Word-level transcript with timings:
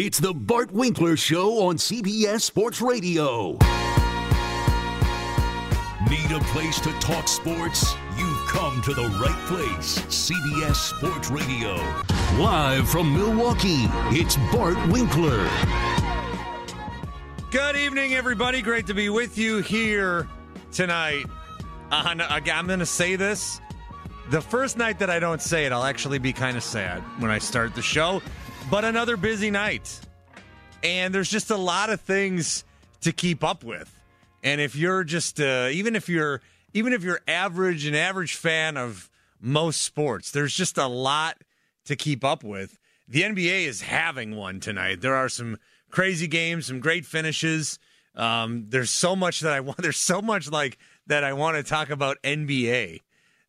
It's 0.00 0.20
the 0.20 0.32
Bart 0.32 0.70
Winkler 0.70 1.16
Show 1.16 1.66
on 1.66 1.74
CBS 1.74 2.42
Sports 2.42 2.80
Radio. 2.80 3.54
Need 6.08 6.30
a 6.30 6.38
place 6.52 6.78
to 6.82 6.92
talk 7.00 7.26
sports? 7.26 7.96
You've 8.16 8.46
come 8.46 8.80
to 8.82 8.94
the 8.94 9.08
right 9.20 9.46
place. 9.46 9.98
CBS 10.02 10.76
Sports 10.76 11.32
Radio. 11.32 11.74
Live 12.40 12.88
from 12.88 13.12
Milwaukee, 13.12 13.86
it's 14.16 14.36
Bart 14.52 14.76
Winkler. 14.86 15.50
Good 17.50 17.74
evening, 17.74 18.14
everybody. 18.14 18.62
Great 18.62 18.86
to 18.86 18.94
be 18.94 19.08
with 19.08 19.36
you 19.36 19.62
here 19.62 20.28
tonight. 20.70 21.26
On, 21.90 22.20
I'm 22.20 22.68
going 22.68 22.78
to 22.78 22.86
say 22.86 23.16
this. 23.16 23.60
The 24.30 24.40
first 24.40 24.76
night 24.76 25.00
that 25.00 25.10
I 25.10 25.18
don't 25.18 25.42
say 25.42 25.66
it, 25.66 25.72
I'll 25.72 25.82
actually 25.82 26.20
be 26.20 26.32
kind 26.32 26.56
of 26.56 26.62
sad 26.62 27.00
when 27.18 27.32
I 27.32 27.38
start 27.38 27.74
the 27.74 27.82
show. 27.82 28.22
But 28.70 28.84
another 28.84 29.16
busy 29.16 29.50
night. 29.50 29.98
And 30.82 31.14
there's 31.14 31.30
just 31.30 31.50
a 31.50 31.56
lot 31.56 31.88
of 31.88 32.02
things 32.02 32.64
to 33.00 33.12
keep 33.12 33.42
up 33.42 33.64
with. 33.64 33.90
And 34.42 34.60
if 34.60 34.76
you're 34.76 35.04
just 35.04 35.40
uh, 35.40 35.68
even 35.72 35.96
if 35.96 36.08
you're 36.08 36.42
even 36.74 36.92
if 36.92 37.02
you're 37.02 37.20
average 37.26 37.86
an 37.86 37.94
average 37.94 38.34
fan 38.34 38.76
of 38.76 39.08
most 39.40 39.80
sports, 39.80 40.32
there's 40.32 40.54
just 40.54 40.76
a 40.76 40.86
lot 40.86 41.38
to 41.86 41.96
keep 41.96 42.22
up 42.24 42.44
with. 42.44 42.78
The 43.08 43.22
NBA 43.22 43.64
is 43.64 43.80
having 43.80 44.36
one 44.36 44.60
tonight. 44.60 45.00
There 45.00 45.16
are 45.16 45.30
some 45.30 45.56
crazy 45.90 46.26
games, 46.26 46.66
some 46.66 46.80
great 46.80 47.06
finishes. 47.06 47.78
Um, 48.14 48.66
there's 48.68 48.90
so 48.90 49.16
much 49.16 49.40
that 49.40 49.54
I 49.54 49.60
want. 49.68 49.78
There's 49.78 49.98
so 49.98 50.20
much 50.20 50.50
like 50.50 50.76
that 51.06 51.24
I 51.24 51.32
want 51.32 51.56
to 51.56 51.62
talk 51.62 51.88
about 51.88 52.18
NBA 52.22 53.00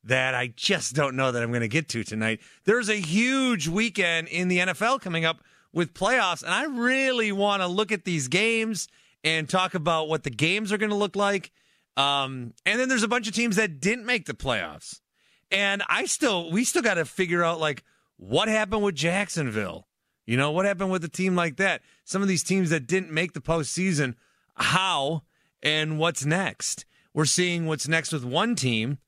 that 0.04 0.34
I 0.34 0.48
just 0.56 0.96
don't 0.96 1.16
know 1.16 1.32
that 1.32 1.44
I'm 1.44 1.50
going 1.50 1.62
to 1.62 1.68
get 1.68 1.90
to 1.90 2.04
tonight. 2.04 2.40
There's 2.66 2.90
a 2.90 3.00
huge 3.00 3.68
weekend 3.68 4.28
in 4.28 4.48
the 4.48 4.60
NFL 4.60 5.02
coming 5.02 5.26
up 5.26 5.42
with 5.74 5.94
playoffs, 5.94 6.44
and 6.44 6.54
I 6.54 6.66
really 6.66 7.32
want 7.32 7.62
to 7.62 7.68
look 7.68 7.92
at 7.92 8.06
these 8.06 8.28
games 8.28 8.88
and 9.24 9.50
talk 9.50 9.74
about 9.74 10.08
what 10.08 10.24
the 10.24 10.30
games 10.30 10.72
are 10.72 10.78
going 10.78 10.90
to 10.90 10.96
look 10.96 11.16
like. 11.16 11.52
Um, 11.98 12.54
and 12.66 12.80
then 12.80 12.88
there's 12.88 13.04
a 13.04 13.10
bunch 13.10 13.28
of 13.28 13.34
teams 13.34 13.58
that 13.58 13.80
didn't 13.82 14.06
make 14.06 14.26
the 14.26 14.34
playoffs, 14.34 15.02
and 15.52 15.84
I 15.90 16.06
still 16.06 16.50
we 16.50 16.64
still 16.64 16.82
got 16.82 16.94
to 16.94 17.06
figure 17.06 17.44
out 17.44 17.60
like 17.60 17.84
what 18.16 18.48
happened 18.48 18.84
with 18.84 18.96
Jacksonville. 18.96 19.88
You 20.26 20.38
know 20.38 20.52
what 20.52 20.66
happened 20.66 20.92
with 20.92 21.04
a 21.04 21.10
team 21.10 21.36
like 21.36 21.58
that? 21.58 21.82
Some 22.06 22.22
of 22.22 22.28
these 22.28 22.44
teams 22.44 22.70
that 22.70 22.88
didn't 22.88 23.12
make 23.12 23.34
the 23.34 23.42
postseason, 23.42 24.16
how 24.56 25.24
and 25.62 26.00
what's 26.00 26.24
next? 26.24 26.86
We're 27.14 27.26
seeing 27.26 27.66
what's 27.66 27.88
next 27.88 28.14
with 28.14 28.24
one 28.24 28.56
team 28.56 29.00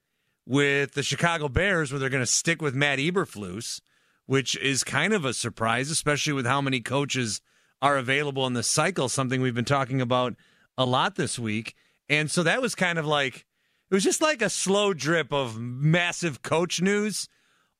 with 0.45 0.93
the 0.93 1.03
Chicago 1.03 1.47
Bears, 1.47 1.91
where 1.91 1.99
they're 1.99 2.09
going 2.09 2.23
to 2.23 2.27
stick 2.27 2.61
with 2.61 2.75
Matt 2.75 2.99
Eberflus, 2.99 3.81
which 4.25 4.55
is 4.57 4.83
kind 4.83 5.13
of 5.13 5.25
a 5.25 5.33
surprise, 5.33 5.89
especially 5.89 6.33
with 6.33 6.45
how 6.45 6.61
many 6.61 6.79
coaches 6.79 7.41
are 7.81 7.97
available 7.97 8.45
in 8.47 8.53
the 8.53 8.63
cycle. 8.63 9.09
Something 9.09 9.41
we've 9.41 9.55
been 9.55 9.65
talking 9.65 10.01
about 10.01 10.35
a 10.77 10.85
lot 10.85 11.15
this 11.15 11.37
week, 11.37 11.75
and 12.09 12.29
so 12.29 12.43
that 12.43 12.61
was 12.61 12.75
kind 12.75 12.97
of 12.97 13.05
like 13.05 13.45
it 13.89 13.93
was 13.93 14.03
just 14.03 14.21
like 14.21 14.41
a 14.41 14.49
slow 14.49 14.93
drip 14.93 15.33
of 15.33 15.59
massive 15.59 16.41
coach 16.41 16.81
news. 16.81 17.27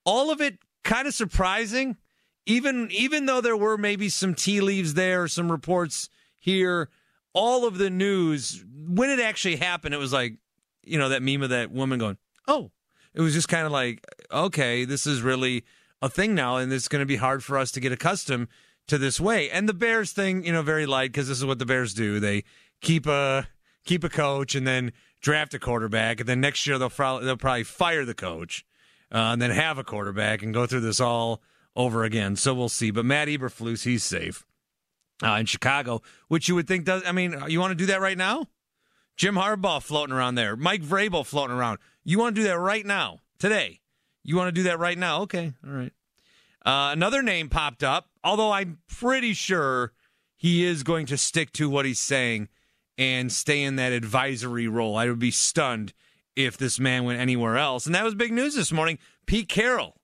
All 0.03 0.29
of 0.29 0.41
it 0.41 0.59
kind 0.83 1.07
of 1.07 1.13
surprising, 1.13 1.97
even 2.45 2.89
even 2.91 3.25
though 3.25 3.41
there 3.41 3.57
were 3.57 3.77
maybe 3.77 4.09
some 4.09 4.35
tea 4.35 4.61
leaves 4.61 4.93
there, 4.93 5.27
some 5.27 5.51
reports 5.51 6.09
here. 6.39 6.89
All 7.33 7.65
of 7.65 7.77
the 7.77 7.89
news 7.89 8.65
when 8.67 9.09
it 9.09 9.21
actually 9.21 9.55
happened, 9.55 9.93
it 9.93 9.99
was 9.99 10.11
like 10.11 10.35
you 10.83 10.99
know 10.99 11.09
that 11.09 11.23
meme 11.23 11.43
of 11.43 11.49
that 11.51 11.71
woman 11.71 11.97
going, 11.99 12.17
oh, 12.47 12.71
it 13.13 13.21
was 13.21 13.33
just 13.33 13.47
kind 13.47 13.65
of 13.65 13.71
like, 13.71 14.05
okay, 14.31 14.85
this 14.85 15.05
is 15.05 15.21
really 15.21 15.63
a 16.01 16.09
thing 16.09 16.33
now, 16.33 16.57
and 16.57 16.71
it's 16.71 16.87
going 16.87 17.01
to 17.01 17.05
be 17.05 17.17
hard 17.17 17.43
for 17.43 17.57
us 17.57 17.71
to 17.71 17.79
get 17.79 17.91
accustomed 17.91 18.47
to 18.87 18.97
this 18.97 19.19
way. 19.19 19.49
And 19.49 19.69
the 19.69 19.73
Bears 19.73 20.11
thing, 20.11 20.43
you 20.43 20.51
know, 20.51 20.61
very 20.61 20.85
light 20.85 21.11
because 21.11 21.27
this 21.27 21.37
is 21.37 21.45
what 21.45 21.59
the 21.59 21.65
Bears 21.65 21.93
do. 21.93 22.19
They 22.19 22.43
keep 22.81 23.05
a 23.05 23.47
keep 23.83 24.03
a 24.03 24.09
coach 24.09 24.55
and 24.55 24.65
then 24.65 24.91
draft 25.21 25.53
a 25.53 25.59
quarterback, 25.59 26.19
and 26.19 26.27
then 26.27 26.41
next 26.41 26.65
year 26.65 26.77
they'll 26.77 26.89
probably 26.89 27.25
they'll 27.25 27.37
probably 27.37 27.63
fire 27.63 28.05
the 28.05 28.13
coach 28.13 28.65
uh, 29.11 29.17
and 29.17 29.41
then 29.41 29.51
have 29.51 29.77
a 29.77 29.83
quarterback 29.83 30.41
and 30.41 30.53
go 30.53 30.65
through 30.65 30.81
this 30.81 30.99
all 30.99 31.41
over 31.75 32.03
again. 32.03 32.35
So 32.35 32.53
we'll 32.53 32.69
see. 32.69 32.91
But 32.91 33.05
Matt 33.05 33.27
Eberflus, 33.27 33.83
he's 33.83 34.03
safe 34.03 34.45
uh, 35.23 35.33
in 35.33 35.45
Chicago, 35.45 36.01
which 36.27 36.47
you 36.47 36.55
would 36.55 36.67
think 36.67 36.85
does. 36.85 37.03
I 37.05 37.11
mean, 37.11 37.35
you 37.47 37.59
want 37.59 37.71
to 37.71 37.75
do 37.75 37.87
that 37.87 38.01
right 38.01 38.17
now? 38.17 38.47
Jim 39.17 39.35
Harbaugh 39.35 39.83
floating 39.83 40.15
around 40.15 40.35
there, 40.35 40.55
Mike 40.55 40.81
Vrabel 40.81 41.25
floating 41.25 41.55
around. 41.55 41.79
You 42.03 42.19
want 42.19 42.35
to 42.35 42.41
do 42.41 42.47
that 42.47 42.57
right 42.57 42.85
now, 42.85 43.19
today? 43.39 43.81
You 44.23 44.35
want 44.35 44.47
to 44.47 44.51
do 44.51 44.63
that 44.63 44.79
right 44.79 44.97
now? 44.97 45.21
Okay, 45.21 45.53
all 45.65 45.73
right. 45.73 45.93
Uh, 46.65 46.91
another 46.93 47.23
name 47.23 47.49
popped 47.49 47.83
up, 47.83 48.09
although 48.23 48.51
I'm 48.51 48.79
pretty 48.87 49.33
sure 49.33 49.93
he 50.35 50.63
is 50.63 50.83
going 50.83 51.07
to 51.07 51.17
stick 51.17 51.51
to 51.53 51.69
what 51.69 51.85
he's 51.85 51.99
saying 51.99 52.49
and 52.97 53.31
stay 53.31 53.63
in 53.63 53.77
that 53.77 53.91
advisory 53.91 54.67
role. 54.67 54.95
I 54.95 55.07
would 55.07 55.19
be 55.19 55.31
stunned 55.31 55.93
if 56.35 56.57
this 56.57 56.79
man 56.79 57.03
went 57.03 57.19
anywhere 57.19 57.57
else. 57.57 57.85
And 57.85 57.95
that 57.95 58.03
was 58.03 58.15
big 58.15 58.31
news 58.31 58.55
this 58.55 58.71
morning. 58.71 58.99
Pete 59.25 59.49
Carroll. 59.49 59.95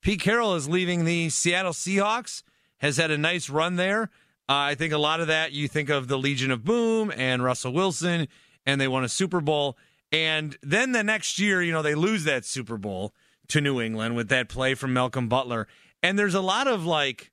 Pete 0.00 0.20
Carroll 0.20 0.54
is 0.54 0.68
leaving 0.68 1.04
the 1.04 1.28
Seattle 1.28 1.72
Seahawks, 1.72 2.42
has 2.78 2.96
had 2.96 3.10
a 3.10 3.18
nice 3.18 3.50
run 3.50 3.76
there. 3.76 4.04
Uh, 4.48 4.72
I 4.72 4.74
think 4.74 4.92
a 4.92 4.98
lot 4.98 5.20
of 5.20 5.26
that 5.26 5.52
you 5.52 5.68
think 5.68 5.90
of 5.90 6.08
the 6.08 6.18
Legion 6.18 6.50
of 6.50 6.64
Boom 6.64 7.12
and 7.14 7.42
Russell 7.42 7.72
Wilson, 7.72 8.28
and 8.64 8.80
they 8.80 8.88
won 8.88 9.04
a 9.04 9.08
Super 9.08 9.40
Bowl. 9.40 9.76
And 10.10 10.56
then 10.62 10.92
the 10.92 11.04
next 11.04 11.38
year, 11.38 11.62
you 11.62 11.72
know, 11.72 11.82
they 11.82 11.94
lose 11.94 12.24
that 12.24 12.44
Super 12.44 12.78
Bowl 12.78 13.14
to 13.48 13.60
New 13.60 13.80
England 13.80 14.16
with 14.16 14.28
that 14.28 14.48
play 14.48 14.74
from 14.74 14.92
Malcolm 14.92 15.28
Butler. 15.28 15.66
And 16.02 16.18
there's 16.18 16.34
a 16.34 16.40
lot 16.40 16.66
of 16.66 16.86
like 16.86 17.30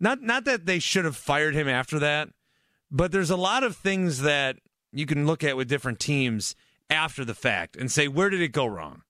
not 0.00 0.22
not 0.22 0.44
that 0.44 0.66
they 0.66 0.78
should 0.78 1.04
have 1.04 1.16
fired 1.16 1.54
him 1.54 1.68
after 1.68 1.98
that, 1.98 2.28
but 2.90 3.12
there's 3.12 3.30
a 3.30 3.36
lot 3.36 3.64
of 3.64 3.76
things 3.76 4.22
that 4.22 4.56
you 4.92 5.06
can 5.06 5.26
look 5.26 5.42
at 5.42 5.56
with 5.56 5.68
different 5.68 5.98
teams 5.98 6.54
after 6.90 7.24
the 7.24 7.34
fact 7.34 7.76
and 7.76 7.90
say 7.90 8.08
where 8.08 8.30
did 8.30 8.40
it 8.40 8.52
go 8.52 8.66
wrong? 8.66 9.02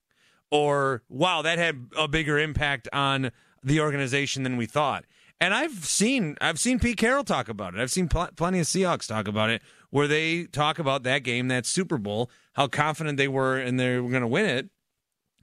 Or 0.51 1.03
wow, 1.09 1.41
that 1.43 1.57
had 1.57 1.89
a 1.97 2.07
bigger 2.07 2.39
impact 2.39 2.87
on 2.91 3.31
the 3.63 3.81
organization 3.81 4.43
than 4.43 4.57
we 4.57 4.65
thought. 4.65 5.05
And 5.39 5.53
I've 5.53 5.85
seen 5.85 6.37
I've 6.41 6.59
seen 6.59 6.79
Pete 6.79 6.97
Carroll 6.97 7.23
talk 7.23 7.49
about 7.49 7.75
it. 7.75 7.81
I've 7.81 7.91
seen 7.91 8.07
pl- 8.07 8.29
plenty 8.35 8.59
of 8.59 8.65
Seahawks 8.65 9.07
talk 9.07 9.27
about 9.27 9.49
it 9.49 9.61
where 9.89 10.07
they 10.07 10.45
talk 10.45 10.79
about 10.79 11.03
that 11.03 11.23
game, 11.23 11.47
that 11.47 11.65
Super 11.65 11.97
Bowl, 11.97 12.29
how 12.53 12.67
confident 12.67 13.17
they 13.17 13.27
were 13.27 13.57
and 13.57 13.79
they 13.79 13.99
were 13.99 14.09
going 14.09 14.21
to 14.21 14.27
win 14.27 14.45
it, 14.45 14.69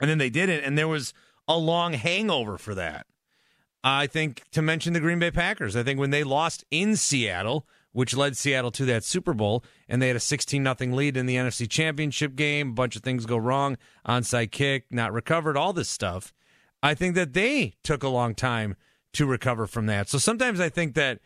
and 0.00 0.10
then 0.10 0.18
they 0.18 0.30
didn't, 0.30 0.64
and 0.64 0.76
there 0.76 0.88
was 0.88 1.12
a 1.48 1.56
long 1.56 1.94
hangover 1.94 2.58
for 2.58 2.74
that. 2.74 3.06
I 3.82 4.06
think 4.06 4.42
to 4.50 4.62
mention 4.62 4.92
the 4.92 5.00
Green 5.00 5.18
Bay 5.18 5.30
Packers, 5.30 5.76
I 5.76 5.82
think 5.82 6.00
when 6.00 6.10
they 6.10 6.24
lost 6.24 6.64
in 6.70 6.96
Seattle, 6.96 7.66
which 7.92 8.16
led 8.16 8.36
Seattle 8.36 8.72
to 8.72 8.84
that 8.84 9.04
Super 9.04 9.32
Bowl, 9.32 9.64
and 9.88 10.02
they 10.02 10.08
had 10.08 10.16
a 10.16 10.20
16 10.20 10.62
nothing 10.62 10.92
lead 10.92 11.16
in 11.16 11.26
the 11.26 11.36
NFC 11.36 11.70
Championship 11.70 12.34
game, 12.34 12.70
a 12.70 12.74
bunch 12.74 12.96
of 12.96 13.02
things 13.02 13.26
go 13.26 13.36
wrong, 13.36 13.78
onside 14.06 14.50
kick, 14.50 14.84
not 14.90 15.12
recovered, 15.12 15.56
all 15.56 15.72
this 15.72 15.88
stuff. 15.88 16.34
I 16.82 16.94
think 16.94 17.14
that 17.14 17.32
they 17.32 17.74
took 17.82 18.02
a 18.02 18.08
long 18.08 18.34
time 18.34 18.76
to 19.14 19.24
recover 19.24 19.66
from 19.66 19.86
that. 19.86 20.08
So 20.08 20.18
sometimes 20.18 20.60
I 20.60 20.68
think 20.68 20.94
that 20.94 21.20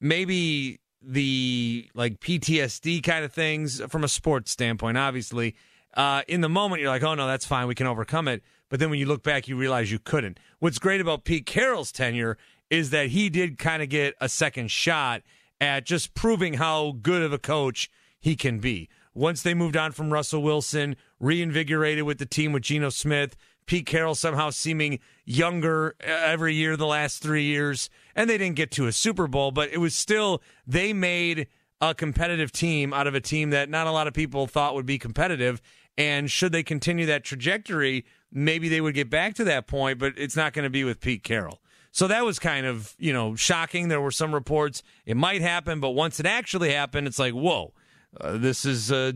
maybe 0.00 0.80
the 1.02 1.88
like 1.94 2.20
PTSD 2.20 3.02
kind 3.02 3.24
of 3.24 3.32
things 3.32 3.80
from 3.88 4.04
a 4.04 4.08
sports 4.08 4.50
standpoint. 4.50 4.98
Obviously, 4.98 5.54
uh, 5.94 6.22
in 6.28 6.40
the 6.40 6.48
moment 6.48 6.82
you're 6.82 6.90
like, 6.90 7.02
"Oh 7.02 7.14
no, 7.14 7.26
that's 7.26 7.46
fine, 7.46 7.66
we 7.66 7.74
can 7.74 7.86
overcome 7.86 8.28
it." 8.28 8.42
But 8.68 8.80
then 8.80 8.90
when 8.90 8.98
you 8.98 9.06
look 9.06 9.22
back, 9.22 9.48
you 9.48 9.56
realize 9.56 9.90
you 9.90 9.98
couldn't. 9.98 10.38
What's 10.58 10.78
great 10.78 11.00
about 11.00 11.24
Pete 11.24 11.46
Carroll's 11.46 11.92
tenure 11.92 12.36
is 12.70 12.90
that 12.90 13.08
he 13.08 13.30
did 13.30 13.58
kind 13.58 13.82
of 13.82 13.88
get 13.88 14.14
a 14.20 14.28
second 14.28 14.70
shot 14.70 15.22
at 15.60 15.86
just 15.86 16.14
proving 16.14 16.54
how 16.54 16.92
good 17.02 17.22
of 17.22 17.32
a 17.32 17.38
coach 17.38 17.90
he 18.20 18.36
can 18.36 18.58
be. 18.58 18.88
Once 19.14 19.42
they 19.42 19.54
moved 19.54 19.76
on 19.76 19.90
from 19.90 20.12
Russell 20.12 20.42
Wilson, 20.42 20.96
reinvigorated 21.18 22.04
with 22.04 22.18
the 22.18 22.26
team 22.26 22.52
with 22.52 22.62
Geno 22.62 22.90
Smith, 22.90 23.36
Pete 23.66 23.86
Carroll 23.86 24.14
somehow 24.14 24.50
seeming 24.50 24.98
younger 25.24 25.94
uh, 26.00 26.10
every 26.10 26.54
year 26.54 26.76
the 26.76 26.86
last 26.86 27.22
three 27.22 27.44
years. 27.44 27.90
And 28.18 28.28
they 28.28 28.36
didn't 28.36 28.56
get 28.56 28.72
to 28.72 28.88
a 28.88 28.92
Super 28.92 29.28
Bowl, 29.28 29.52
but 29.52 29.72
it 29.72 29.78
was 29.78 29.94
still, 29.94 30.42
they 30.66 30.92
made 30.92 31.46
a 31.80 31.94
competitive 31.94 32.50
team 32.50 32.92
out 32.92 33.06
of 33.06 33.14
a 33.14 33.20
team 33.20 33.50
that 33.50 33.70
not 33.70 33.86
a 33.86 33.92
lot 33.92 34.08
of 34.08 34.12
people 34.12 34.48
thought 34.48 34.74
would 34.74 34.86
be 34.86 34.98
competitive. 34.98 35.62
And 35.96 36.28
should 36.28 36.50
they 36.50 36.64
continue 36.64 37.06
that 37.06 37.22
trajectory, 37.22 38.04
maybe 38.32 38.68
they 38.68 38.80
would 38.80 38.96
get 38.96 39.08
back 39.08 39.34
to 39.34 39.44
that 39.44 39.68
point, 39.68 40.00
but 40.00 40.14
it's 40.16 40.34
not 40.34 40.52
going 40.52 40.64
to 40.64 40.70
be 40.70 40.82
with 40.82 40.98
Pete 40.98 41.22
Carroll. 41.22 41.62
So 41.92 42.08
that 42.08 42.24
was 42.24 42.40
kind 42.40 42.66
of, 42.66 42.96
you 42.98 43.12
know, 43.12 43.36
shocking. 43.36 43.86
There 43.86 44.00
were 44.00 44.10
some 44.10 44.34
reports 44.34 44.82
it 45.06 45.16
might 45.16 45.40
happen, 45.40 45.78
but 45.78 45.90
once 45.90 46.18
it 46.18 46.26
actually 46.26 46.72
happened, 46.72 47.06
it's 47.06 47.20
like, 47.20 47.34
whoa, 47.34 47.72
uh, 48.20 48.36
this 48.36 48.64
is 48.64 48.90
uh, 48.90 49.12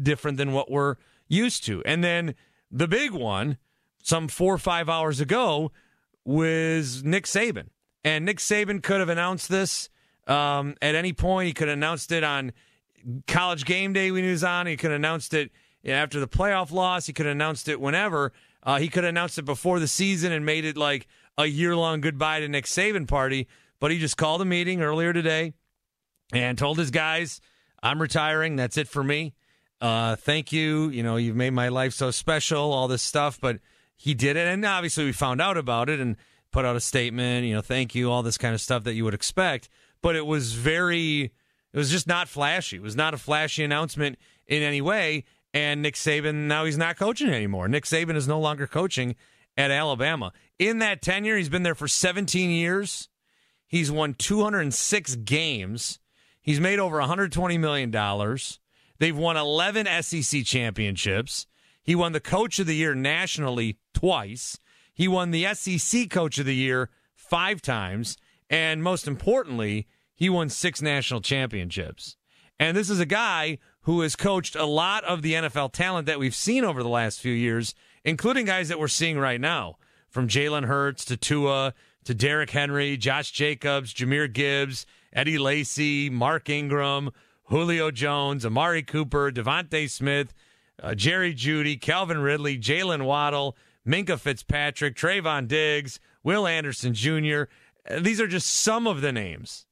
different 0.00 0.36
than 0.36 0.52
what 0.52 0.70
we're 0.70 0.94
used 1.26 1.64
to. 1.64 1.82
And 1.84 2.04
then 2.04 2.36
the 2.70 2.86
big 2.86 3.10
one 3.10 3.58
some 4.00 4.28
four 4.28 4.54
or 4.54 4.58
five 4.58 4.88
hours 4.88 5.20
ago 5.20 5.72
was 6.24 7.02
Nick 7.02 7.24
Saban. 7.24 7.70
And 8.04 8.24
Nick 8.24 8.38
Saban 8.38 8.82
could 8.82 9.00
have 9.00 9.08
announced 9.08 9.48
this 9.48 9.88
um, 10.26 10.74
at 10.82 10.94
any 10.94 11.12
point. 11.12 11.46
He 11.46 11.54
could 11.54 11.68
have 11.68 11.78
announced 11.78 12.12
it 12.12 12.22
on 12.22 12.52
college 13.26 13.64
game 13.64 13.92
day 13.92 14.10
when 14.10 14.24
he 14.24 14.30
was 14.30 14.44
on. 14.44 14.66
He 14.66 14.76
could 14.76 14.90
have 14.90 15.00
announced 15.00 15.34
it 15.34 15.50
after 15.84 16.20
the 16.20 16.28
playoff 16.28 16.70
loss. 16.70 17.06
He 17.06 17.12
could 17.12 17.26
have 17.26 17.34
announced 17.34 17.68
it 17.68 17.80
whenever. 17.80 18.32
Uh, 18.62 18.78
he 18.78 18.88
could 18.88 19.04
have 19.04 19.10
announced 19.10 19.38
it 19.38 19.44
before 19.44 19.78
the 19.80 19.88
season 19.88 20.32
and 20.32 20.44
made 20.44 20.64
it 20.64 20.76
like 20.76 21.06
a 21.36 21.46
year 21.46 21.74
long 21.76 22.00
goodbye 22.00 22.40
to 22.40 22.48
Nick 22.48 22.66
Saban 22.66 23.08
party. 23.08 23.48
but 23.80 23.90
he 23.90 23.98
just 23.98 24.16
called 24.16 24.40
a 24.40 24.44
meeting 24.46 24.80
earlier 24.80 25.12
today 25.12 25.52
and 26.32 26.56
told 26.56 26.78
his 26.78 26.90
guys, 26.90 27.40
I'm 27.82 28.00
retiring. 28.00 28.56
That's 28.56 28.78
it 28.78 28.88
for 28.88 29.04
me. 29.04 29.34
Uh, 29.80 30.16
thank 30.16 30.52
you. 30.52 30.88
You 30.88 31.02
know, 31.02 31.16
you've 31.16 31.36
made 31.36 31.50
my 31.50 31.68
life 31.68 31.92
so 31.92 32.10
special, 32.10 32.72
all 32.72 32.88
this 32.88 33.02
stuff, 33.02 33.38
but 33.38 33.58
he 33.96 34.14
did 34.14 34.36
it. 34.36 34.46
And 34.46 34.64
obviously, 34.64 35.04
we 35.04 35.12
found 35.12 35.42
out 35.42 35.58
about 35.58 35.90
it 35.90 36.00
and 36.00 36.16
put 36.54 36.64
out 36.64 36.76
a 36.76 36.80
statement, 36.80 37.44
you 37.44 37.52
know, 37.52 37.60
thank 37.60 37.96
you, 37.96 38.12
all 38.12 38.22
this 38.22 38.38
kind 38.38 38.54
of 38.54 38.60
stuff 38.60 38.84
that 38.84 38.94
you 38.94 39.02
would 39.02 39.12
expect. 39.12 39.68
But 40.00 40.14
it 40.14 40.24
was 40.24 40.52
very, 40.52 41.32
it 41.72 41.76
was 41.76 41.90
just 41.90 42.06
not 42.06 42.28
flashy. 42.28 42.76
It 42.76 42.82
was 42.82 42.94
not 42.94 43.12
a 43.12 43.18
flashy 43.18 43.64
announcement 43.64 44.18
in 44.46 44.62
any 44.62 44.80
way. 44.80 45.24
And 45.52 45.82
Nick 45.82 45.96
Saban, 45.96 46.46
now 46.46 46.64
he's 46.64 46.78
not 46.78 46.96
coaching 46.96 47.28
anymore. 47.28 47.66
Nick 47.66 47.84
Saban 47.84 48.14
is 48.14 48.28
no 48.28 48.38
longer 48.38 48.68
coaching 48.68 49.16
at 49.56 49.72
Alabama. 49.72 50.32
In 50.56 50.78
that 50.78 51.02
tenure, 51.02 51.36
he's 51.36 51.48
been 51.48 51.64
there 51.64 51.74
for 51.74 51.88
17 51.88 52.50
years. 52.50 53.08
He's 53.66 53.90
won 53.90 54.14
206 54.14 55.16
games. 55.16 55.98
He's 56.40 56.60
made 56.60 56.78
over 56.78 56.98
$120 56.98 57.58
million. 57.58 57.90
They've 59.00 59.16
won 59.16 59.36
11 59.36 59.88
SEC 60.02 60.44
championships. 60.44 61.48
He 61.82 61.96
won 61.96 62.12
the 62.12 62.20
Coach 62.20 62.60
of 62.60 62.68
the 62.68 62.76
Year 62.76 62.94
nationally 62.94 63.78
twice. 63.92 64.60
He 64.94 65.08
won 65.08 65.32
the 65.32 65.52
SEC 65.54 66.08
Coach 66.08 66.38
of 66.38 66.46
the 66.46 66.54
Year 66.54 66.88
five 67.14 67.60
times. 67.60 68.16
And 68.48 68.82
most 68.82 69.06
importantly, 69.06 69.88
he 70.14 70.30
won 70.30 70.48
six 70.48 70.80
national 70.80 71.20
championships. 71.20 72.16
And 72.58 72.76
this 72.76 72.88
is 72.88 73.00
a 73.00 73.06
guy 73.06 73.58
who 73.82 74.00
has 74.02 74.16
coached 74.16 74.54
a 74.54 74.64
lot 74.64 75.04
of 75.04 75.22
the 75.22 75.34
NFL 75.34 75.72
talent 75.72 76.06
that 76.06 76.18
we've 76.18 76.34
seen 76.34 76.64
over 76.64 76.82
the 76.82 76.88
last 76.88 77.20
few 77.20 77.32
years, 77.32 77.74
including 78.04 78.46
guys 78.46 78.68
that 78.68 78.78
we're 78.78 78.88
seeing 78.88 79.18
right 79.18 79.40
now, 79.40 79.76
from 80.08 80.28
Jalen 80.28 80.66
Hurts 80.66 81.04
to 81.06 81.16
Tua 81.16 81.74
to 82.04 82.14
Derrick 82.14 82.50
Henry, 82.50 82.96
Josh 82.96 83.32
Jacobs, 83.32 83.92
Jahmyr 83.92 84.32
Gibbs, 84.32 84.86
Eddie 85.12 85.38
Lacy, 85.38 86.08
Mark 86.10 86.48
Ingram, 86.48 87.10
Julio 87.44 87.90
Jones, 87.90 88.46
Amari 88.46 88.82
Cooper, 88.82 89.30
DeVonta 89.32 89.90
Smith, 89.90 90.32
uh, 90.82 90.94
Jerry 90.94 91.34
Jeudy, 91.34 91.80
Calvin 91.80 92.18
Ridley, 92.18 92.58
Jalen 92.58 93.04
Waddle, 93.04 93.56
Minkah 93.86 94.18
Fitzpatrick, 94.18 94.96
Trevon 94.96 95.46
Diggs, 95.46 96.00
Will 96.22 96.46
Anderson 96.46 96.94
Jr. 96.94 97.44
These 97.98 98.20
are 98.20 98.26
just 98.26 98.48
some 98.48 98.86
of 98.86 99.00
the 99.00 99.12
names 99.12 99.66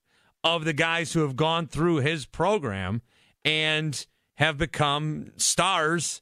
of 0.44 0.64
the 0.64 0.72
guys 0.72 1.12
who 1.12 1.20
have 1.20 1.36
gone 1.36 1.66
through 1.66 1.96
his 1.96 2.26
program 2.26 3.02
and 3.44 4.06
have 4.34 4.58
become 4.58 5.32
stars 5.36 6.20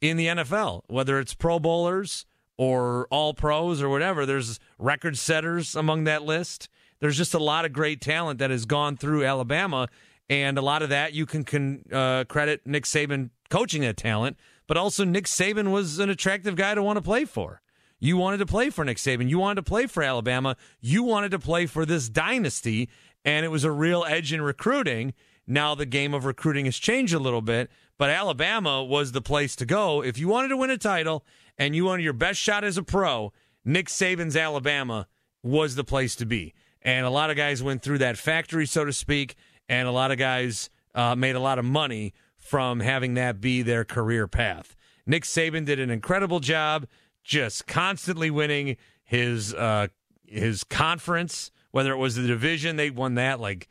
in 0.00 0.16
the 0.16 0.26
NFL, 0.26 0.82
whether 0.86 1.18
it's 1.18 1.34
Pro 1.34 1.58
Bowlers 1.58 2.24
or 2.56 3.06
All 3.10 3.34
Pros 3.34 3.82
or 3.82 3.88
whatever. 3.88 4.26
There's 4.26 4.58
record 4.78 5.16
setters 5.16 5.74
among 5.74 6.04
that 6.04 6.22
list. 6.22 6.68
There's 7.00 7.16
just 7.16 7.34
a 7.34 7.38
lot 7.38 7.64
of 7.64 7.72
great 7.72 8.00
talent 8.00 8.38
that 8.40 8.50
has 8.50 8.64
gone 8.64 8.96
through 8.96 9.24
Alabama, 9.24 9.88
and 10.28 10.58
a 10.58 10.62
lot 10.62 10.82
of 10.82 10.88
that 10.88 11.12
you 11.12 11.26
can, 11.26 11.44
can 11.44 11.84
uh, 11.92 12.24
credit 12.24 12.66
Nick 12.66 12.84
Saban 12.84 13.30
coaching 13.50 13.82
that 13.82 13.96
talent, 13.96 14.36
but 14.68 14.76
also 14.76 15.04
Nick 15.04 15.24
Saban 15.24 15.72
was 15.72 15.98
an 15.98 16.10
attractive 16.10 16.54
guy 16.54 16.76
to 16.76 16.82
want 16.82 16.98
to 16.98 17.02
play 17.02 17.24
for. 17.24 17.60
You 17.98 18.16
wanted 18.16 18.36
to 18.36 18.46
play 18.46 18.70
for 18.70 18.84
Nick 18.84 18.98
Saban. 18.98 19.28
You 19.28 19.40
wanted 19.40 19.56
to 19.56 19.68
play 19.68 19.86
for 19.86 20.04
Alabama. 20.04 20.56
You 20.80 21.02
wanted 21.02 21.32
to 21.32 21.40
play 21.40 21.66
for 21.66 21.84
this 21.84 22.08
dynasty, 22.08 22.88
and 23.24 23.44
it 23.44 23.48
was 23.48 23.64
a 23.64 23.72
real 23.72 24.04
edge 24.06 24.32
in 24.32 24.40
recruiting. 24.40 25.14
Now 25.48 25.74
the 25.74 25.86
game 25.86 26.14
of 26.14 26.24
recruiting 26.24 26.66
has 26.66 26.76
changed 26.76 27.14
a 27.14 27.18
little 27.18 27.40
bit, 27.40 27.70
but 27.96 28.10
Alabama 28.10 28.84
was 28.84 29.10
the 29.10 29.22
place 29.22 29.56
to 29.56 29.66
go 29.66 30.04
if 30.04 30.18
you 30.18 30.28
wanted 30.28 30.48
to 30.48 30.56
win 30.56 30.70
a 30.70 30.78
title 30.78 31.24
and 31.56 31.74
you 31.74 31.86
wanted 31.86 32.04
your 32.04 32.12
best 32.12 32.38
shot 32.38 32.62
as 32.62 32.76
a 32.76 32.82
pro. 32.82 33.32
Nick 33.64 33.88
Saban's 33.88 34.36
Alabama 34.36 35.08
was 35.42 35.74
the 35.74 35.84
place 35.84 36.14
to 36.16 36.26
be, 36.26 36.54
and 36.82 37.04
a 37.06 37.10
lot 37.10 37.30
of 37.30 37.36
guys 37.36 37.62
went 37.62 37.82
through 37.82 37.98
that 37.98 38.18
factory, 38.18 38.66
so 38.66 38.84
to 38.84 38.92
speak, 38.92 39.34
and 39.68 39.88
a 39.88 39.92
lot 39.92 40.12
of 40.12 40.18
guys 40.18 40.70
uh, 40.94 41.14
made 41.16 41.34
a 41.34 41.40
lot 41.40 41.58
of 41.58 41.64
money 41.64 42.12
from 42.48 42.80
having 42.80 43.14
that 43.14 43.40
be 43.40 43.62
their 43.62 43.84
career 43.84 44.26
path. 44.26 44.74
Nick 45.06 45.24
Saban 45.24 45.64
did 45.64 45.78
an 45.78 45.90
incredible 45.90 46.40
job, 46.40 46.86
just 47.22 47.66
constantly 47.66 48.30
winning 48.30 48.76
his 49.04 49.54
uh, 49.54 49.88
his 50.26 50.64
conference. 50.64 51.50
Whether 51.70 51.92
it 51.92 51.98
was 51.98 52.16
the 52.16 52.26
division, 52.26 52.76
they 52.76 52.90
won 52.90 53.14
that 53.14 53.38
like 53.38 53.68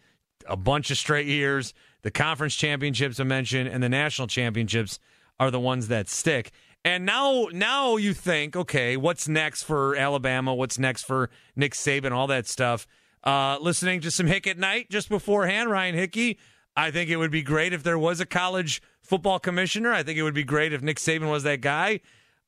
a 0.47 0.56
bunch 0.56 0.91
of 0.91 0.97
straight 0.97 1.25
years. 1.25 1.74
The 2.03 2.12
conference 2.12 2.56
championships 2.56 3.19
I 3.19 3.24
mentioned 3.24 3.68
and 3.68 3.81
the 3.81 3.89
national 3.89 4.27
championships 4.27 5.00
are 5.39 5.51
the 5.51 5.59
ones 5.59 5.88
that 5.88 6.07
stick. 6.07 6.51
And 6.85 7.06
now, 7.06 7.47
now 7.51 7.97
you 7.97 8.13
think, 8.13 8.56
okay, 8.56 8.95
what's 8.95 9.27
next 9.27 9.63
for 9.63 9.95
Alabama? 9.95 10.53
What's 10.53 10.79
next 10.79 11.03
for 11.03 11.29
Nick 11.56 11.74
Saban? 11.74 12.12
All 12.12 12.27
that 12.27 12.47
stuff. 12.47 12.88
Uh, 13.24 13.57
listening 13.59 14.00
to 14.01 14.12
some 14.12 14.27
Hick 14.27 14.47
at 14.47 14.57
night 14.57 14.89
just 14.89 15.09
beforehand, 15.09 15.69
Ryan 15.69 15.95
Hickey 15.95 16.38
I 16.77 16.91
think 16.91 17.09
it 17.09 17.18
would 17.18 17.31
be 17.31 17.41
great 17.41 17.74
if 17.74 17.81
there 17.81 17.97
was 17.97 18.19
a 18.19 18.25
college 18.25 18.83
football 19.01 19.39
commissioner. 19.39 19.91
I 19.91 20.03
think 20.03 20.19
it 20.19 20.21
would 20.21 20.35
be 20.35 20.44
great 20.44 20.74
if 20.74 20.83
Nick 20.83 20.97
Saban 20.97 21.27
was 21.27 21.41
that 21.41 21.59
guy. 21.59 22.01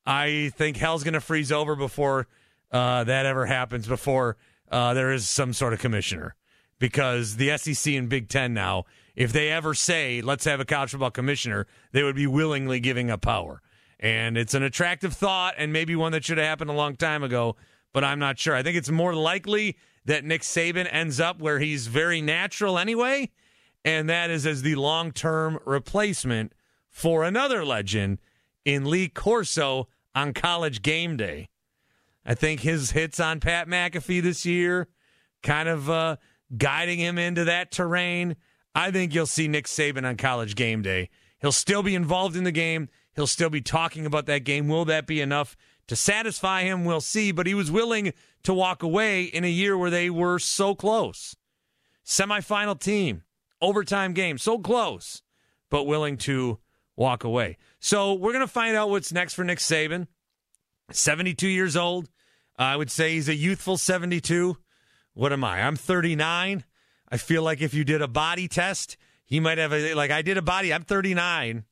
I 0.06 0.52
think 0.56 0.78
hell's 0.78 1.04
going 1.04 1.16
to 1.16 1.20
freeze 1.20 1.52
over 1.52 1.76
before 1.76 2.28
uh, 2.72 3.04
that 3.06 3.26
ever 3.26 3.48
happens, 3.48 3.88
before 3.88 4.38
uh, 4.72 4.94
there 4.94 5.12
is 5.12 5.28
some 5.28 5.52
sort 5.52 5.74
of 5.74 5.80
commissioner. 5.80 6.36
Because 6.78 7.38
the 7.38 7.58
SEC 7.58 7.96
and 7.96 8.08
Big 8.08 8.30
Ten 8.30 8.54
now, 8.54 8.86
if 9.16 9.34
they 9.34 9.50
ever 9.50 9.74
say, 9.74 10.22
let's 10.22 10.46
have 10.46 10.60
a 10.60 10.66
college 10.66 10.92
football 10.92 11.10
commissioner, 11.10 11.66
they 11.92 12.04
would 12.04 12.16
be 12.16 12.28
willingly 12.28 12.80
giving 12.80 13.10
up 13.10 13.22
power. 13.22 13.64
And 14.00 14.38
it's 14.38 14.54
an 14.54 14.62
attractive 14.62 15.14
thought 15.14 15.56
and 15.58 15.74
maybe 15.74 15.96
one 15.96 16.12
that 16.12 16.24
should 16.24 16.38
have 16.38 16.48
happened 16.48 16.70
a 16.70 16.74
long 16.74 16.96
time 16.96 17.24
ago, 17.24 17.56
but 17.94 18.04
I'm 18.04 18.20
not 18.20 18.38
sure. 18.38 18.54
I 18.54 18.62
think 18.62 18.78
it's 18.78 18.92
more 18.92 19.16
likely 19.16 19.76
that 20.06 20.24
Nick 20.24 20.44
Saban 20.44 20.88
ends 20.92 21.20
up 21.20 21.42
where 21.42 21.58
he's 21.58 21.88
very 21.88 22.22
natural 22.22 22.78
anyway 22.78 23.32
and 23.86 24.10
that 24.10 24.30
is 24.30 24.46
as 24.46 24.62
the 24.62 24.76
long 24.76 25.12
term 25.12 25.60
replacement 25.66 26.54
for 26.90 27.24
another 27.24 27.64
legend 27.64 28.20
in 28.66 28.90
Lee 28.90 29.08
Corso 29.08 29.88
on 30.14 30.34
college 30.34 30.82
game 30.82 31.18
day. 31.18 31.50
I 32.26 32.36
think 32.36 32.62
his 32.62 32.92
hits 32.92 33.20
on 33.20 33.40
Pat 33.40 33.68
McAfee 33.68 34.22
this 34.22 34.46
year 34.46 34.88
kind 35.42 35.70
of 35.70 35.90
uh, 35.90 36.18
guiding 36.58 37.00
him 37.00 37.18
into 37.18 37.46
that 37.46 37.72
terrain. 37.72 38.36
I 38.76 38.92
think 38.92 39.14
you'll 39.14 39.26
see 39.26 39.48
Nick 39.48 39.66
Saban 39.66 40.08
on 40.08 40.18
college 40.18 40.56
game 40.56 40.82
day. 40.82 41.10
He'll 41.40 41.52
still 41.52 41.82
be 41.82 41.96
involved 41.96 42.36
in 42.36 42.44
the 42.44 42.52
game. 42.52 42.90
He'll 43.16 43.28
still 43.28 43.50
be 43.50 43.62
talking 43.62 44.06
about 44.06 44.26
that 44.28 44.44
game. 44.44 44.68
Will 44.68 44.86
that 44.86 45.08
be 45.08 45.22
enough 45.22 45.56
to 45.88 45.96
satisfy 45.96 46.64
him? 46.64 46.86
We'll 46.86 47.02
see. 47.02 47.32
But 47.32 47.48
he 47.48 47.54
was 47.54 47.72
willing 47.72 48.14
to 48.44 48.54
walk 48.54 48.84
away 48.84 49.24
in 49.24 49.44
a 49.44 49.50
year 49.50 49.78
where 49.78 49.90
they 49.90 50.10
were 50.10 50.40
so 50.40 50.76
close. 50.76 51.36
Semifinal 52.06 52.80
team 52.80 53.24
overtime 53.62 54.14
game. 54.14 54.38
So 54.38 54.60
close, 54.60 55.22
but 55.70 55.86
willing 55.86 56.18
to 56.18 56.60
walk 56.96 57.24
away. 57.24 57.58
So 57.80 58.14
we're 58.14 58.34
going 58.34 58.46
to 58.46 58.52
find 58.52 58.76
out 58.76 58.90
what's 58.90 59.12
next 59.12 59.34
for 59.34 59.44
Nick 59.44 59.60
Saban. 59.60 60.08
72 60.92 61.48
years 61.48 61.76
old. 61.78 62.10
I 62.58 62.76
would 62.76 62.92
say 62.92 63.14
he's 63.14 63.30
a 63.30 63.36
youthful 63.36 63.78
72. 63.78 64.58
What 65.14 65.32
am 65.32 65.44
I? 65.44 65.62
I'm 65.62 65.76
39. 65.76 66.64
I 67.12 67.18
feel 67.18 67.42
like 67.42 67.62
if 67.62 67.74
you 67.74 67.84
did 67.84 68.02
a 68.02 68.08
body 68.08 68.48
test, 68.48 68.98
he 69.26 69.40
might 69.40 69.58
have 69.58 69.74
a, 69.74 69.94
like 69.94 70.12
I 70.12 70.22
did 70.22 70.38
a 70.38 70.42
body. 70.42 70.74
I'm 70.74 70.84
39. 70.84 71.64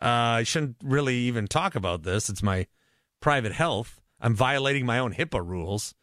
Uh, 0.00 0.06
I 0.06 0.42
shouldn't 0.42 0.76
really 0.82 1.16
even 1.16 1.46
talk 1.46 1.74
about 1.74 2.02
this. 2.02 2.28
It's 2.28 2.42
my 2.42 2.66
private 3.20 3.52
health. 3.52 4.00
I'm 4.20 4.34
violating 4.34 4.86
my 4.86 4.98
own 4.98 5.14
HIPAA 5.14 5.46
rules. 5.46 5.94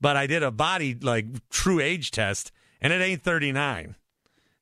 But 0.00 0.16
I 0.16 0.26
did 0.26 0.42
a 0.42 0.50
body 0.50 0.94
like 0.94 1.26
true 1.48 1.80
age 1.80 2.10
test, 2.10 2.52
and 2.80 2.92
it 2.92 3.00
ain't 3.00 3.22
39. 3.22 3.96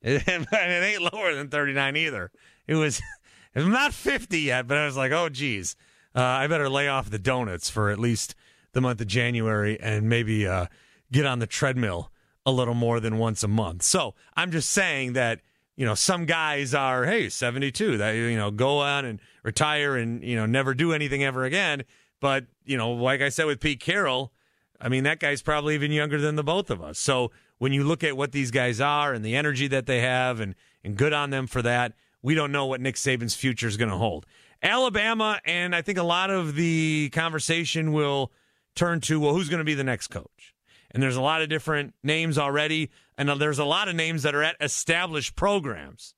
It, 0.05 0.25
it 0.27 0.49
ain't 0.53 1.13
lower 1.13 1.33
than 1.33 1.49
39 1.49 1.97
either. 1.97 2.33
It 2.67 2.75
was, 2.75 3.01
it 3.55 3.61
was 3.61 3.69
not 3.69 3.95
50 3.95 4.41
yet, 4.41 4.67
but 4.67 4.77
I 4.77 4.85
was 4.85 4.97
like, 4.97 5.13
oh, 5.13 5.29
geez, 5.29 5.77
uh, 6.15 6.23
I 6.23 6.49
better 6.49 6.69
lay 6.69 6.89
off 6.89 7.09
the 7.09 7.21
donuts 7.21 7.71
for 7.71 7.89
at 7.91 8.01
least 8.01 8.35
the 8.73 8.81
month 8.81 9.01
of 9.01 9.07
January 9.07 9.79
and 9.81 10.09
maybe 10.09 10.47
uh, 10.47 10.67
get 11.13 11.25
on 11.25 11.39
the 11.39 11.47
treadmill 11.47 12.11
a 12.45 12.51
little 12.51 12.75
more 12.75 12.99
than 12.99 13.19
once 13.19 13.43
a 13.43 13.49
month. 13.49 13.83
So 13.83 14.15
I'm 14.35 14.51
just 14.51 14.71
saying 14.71 15.13
that, 15.13 15.41
you 15.77 15.87
know, 15.87 15.95
some 15.95 16.27
guys 16.27 16.75
are, 16.75 17.05
hey, 17.05 17.29
72, 17.29 17.99
that, 17.99 18.13
you 18.13 18.37
know, 18.37 18.51
go 18.51 18.79
on 18.79 19.05
and 19.05 19.21
retire 19.43 19.97
and, 19.97 20.23
you 20.23 20.35
know, 20.37 20.47
never 20.47 20.75
do 20.75 20.93
anything 20.93 21.23
ever 21.23 21.45
again. 21.45 21.85
But, 22.21 22.47
you 22.65 22.77
know, 22.77 22.93
like 22.93 23.21
I 23.21 23.29
said 23.29 23.47
with 23.47 23.61
Pete 23.61 23.81
Carroll, 23.81 24.33
I 24.81 24.89
mean, 24.89 25.05
that 25.05 25.21
guy's 25.21 25.43
probably 25.43 25.75
even 25.75 25.93
younger 25.93 26.21
than 26.21 26.35
the 26.35 26.43
both 26.43 26.71
of 26.71 26.83
us. 26.83 26.99
So 26.99 27.31
when 27.63 27.73
you 27.73 27.85
look 27.85 28.03
at 28.03 28.17
what 28.17 28.33
these 28.33 28.51
guys 28.51 28.81
are 28.81 29.13
and 29.13 29.25
the 29.25 29.37
energy 29.37 29.69
that 29.69 29.87
they 29.87 30.01
have, 30.01 30.41
and, 30.41 30.57
and 30.83 30.97
good 30.97 31.13
on 31.13 31.31
them 31.31 31.47
for 31.47 31.63
that, 31.63 31.93
we 32.21 32.35
don't 32.35 32.51
know 32.51 32.67
what 32.67 32.81
Nick 32.81 32.97
Saban's 32.97 33.37
future 33.37 33.69
is 33.69 33.77
going 33.77 33.89
to 33.89 33.97
hold. 33.97 34.27
Alabama, 34.65 35.39
and 35.45 35.73
I 35.73 35.81
think 35.81 35.97
a 35.97 36.03
lot 36.03 36.29
of 36.29 36.57
the 36.57 37.09
conversation 37.11 37.93
will 37.93 38.33
turn 38.75 39.01
to, 39.03 39.21
well, 39.21 39.33
who's 39.33 39.49
going 39.49 39.61
to 39.61 39.65
be 39.65 39.75
the 39.75 39.85
next 39.85 40.09
coach? 40.09 40.57
And 40.91 41.01
there's 41.01 41.15
a 41.15 41.23
lot 41.23 41.41
of 41.41 41.49
different 41.49 41.95
names 42.03 42.37
already, 42.37 42.91
and 43.17 43.29
there's 43.29 43.61
a 43.61 43.65
lot 43.65 43.87
of 43.87 43.95
names 43.95 44.25
that 44.25 44.35
are 44.35 44.43
at 44.43 44.57
established 44.61 45.37
programs. 45.37 46.15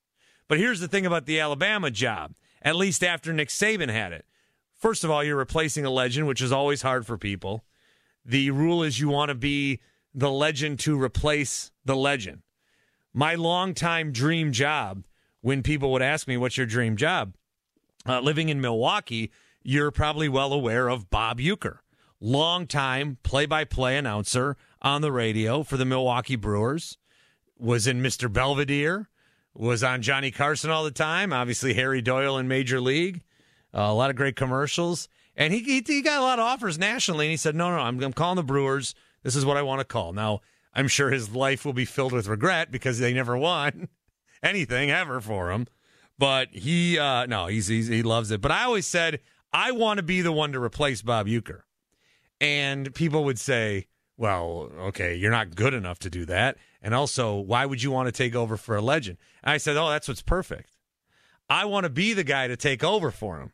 But 0.48 0.56
here's 0.56 0.80
the 0.80 0.88
thing 0.88 1.04
about 1.04 1.26
the 1.26 1.40
Alabama 1.40 1.90
job, 1.90 2.32
at 2.62 2.74
least 2.74 3.04
after 3.04 3.34
Nick 3.34 3.50
Saban 3.50 3.90
had 3.90 4.14
it. 4.14 4.24
First 4.72 5.04
of 5.04 5.10
all, 5.10 5.22
you're 5.22 5.36
replacing 5.36 5.84
a 5.84 5.90
legend, 5.90 6.26
which 6.26 6.40
is 6.40 6.52
always 6.52 6.80
hard 6.80 7.04
for 7.04 7.18
people. 7.18 7.66
The 8.24 8.50
rule 8.50 8.82
is 8.82 8.98
you 8.98 9.10
want 9.10 9.28
to 9.28 9.34
be 9.34 9.82
the 10.14 10.30
legend 10.30 10.78
to 10.80 11.00
replace 11.00 11.73
the 11.85 11.97
legend. 11.97 12.42
My 13.12 13.35
longtime 13.35 14.12
dream 14.12 14.52
job, 14.52 15.04
when 15.40 15.62
people 15.62 15.92
would 15.92 16.02
ask 16.02 16.26
me, 16.28 16.37
What's 16.37 16.56
your 16.56 16.66
dream 16.66 16.97
job? 16.97 17.35
Uh, 18.06 18.21
living 18.21 18.49
in 18.49 18.61
Milwaukee, 18.61 19.30
you're 19.62 19.90
probably 19.90 20.28
well 20.28 20.52
aware 20.52 20.88
of 20.88 21.11
Bob 21.11 21.38
Uecker, 21.38 21.78
longtime 22.21 23.18
play 23.23 23.47
by 23.47 23.64
play 23.64 23.97
announcer 23.97 24.56
on 24.83 25.00
the 25.00 25.12
radio 25.12 25.62
for 25.62 25.76
the 25.76 25.87
Milwaukee 25.87 26.37
Brewers, 26.37 26.99
was 27.59 27.87
in 27.87 28.02
Mr. 28.02 28.30
Belvedere, 28.30 29.09
was 29.54 29.83
on 29.83 30.02
Johnny 30.02 30.30
Carson 30.30 30.71
all 30.71 30.85
the 30.85 30.90
time, 30.90 31.33
obviously 31.33 31.75
Harry 31.75 32.02
Doyle 32.02 32.37
in 32.37 32.47
Major 32.47 32.80
League, 32.80 33.23
uh, 33.73 33.80
a 33.83 33.94
lot 33.94 34.11
of 34.11 34.16
great 34.16 34.37
commercials. 34.37 35.09
And 35.37 35.52
he, 35.52 35.61
he, 35.61 35.83
he 35.85 36.02
got 36.02 36.21
a 36.21 36.23
lot 36.23 36.38
of 36.38 36.44
offers 36.44 36.78
nationally, 36.78 37.26
and 37.26 37.30
he 37.30 37.37
said, 37.37 37.54
No, 37.54 37.71
no, 37.71 37.83
I'm, 37.83 38.02
I'm 38.02 38.12
calling 38.12 38.37
the 38.37 38.42
Brewers. 38.42 38.94
This 39.25 39.35
is 39.35 39.45
what 39.45 39.57
I 39.57 39.62
want 39.62 39.81
to 39.81 39.85
call. 39.85 40.12
Now, 40.12 40.43
I'm 40.75 40.87
sure 40.87 41.11
his 41.11 41.35
life 41.35 41.64
will 41.64 41.73
be 41.73 41.87
filled 41.87 42.12
with 42.12 42.28
regret 42.28 42.71
because 42.71 42.99
they 42.99 43.12
never 43.12 43.37
won 43.37 43.88
anything 44.43 44.90
ever 44.90 45.21
for 45.21 45.50
him. 45.50 45.66
But 46.19 46.50
he, 46.52 46.99
uh, 46.99 47.26
no, 47.26 47.47
he's, 47.47 47.66
he's 47.66 47.88
he 47.88 48.04
loves 48.04 48.31
it. 48.31 48.40
But 48.40 48.52
I 48.52 48.62
always 48.64 48.87
said 48.87 49.19
I 49.52 49.73
want 49.73 49.97
to 49.97 50.02
be 50.02 50.21
the 50.21 50.31
one 50.31 50.52
to 50.52 50.62
replace 50.62 51.02
Bob 51.02 51.26
Uecker, 51.26 51.62
and 52.40 52.95
people 52.95 53.25
would 53.25 53.38
say, 53.38 53.88
"Well, 54.16 54.71
okay, 54.78 55.16
you're 55.16 55.33
not 55.33 55.57
good 55.57 55.75
enough 55.75 55.99
to 56.00 56.11
do 56.11 56.25
that." 56.26 56.57
And 56.81 56.95
also, 56.95 57.37
why 57.37 57.66
would 57.66 57.83
you 57.83 57.90
want 57.90 58.07
to 58.07 58.12
take 58.12 58.37
over 58.37 58.57
for 58.57 58.76
a 58.76 58.83
legend? 58.83 59.19
And 59.43 59.52
I 59.52 59.57
said, 59.57 59.76
"Oh, 59.76 59.90
that's 59.90 60.07
what's 60.07 60.23
perfect. 60.23 60.76
I 61.50 61.64
want 61.64 61.85
to 61.85 61.90
be 61.90 62.12
the 62.12 62.25
guy 62.25 62.47
to 62.47 62.57
take 62.57 62.85
over 62.85 63.11
for 63.11 63.40
him. 63.40 63.52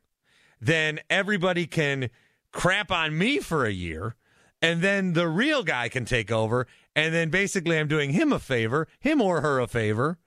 Then 0.61 1.00
everybody 1.09 1.67
can 1.67 2.11
crap 2.53 2.91
on 2.91 3.17
me 3.17 3.39
for 3.39 3.65
a 3.65 3.71
year." 3.73 4.17
And 4.62 4.83
then 4.83 5.14
the 5.14 5.29
real 5.29 5.62
guy 5.62 5.88
can 5.88 6.05
take 6.05 6.31
over. 6.31 6.67
And 6.95 7.14
then 7.14 7.31
basically, 7.31 7.79
I'm 7.79 7.88
doing 7.88 8.11
him 8.12 8.33
a 8.33 8.38
favor, 8.38 8.88
him 8.99 9.21
or 9.21 9.40
her 9.40 9.61
a 9.61 9.67
favor 9.67 10.19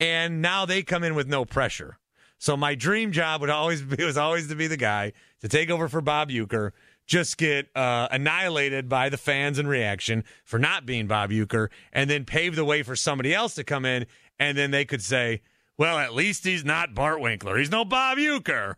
and 0.00 0.40
now 0.40 0.64
they 0.64 0.82
come 0.82 1.04
in 1.04 1.14
with 1.14 1.28
no 1.28 1.44
pressure. 1.44 1.98
So 2.38 2.56
my 2.56 2.74
dream 2.74 3.12
job 3.12 3.42
would 3.42 3.50
always 3.50 3.82
be 3.82 4.02
was 4.04 4.16
always 4.16 4.48
to 4.48 4.56
be 4.56 4.66
the 4.66 4.78
guy 4.78 5.12
to 5.42 5.48
take 5.48 5.70
over 5.70 5.88
for 5.88 6.00
Bob 6.00 6.30
Uecker, 6.30 6.72
just 7.06 7.36
get 7.36 7.68
uh, 7.76 8.08
annihilated 8.10 8.88
by 8.88 9.08
the 9.10 9.18
fans 9.18 9.58
and 9.58 9.68
reaction 9.68 10.24
for 10.44 10.58
not 10.58 10.86
being 10.86 11.06
Bob 11.06 11.30
Uecker, 11.30 11.68
and 11.92 12.08
then 12.08 12.24
pave 12.24 12.56
the 12.56 12.64
way 12.64 12.82
for 12.82 12.96
somebody 12.96 13.34
else 13.34 13.54
to 13.56 13.64
come 13.64 13.84
in, 13.84 14.06
and 14.38 14.56
then 14.56 14.70
they 14.70 14.84
could 14.84 15.02
say, 15.02 15.42
"Well, 15.76 15.98
at 15.98 16.14
least 16.14 16.44
he's 16.44 16.64
not 16.64 16.94
Bart 16.94 17.20
Winkler. 17.20 17.58
He's 17.58 17.70
no 17.70 17.84
Bob 17.84 18.16
Uecker." 18.18 18.76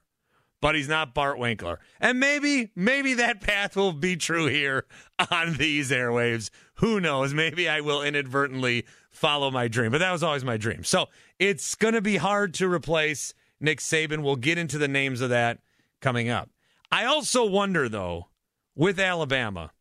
But 0.63 0.77
he's 0.77 0.89
not 0.89 1.13
Bart 1.13 1.39
Winkler. 1.39 1.81
And 2.01 2.19
maybe, 2.19 2.71
maybe 2.75 3.15
that 3.15 3.43
path 3.43 3.77
will 3.77 3.93
be 3.93 4.17
true 4.17 4.47
here 4.47 4.87
on 5.31 5.55
these 5.55 5.91
airwaves. 5.91 6.49
Who 6.77 7.01
knows? 7.01 7.35
Maybe 7.35 7.69
I 7.69 7.81
will 7.81 8.03
inadvertently 8.03 8.87
follow 9.11 9.51
my 9.51 9.69
dream. 9.69 9.91
But 9.91 9.99
that 9.99 10.13
was 10.13 10.23
always 10.23 10.45
my 10.45 10.57
dream. 10.57 10.85
So 10.85 11.09
it's 11.39 11.75
going 11.75 11.95
to 11.95 12.01
be 12.01 12.17
hard 12.17 12.55
to 12.55 12.73
replace 12.73 13.35
Nick 13.61 13.81
Saban. 13.81 14.23
We'll 14.23 14.37
get 14.37 14.57
into 14.57 14.79
the 14.79 14.89
names 14.89 15.21
of 15.21 15.31
that 15.31 15.59
coming 16.01 16.31
up. 16.31 16.49
I 16.93 17.05
also 17.07 17.45
wonder, 17.45 17.89
though, 17.89 18.29
with 18.75 19.01
Alabama, 19.01 19.73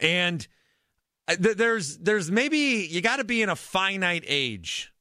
and 0.00 0.46
uh, 1.28 1.36
there's 1.38 1.98
there's 1.98 2.30
maybe 2.30 2.88
you 2.90 3.00
got 3.00 3.16
to 3.16 3.24
be 3.24 3.42
in 3.42 3.48
a 3.48 3.56
finite 3.56 4.24
age 4.26 4.92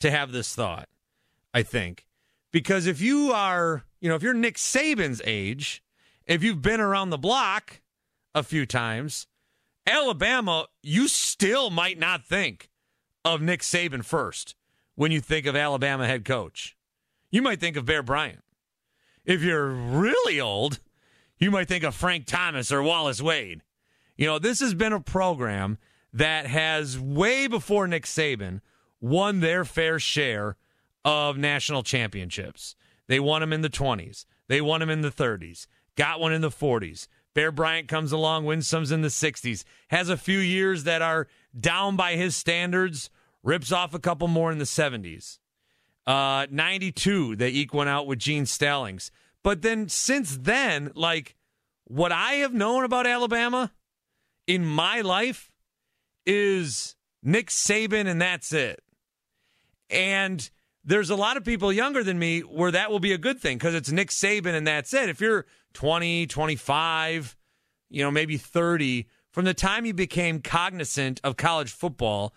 to 0.00 0.10
have 0.10 0.32
this 0.32 0.54
thought. 0.54 0.88
I 1.54 1.62
think 1.62 2.06
because 2.52 2.86
if 2.86 3.00
you 3.00 3.32
are, 3.32 3.84
you 4.00 4.08
know, 4.08 4.14
if 4.14 4.22
you're 4.22 4.34
Nick 4.34 4.56
Saban's 4.56 5.22
age, 5.24 5.82
if 6.26 6.42
you've 6.42 6.62
been 6.62 6.80
around 6.80 7.10
the 7.10 7.18
block 7.18 7.80
a 8.34 8.42
few 8.42 8.66
times, 8.66 9.26
Alabama, 9.86 10.66
you 10.82 11.08
still 11.08 11.70
might 11.70 11.98
not 11.98 12.24
think 12.24 12.68
of 13.24 13.40
Nick 13.40 13.60
Saban 13.60 14.04
first 14.04 14.54
when 14.94 15.10
you 15.10 15.20
think 15.20 15.46
of 15.46 15.56
Alabama 15.56 16.06
head 16.06 16.24
coach. 16.24 16.76
You 17.30 17.42
might 17.42 17.60
think 17.60 17.76
of 17.76 17.84
Bear 17.84 18.02
Bryant. 18.02 18.42
If 19.24 19.42
you're 19.42 19.68
really 19.68 20.40
old, 20.40 20.80
you 21.38 21.50
might 21.50 21.68
think 21.68 21.84
of 21.84 21.94
Frank 21.94 22.26
Thomas 22.26 22.72
or 22.72 22.82
Wallace 22.82 23.20
Wade. 23.20 23.62
You 24.16 24.26
know, 24.26 24.38
this 24.38 24.60
has 24.60 24.74
been 24.74 24.92
a 24.92 25.00
program 25.00 25.78
that 26.12 26.46
has, 26.46 26.98
way 26.98 27.46
before 27.46 27.86
Nick 27.86 28.04
Saban, 28.04 28.60
won 29.00 29.40
their 29.40 29.64
fair 29.64 29.98
share 29.98 30.56
of 31.04 31.38
national 31.38 31.82
championships. 31.82 32.74
They 33.08 33.18
won 33.18 33.42
him 33.42 33.52
in 33.52 33.62
the 33.62 33.70
20s, 33.70 34.26
they 34.48 34.60
won 34.60 34.82
him 34.82 34.90
in 34.90 35.00
the 35.00 35.10
30s, 35.10 35.66
got 35.96 36.20
one 36.20 36.32
in 36.32 36.40
the 36.40 36.50
40s. 36.50 37.08
Bear 37.34 37.52
Bryant 37.52 37.88
comes 37.88 38.10
along, 38.10 38.46
wins 38.46 38.66
some 38.66 38.84
in 38.84 39.02
the 39.02 39.08
60s, 39.08 39.64
has 39.90 40.08
a 40.08 40.16
few 40.16 40.38
years 40.38 40.84
that 40.84 41.02
are 41.02 41.28
down 41.58 41.94
by 41.94 42.14
his 42.14 42.34
standards, 42.34 43.10
rips 43.42 43.70
off 43.70 43.94
a 43.94 43.98
couple 43.98 44.28
more 44.28 44.50
in 44.50 44.58
the 44.58 44.64
70s. 44.64 45.38
Uh, 46.06 46.46
92, 46.50 47.36
they 47.36 47.50
eke 47.50 47.74
one 47.74 47.86
out 47.86 48.06
with 48.06 48.18
Gene 48.18 48.46
Stallings. 48.46 49.10
But 49.42 49.62
then 49.62 49.88
since 49.88 50.36
then, 50.36 50.90
like 50.94 51.36
what 51.84 52.12
I 52.12 52.34
have 52.34 52.52
known 52.52 52.84
about 52.84 53.06
Alabama 53.06 53.72
in 54.46 54.64
my 54.64 55.00
life 55.00 55.50
is 56.26 56.96
Nick 57.22 57.48
Saban, 57.48 58.06
and 58.06 58.20
that's 58.20 58.52
it. 58.52 58.82
And 59.90 60.48
there's 60.88 61.10
a 61.10 61.16
lot 61.16 61.36
of 61.36 61.44
people 61.44 61.70
younger 61.70 62.02
than 62.02 62.18
me 62.18 62.40
where 62.40 62.70
that 62.70 62.90
will 62.90 62.98
be 62.98 63.12
a 63.12 63.18
good 63.18 63.38
thing 63.38 63.58
because 63.58 63.74
it's 63.74 63.92
Nick 63.92 64.08
Saban 64.08 64.54
and 64.54 64.66
that's 64.66 64.94
it. 64.94 65.10
If 65.10 65.20
you're 65.20 65.44
20, 65.74 66.26
25, 66.26 67.36
you 67.90 68.02
know, 68.02 68.10
maybe 68.10 68.38
30, 68.38 69.06
from 69.30 69.44
the 69.44 69.52
time 69.52 69.84
you 69.84 69.92
became 69.92 70.40
cognizant 70.40 71.20
of 71.22 71.36
college 71.36 71.70
football, 71.70 72.32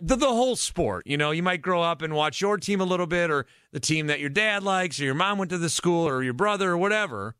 the, 0.00 0.14
the 0.14 0.28
whole 0.28 0.54
sport, 0.54 1.04
you 1.04 1.16
know, 1.16 1.32
you 1.32 1.42
might 1.42 1.62
grow 1.62 1.82
up 1.82 2.00
and 2.00 2.14
watch 2.14 2.40
your 2.40 2.58
team 2.58 2.80
a 2.80 2.84
little 2.84 3.08
bit 3.08 3.28
or 3.28 3.44
the 3.72 3.80
team 3.80 4.06
that 4.06 4.20
your 4.20 4.30
dad 4.30 4.62
likes 4.62 5.00
or 5.00 5.04
your 5.04 5.14
mom 5.14 5.38
went 5.38 5.50
to 5.50 5.58
the 5.58 5.68
school 5.68 6.06
or 6.06 6.22
your 6.22 6.32
brother 6.32 6.70
or 6.70 6.78
whatever. 6.78 7.34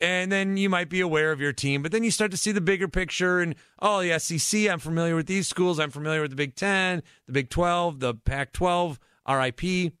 And 0.00 0.32
then 0.32 0.56
you 0.56 0.70
might 0.70 0.88
be 0.88 1.02
aware 1.02 1.30
of 1.30 1.42
your 1.42 1.52
team, 1.52 1.82
but 1.82 1.92
then 1.92 2.02
you 2.02 2.10
start 2.10 2.30
to 2.30 2.38
see 2.38 2.52
the 2.52 2.60
bigger 2.62 2.88
picture 2.88 3.40
and, 3.40 3.54
oh, 3.80 4.02
the 4.02 4.18
SEC, 4.18 4.66
I'm 4.66 4.78
familiar 4.78 5.14
with 5.14 5.26
these 5.26 5.46
schools. 5.46 5.78
I'm 5.78 5.90
familiar 5.90 6.22
with 6.22 6.30
the 6.30 6.36
Big 6.36 6.56
10, 6.56 7.02
the 7.26 7.32
Big 7.32 7.50
12, 7.50 8.00
the 8.00 8.14
Pac 8.14 8.52
12, 8.52 8.98
RIP. 9.28 9.92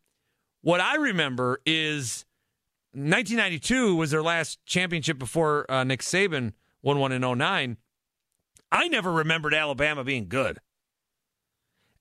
What 0.62 0.80
I 0.80 0.96
remember 0.96 1.60
is 1.66 2.24
1992 2.92 3.96
was 3.96 4.10
their 4.10 4.22
last 4.22 4.64
championship 4.66 5.18
before 5.18 5.70
uh, 5.70 5.84
Nick 5.84 6.00
Saban 6.00 6.52
won 6.82 6.98
one 6.98 7.12
in 7.12 7.22
09. 7.22 7.76
I 8.70 8.88
never 8.88 9.12
remembered 9.12 9.54
Alabama 9.54 10.04
being 10.04 10.28
good. 10.28 10.58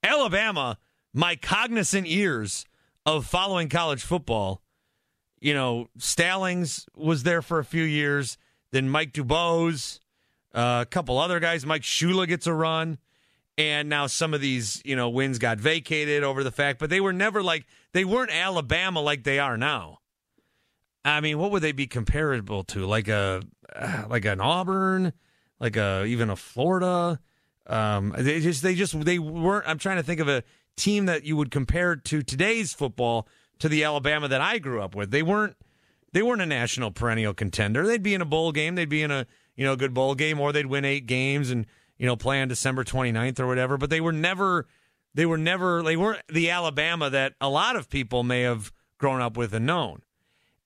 Alabama, 0.03 0.77
my 1.13 1.35
cognizant 1.35 2.07
ears 2.07 2.65
of 3.05 3.25
following 3.25 3.69
college 3.69 4.03
football, 4.03 4.61
you 5.39 5.53
know, 5.53 5.87
Stallings 5.97 6.85
was 6.95 7.23
there 7.23 7.41
for 7.41 7.59
a 7.59 7.65
few 7.65 7.83
years. 7.83 8.37
Then 8.71 8.89
Mike 8.89 9.13
DuBose, 9.13 9.99
uh, 10.53 10.79
a 10.83 10.85
couple 10.89 11.17
other 11.17 11.39
guys. 11.39 11.65
Mike 11.65 11.81
Shula 11.81 12.27
gets 12.27 12.47
a 12.47 12.53
run. 12.53 12.97
And 13.57 13.87
now 13.87 14.07
some 14.07 14.33
of 14.33 14.41
these, 14.41 14.81
you 14.83 14.95
know, 14.95 15.09
wins 15.09 15.37
got 15.37 15.59
vacated 15.59 16.23
over 16.23 16.43
the 16.43 16.51
fact, 16.51 16.79
but 16.79 16.89
they 16.89 16.99
were 16.99 17.13
never 17.13 17.43
like, 17.43 17.65
they 17.91 18.03
weren't 18.03 18.31
Alabama 18.31 18.99
like 18.99 19.23
they 19.23 19.37
are 19.37 19.57
now. 19.57 19.99
I 21.05 21.21
mean, 21.21 21.37
what 21.37 21.51
would 21.51 21.61
they 21.61 21.71
be 21.71 21.87
comparable 21.87 22.63
to? 22.65 22.85
Like 22.85 23.07
a 23.07 23.43
uh, 23.75 24.05
like 24.09 24.25
an 24.25 24.39
Auburn, 24.39 25.13
like 25.59 25.75
a 25.75 26.05
even 26.05 26.29
a 26.29 26.35
Florida. 26.35 27.19
Um, 27.67 28.13
they 28.17 28.39
just 28.39 28.63
they 28.63 28.75
just 28.75 28.99
they 29.03 29.19
weren't. 29.19 29.67
I'm 29.67 29.77
trying 29.77 29.97
to 29.97 30.03
think 30.03 30.19
of 30.19 30.29
a 30.29 30.43
team 30.77 31.05
that 31.05 31.23
you 31.23 31.35
would 31.37 31.51
compare 31.51 31.95
to 31.95 32.21
today's 32.21 32.73
football 32.73 33.27
to 33.59 33.69
the 33.69 33.83
Alabama 33.83 34.27
that 34.27 34.41
I 34.41 34.59
grew 34.59 34.81
up 34.81 34.95
with. 34.95 35.11
They 35.11 35.23
weren't 35.23 35.55
they 36.13 36.21
weren't 36.21 36.41
a 36.41 36.45
national 36.45 36.91
perennial 36.91 37.33
contender. 37.33 37.85
They'd 37.85 38.03
be 38.03 38.13
in 38.13 38.21
a 38.21 38.25
bowl 38.25 38.51
game. 38.51 38.75
They'd 38.75 38.89
be 38.89 39.03
in 39.03 39.11
a 39.11 39.27
you 39.55 39.65
know 39.65 39.75
good 39.75 39.93
bowl 39.93 40.15
game, 40.15 40.39
or 40.39 40.51
they'd 40.51 40.65
win 40.65 40.85
eight 40.85 41.05
games 41.05 41.51
and 41.51 41.65
you 42.03 42.07
know 42.07 42.17
play 42.17 42.41
on 42.41 42.49
December 42.49 42.83
29th 42.83 43.39
or 43.39 43.47
whatever. 43.47 43.77
But 43.77 43.89
they 43.89 44.01
were 44.01 44.11
never 44.11 44.67
they 45.13 45.25
were 45.25 45.37
never 45.37 45.81
they 45.81 45.95
weren't 45.95 46.21
the 46.27 46.49
Alabama 46.49 47.09
that 47.09 47.33
a 47.39 47.47
lot 47.47 47.77
of 47.77 47.89
people 47.89 48.23
may 48.23 48.41
have 48.41 48.73
grown 48.97 49.21
up 49.21 49.37
with 49.37 49.53
and 49.53 49.65
known. 49.65 50.01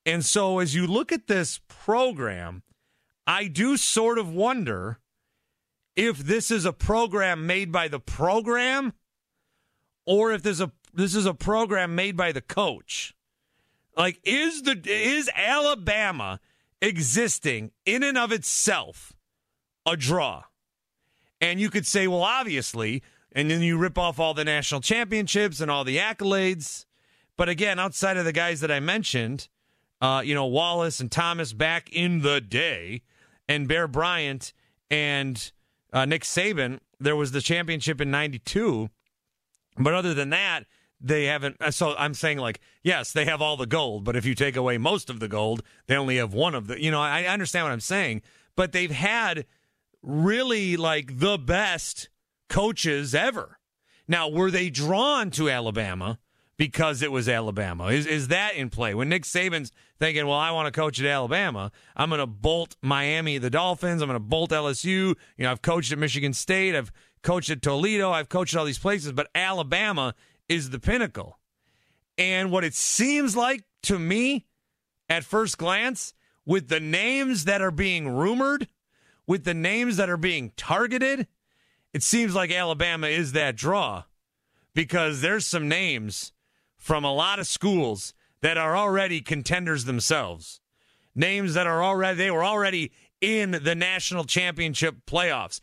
And 0.03 0.25
so 0.25 0.58
as 0.58 0.74
you 0.74 0.88
look 0.88 1.12
at 1.12 1.27
this 1.27 1.60
program, 1.67 2.63
I 3.27 3.46
do 3.46 3.77
sort 3.77 4.17
of 4.17 4.34
wonder 4.34 4.98
if 5.96 6.17
this 6.17 6.50
is 6.50 6.65
a 6.65 6.74
program 6.74 7.46
made 7.46 7.72
by 7.72 7.88
the 7.88 8.00
program 8.00 8.94
or 10.08 10.32
if 10.32 10.41
there's 10.41 10.62
a 10.62 10.72
this 10.91 11.13
is 11.13 11.27
a 11.27 11.36
program 11.36 11.94
made 11.94 12.17
by 12.17 12.32
the 12.32 12.41
coach. 12.41 13.13
Like 13.96 14.20
is 14.24 14.63
the 14.63 14.82
is 14.88 15.29
Alabama 15.36 16.39
existing 16.82 17.74
in 17.86 18.01
and 18.01 18.17
of 18.17 18.32
itself 18.32 19.13
a 19.86 19.96
draw? 19.96 20.41
And 21.41 21.60
you 21.60 21.70
could 21.70 21.86
say, 21.86 22.08
well, 22.08 22.24
obviously, 22.24 23.03
and 23.32 23.50
then 23.51 23.62
you 23.62 23.77
rip 23.77 23.98
off 23.98 24.20
all 24.20 24.34
the 24.34 24.44
national 24.46 24.82
championships 24.82 25.62
and 25.62 25.70
all 25.70 25.84
the 25.84 25.98
accolades. 25.98 26.86
But 27.36 27.50
again, 27.50 27.77
outside 27.79 28.17
of 28.17 28.25
the 28.25 28.34
guys 28.34 28.62
that 28.62 28.72
I 28.72 28.79
mentioned, 28.79 29.48
uh, 30.01 30.22
you 30.25 30.34
know, 30.34 30.46
Wallace 30.46 31.00
and 31.00 31.12
Thomas 31.12 31.53
back 31.53 31.89
in 31.91 32.22
the 32.22 32.41
day, 32.41 33.03
and 33.48 33.67
Bear 33.67 33.88
Bryant 33.88 34.53
and 34.89 35.51
uh, 35.94 36.06
Nick 36.06 36.24
Saban, 36.24 36.79
there 37.00 37.15
was 37.15 37.32
the 37.32 37.41
championship 37.41 38.01
in 38.01 38.12
92. 38.12 38.89
But 39.77 39.94
other 39.94 40.13
than 40.13 40.32
that, 40.32 40.65
they 41.00 41.25
haven't. 41.25 41.58
uh, 41.62 41.72
So 41.72 41.96
I'm 41.98 42.13
saying, 42.13 42.39
like, 42.39 42.60
yes, 42.84 43.13
they 43.13 43.25
have 43.25 43.41
all 43.41 43.56
the 43.58 43.67
gold, 43.67 44.03
but 44.03 44.15
if 44.15 44.25
you 44.25 44.34
take 44.34 44.56
away 44.56 44.77
most 44.77 45.10
of 45.10 45.20
the 45.20 45.27
gold, 45.27 45.62
they 45.86 45.96
only 45.96 46.17
have 46.17 46.34
one 46.34 46.56
of 46.56 46.67
the. 46.67 46.82
You 46.82 46.89
know, 46.89 47.00
I 47.01 47.22
I 47.22 47.25
understand 47.27 47.65
what 47.65 47.72
I'm 47.72 47.79
saying, 47.79 48.24
but 48.56 48.72
they've 48.72 48.91
had 48.91 49.46
really 50.01 50.77
like 50.77 51.20
the 51.20 51.38
best 51.38 52.10
coaches 52.50 53.13
ever. 53.13 53.60
Now, 54.08 54.30
were 54.30 54.51
they 54.51 54.70
drawn 54.70 55.32
to 55.32 55.50
Alabama 55.50 56.20
because 56.58 57.01
it 57.01 57.12
was 57.12 57.27
Alabama? 57.27 57.88
Is 57.88 58.06
is 58.06 58.30
that 58.30 58.56
in 58.56 58.70
play? 58.70 58.94
When 58.94 59.10
Nick 59.10 59.24
Saban's 59.24 59.72
thinking, 60.00 60.25
well, 60.25 60.38
I 60.38 60.51
want 60.51 60.74
to 60.74 60.77
coach 60.77 61.00
at 61.00 61.06
Alabama, 61.06 61.72
I'm 61.96 62.10
going 62.10 62.20
to 62.20 62.27
bolt 62.27 62.77
Miami, 62.82 63.38
the 63.38 63.50
Dolphins, 63.50 64.01
I'm 64.01 64.08
going 64.08 64.20
to 64.20 64.25
bolt 64.25 64.51
LSU. 64.51 64.86
You 64.86 65.16
know, 65.39 65.51
I've 65.51 65.62
coached 65.62 65.92
at 65.92 65.98
Michigan 65.98 66.34
State, 66.34 66.75
I've 66.75 66.92
coached 67.22 67.50
at 67.50 67.62
Toledo, 67.62 68.12
I've 68.12 68.30
coached 68.30 68.56
at 68.56 68.60
all 68.60 68.66
these 68.66 68.80
places, 68.80 69.12
but 69.12 69.27
Alabama 69.36 70.16
is 70.48 70.70
the 70.70 70.80
pinnacle. 70.80 71.39
And 72.18 72.51
what 72.51 72.63
it 72.63 72.74
seems 72.74 73.36
like 73.36 73.63
to 73.84 74.00
me 74.00 74.46
at 75.10 75.24
first 75.24 75.58
glance, 75.58 76.13
with 76.46 76.70
the 76.70 76.80
names 76.80 77.44
that 77.46 77.62
are 77.62 77.72
being 77.72 78.08
rumored, 78.08 78.68
with 79.27 79.43
the 79.43 79.53
names 79.53 79.98
that 79.98 80.10
are 80.10 80.17
being 80.17 80.53
targeted, 80.55 81.27
it 81.93 82.01
seems 82.01 82.34
like 82.34 82.51
Alabama 82.51 83.07
is 83.07 83.34
that 83.34 83.55
draw 83.55 84.03
because 84.74 85.22
there's 85.22 85.46
some 85.46 85.67
names 85.67 86.31
from 86.77 87.03
a 87.03 87.13
lot 87.13 87.39
of 87.39 87.48
schools 87.48 88.13
that 88.41 88.57
are 88.57 88.77
already 88.77 89.19
contenders 89.19 89.86
themselves. 89.86 90.62
Names 91.15 91.55
that 91.55 91.67
are 91.67 91.84
already 91.84 92.17
they 92.17 92.31
were 92.31 92.43
already 92.43 92.91
in 93.19 93.51
the 93.63 93.75
national 93.75 94.24
championship 94.24 94.96
playoffs. 95.05 95.60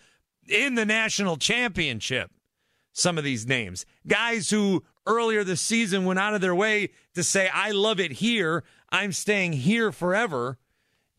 In 0.48 0.74
the 0.74 0.84
national 0.84 1.36
championship. 1.36 2.30
Some 2.92 3.16
of 3.16 3.24
these 3.24 3.46
names. 3.46 3.86
Guys 4.06 4.50
who 4.50 4.84
earlier 5.06 5.44
this 5.44 5.60
season 5.60 6.04
went 6.04 6.18
out 6.18 6.34
of 6.34 6.40
their 6.40 6.54
way 6.54 6.90
to 7.14 7.22
say 7.22 7.48
I 7.52 7.70
love 7.70 8.00
it 8.00 8.12
here. 8.12 8.64
I'm 8.90 9.12
staying 9.12 9.54
here 9.54 9.92
forever. 9.92 10.58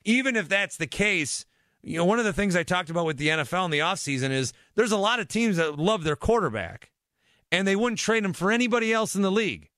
Even 0.03 0.35
if 0.35 0.47
that's 0.47 0.77
the 0.77 0.87
case, 0.87 1.45
you 1.85 1.97
know, 1.97 2.05
one 2.05 2.17
of 2.17 2.25
the 2.25 2.33
things 2.33 2.55
I 2.55 2.63
talked 2.63 2.89
about 2.89 3.05
with 3.05 3.17
the 3.17 3.27
NFL 3.27 3.65
in 3.65 3.71
the 3.71 3.79
offseason 3.79 4.31
is 4.31 4.53
there's 4.73 4.91
a 4.91 4.97
lot 4.97 5.19
of 5.19 5.27
teams 5.27 5.57
that 5.57 5.77
love 5.77 6.03
their 6.03 6.15
quarterback 6.15 6.89
and 7.51 7.67
they 7.67 7.75
wouldn't 7.75 7.99
trade 7.99 8.25
him 8.25 8.33
for 8.33 8.51
anybody 8.51 8.91
else 8.91 9.15
in 9.15 9.21
the 9.21 9.31
league 9.31 9.69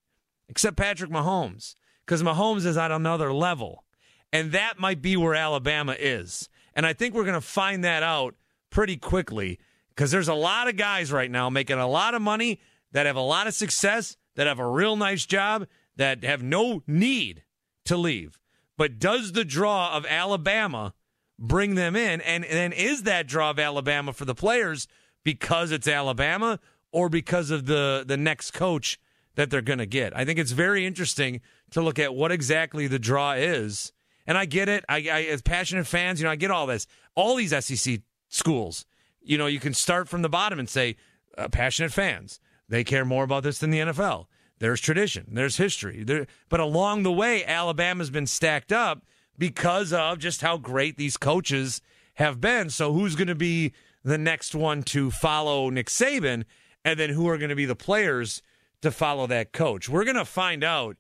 except 0.48 0.78
Patrick 0.78 1.12
Mahomes 1.12 1.76
because 2.06 2.24
Mahomes 2.24 2.66
is 2.66 2.78
at 2.78 2.92
another 2.92 3.34
level. 3.34 3.84
And 4.32 4.54
that 4.54 4.80
might 4.80 5.02
be 5.02 5.18
where 5.18 5.36
Alabama 5.36 5.98
is. 6.00 6.48
And 6.74 6.86
I 6.86 6.94
think 6.94 7.14
we're 7.14 7.26
going 7.26 7.34
to 7.34 7.42
find 7.42 7.84
that 7.84 8.04
out 8.04 8.36
pretty 8.70 8.96
quickly 8.96 9.60
because 9.90 10.10
there's 10.10 10.30
a 10.30 10.34
lot 10.34 10.70
of 10.70 10.78
guys 10.78 11.12
right 11.12 11.30
now 11.30 11.50
making 11.50 11.78
a 11.78 11.88
lot 11.88 12.16
of 12.16 12.22
money 12.22 12.62
that 12.94 13.06
have 13.06 13.18
a 13.18 13.22
lot 13.22 13.48
of 13.48 13.54
success, 13.54 14.16
that 14.36 14.48
have 14.48 14.60
a 14.60 14.70
real 14.70 14.96
nice 14.96 15.26
job, 15.26 15.68
that 15.98 16.24
have 16.24 16.42
no 16.42 16.84
need 16.88 17.44
to 17.84 17.98
leave. 17.98 18.40
But 18.78 18.98
does 18.98 19.34
the 19.34 19.44
draw 19.44 19.92
of 19.94 20.06
Alabama 20.06 20.94
bring 21.40 21.76
them 21.76 21.96
in? 21.96 22.22
And 22.22 22.44
then 22.44 22.74
is 22.74 23.04
that 23.04 23.28
draw 23.28 23.52
of 23.52 23.60
Alabama 23.60 24.14
for 24.14 24.26
the 24.26 24.36
players 24.36 24.88
because 25.24 25.72
it's 25.72 25.88
Alabama 25.88 26.60
or 26.92 27.10
because 27.10 27.52
of 27.52 27.66
the, 27.66 28.04
the 28.06 28.18
next 28.18 28.52
coach 28.52 29.00
that 29.36 29.50
they're 29.50 29.62
going 29.62 29.80
to 29.80 29.86
get? 29.86 30.16
I 30.16 30.26
think 30.26 30.40
it's 30.40 30.52
very 30.52 30.86
interesting 30.86 31.42
to 31.72 31.82
look 31.82 32.00
at 32.00 32.16
what 32.16 32.32
exactly 32.32 32.88
the 32.88 33.00
draw 33.00 33.34
is. 33.34 33.92
And 34.26 34.38
I 34.38 34.46
get 34.46 34.68
it. 34.68 34.84
I, 34.90 34.98
I 34.98 35.24
as 35.24 35.42
passionate 35.42 35.88
fans, 35.88 36.20
you 36.20 36.26
know, 36.26 36.32
I 36.32 36.36
get 36.36 36.52
all 36.52 36.68
this. 36.68 36.88
All 37.16 37.36
these 37.36 37.54
SEC 37.66 38.02
schools, 38.30 38.86
you 39.22 39.38
know, 39.38 39.48
you 39.48 39.60
can 39.60 39.74
start 39.74 40.10
from 40.10 40.22
the 40.22 40.30
bottom 40.30 40.60
and 40.60 40.70
say, 40.70 40.98
uh, 41.38 41.48
passionate 41.48 41.94
fans, 41.94 42.40
they 42.68 42.84
care 42.84 43.06
more 43.06 43.24
about 43.24 43.44
this 43.44 43.60
than 43.60 43.70
the 43.70 43.80
NFL. 43.80 44.26
There's 44.60 44.82
tradition, 44.82 45.28
there's 45.32 45.58
history. 45.58 46.04
There, 46.04 46.26
but 46.50 46.60
along 46.60 47.04
the 47.04 47.12
way, 47.12 47.46
Alabama's 47.46 48.10
been 48.10 48.26
stacked 48.26 48.72
up 48.72 49.06
because 49.38 49.94
of 49.94 50.20
just 50.20 50.42
how 50.42 50.58
great 50.58 50.98
these 50.98 51.18
coaches 51.18 51.82
have 52.16 52.42
been. 52.42 52.70
So 52.70 52.94
who's 52.94 53.16
going 53.16 53.28
to 53.28 53.36
be 53.36 53.74
the 54.04 54.18
next 54.18 54.56
one 54.56 54.84
to 54.84 55.12
follow 55.12 55.70
Nick 55.70 55.88
Saban? 55.88 56.46
And 56.84 57.00
then 57.00 57.10
who 57.12 57.28
are 57.28 57.38
going 57.38 57.50
to 57.50 57.56
be 57.56 57.66
the 57.66 57.76
players 57.76 58.42
to 58.82 58.92
follow 58.92 59.28
that 59.28 59.52
coach? 59.52 59.90
We're 59.90 60.06
going 60.06 60.16
to 60.16 60.26
find 60.26 60.64
out 60.64 60.98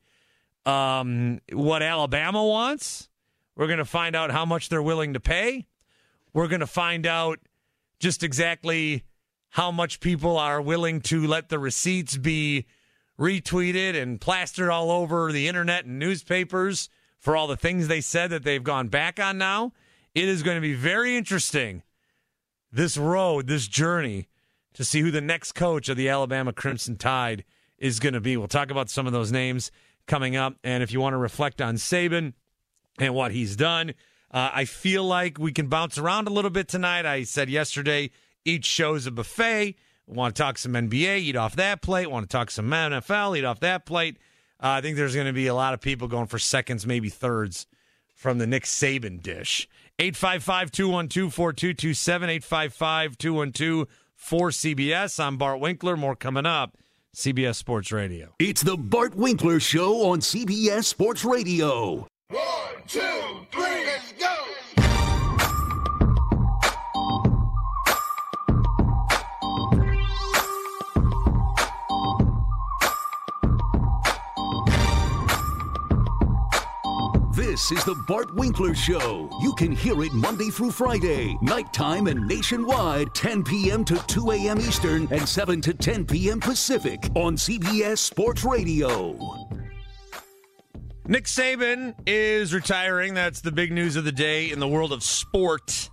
um, 0.65 1.39
what 1.51 1.81
Alabama 1.81 2.45
wants. 2.45 3.09
We're 3.55 3.67
going 3.67 3.79
to 3.79 3.85
find 3.85 4.15
out 4.15 4.31
how 4.31 4.45
much 4.45 4.69
they're 4.69 4.83
willing 4.83 5.13
to 5.13 5.19
pay. 5.19 5.65
We're 6.33 6.47
going 6.47 6.59
to 6.59 6.67
find 6.67 7.07
out 7.07 7.39
just 7.99 8.21
exactly 8.21 9.03
how 9.49 9.71
much 9.71 9.99
people 9.99 10.37
are 10.37 10.61
willing 10.61 11.01
to 11.01 11.25
let 11.25 11.49
the 11.49 11.57
receipts 11.57 12.17
be 12.17 12.65
retweeted 13.19 13.99
and 13.99 14.21
plastered 14.21 14.69
all 14.69 14.91
over 14.91 15.31
the 15.31 15.47
internet 15.47 15.85
and 15.85 15.97
newspapers 15.97 16.89
for 17.19 17.35
all 17.35 17.47
the 17.47 17.57
things 17.57 17.87
they 17.87 18.01
said 18.01 18.29
that 18.29 18.43
they've 18.43 18.63
gone 18.63 18.87
back 18.87 19.19
on 19.19 19.37
now. 19.37 19.73
It 20.13 20.27
is 20.27 20.43
going 20.43 20.55
to 20.55 20.61
be 20.61 20.73
very 20.73 21.15
interesting 21.15 21.83
this 22.71 22.97
road, 22.97 23.47
this 23.47 23.67
journey 23.67 24.27
to 24.73 24.83
see 24.83 25.01
who 25.01 25.11
the 25.11 25.21
next 25.21 25.53
coach 25.53 25.89
of 25.89 25.97
the 25.97 26.09
Alabama 26.09 26.53
Crimson 26.53 26.97
Tide 26.97 27.43
is 27.77 27.99
going 27.99 28.13
to 28.13 28.21
be. 28.21 28.37
We'll 28.37 28.47
talk 28.47 28.71
about 28.71 28.89
some 28.89 29.07
of 29.07 29.13
those 29.13 29.31
names 29.31 29.71
coming 30.05 30.35
up. 30.35 30.55
And 30.63 30.83
if 30.83 30.91
you 30.91 30.99
want 30.99 31.13
to 31.13 31.17
reflect 31.17 31.61
on 31.61 31.75
Saban 31.75 32.33
and 32.99 33.13
what 33.13 33.31
he's 33.31 33.55
done, 33.55 33.93
uh, 34.31 34.51
I 34.53 34.65
feel 34.65 35.03
like 35.03 35.37
we 35.39 35.51
can 35.51 35.67
bounce 35.67 35.97
around 35.97 36.27
a 36.27 36.31
little 36.31 36.51
bit 36.51 36.67
tonight. 36.67 37.05
I 37.05 37.23
said 37.23 37.49
yesterday, 37.49 38.11
each 38.45 38.65
show's 38.65 39.05
a 39.05 39.11
buffet. 39.11 39.75
Want 40.05 40.35
to 40.35 40.41
talk 40.41 40.57
some 40.57 40.73
NBA, 40.73 41.19
eat 41.19 41.35
off 41.35 41.55
that 41.57 41.81
plate. 41.81 42.09
Want 42.09 42.29
to 42.29 42.37
talk 42.37 42.49
some 42.49 42.69
NFL, 42.69 43.37
eat 43.37 43.43
off 43.43 43.59
that 43.59 43.85
plate. 43.85 44.17
Uh, 44.59 44.69
I 44.69 44.81
think 44.81 44.97
there's 44.97 45.15
going 45.15 45.27
to 45.27 45.33
be 45.33 45.47
a 45.47 45.53
lot 45.53 45.73
of 45.73 45.81
people 45.81 46.07
going 46.07 46.27
for 46.27 46.39
seconds, 46.39 46.85
maybe 46.85 47.09
thirds 47.09 47.67
from 48.15 48.39
the 48.39 48.47
Nick 48.47 48.63
Saban 48.63 49.21
dish. 49.21 49.67
855 49.99 50.71
212 50.71 51.33
4227, 51.33 52.29
855 52.29 53.17
212 53.17 53.87
4CBS. 54.19 55.19
I'm 55.23 55.37
Bart 55.37 55.59
Winkler. 55.59 55.95
More 55.95 56.15
coming 56.15 56.45
up. 56.45 56.77
CBS 57.15 57.55
Sports 57.55 57.91
Radio. 57.91 58.33
It's 58.39 58.61
the 58.61 58.77
Bart 58.77 59.15
Winkler 59.15 59.59
Show 59.59 60.09
on 60.11 60.19
CBS 60.19 60.85
Sports 60.85 61.25
Radio. 61.25 62.07
One, 62.29 62.83
two, 62.87 62.99
three, 63.51 63.85
let's 63.85 64.13
go! 64.13 64.36
This 77.57 77.71
is 77.71 77.85
the 77.85 77.95
Bart 77.95 78.35
Winkler 78.35 78.75
Show. 78.75 79.31
You 79.41 79.51
can 79.53 79.71
hear 79.71 80.03
it 80.03 80.13
Monday 80.13 80.51
through 80.51 80.69
Friday, 80.69 81.35
nighttime 81.41 82.05
and 82.05 82.27
nationwide, 82.27 83.15
10 83.15 83.43
p.m. 83.43 83.83
to 83.85 83.95
2 84.05 84.29
a.m. 84.29 84.59
Eastern 84.59 85.07
and 85.09 85.27
7 85.27 85.59
to 85.61 85.73
10 85.73 86.05
p.m. 86.05 86.39
Pacific 86.39 87.09
on 87.15 87.35
CBS 87.35 87.97
Sports 87.97 88.43
Radio. 88.43 89.17
Nick 91.07 91.23
Saban 91.23 91.95
is 92.05 92.53
retiring. 92.53 93.15
That's 93.15 93.41
the 93.41 93.51
big 93.51 93.71
news 93.71 93.95
of 93.95 94.03
the 94.03 94.11
day 94.11 94.51
in 94.51 94.59
the 94.59 94.67
world 94.67 94.93
of 94.93 95.01
sport. 95.01 95.89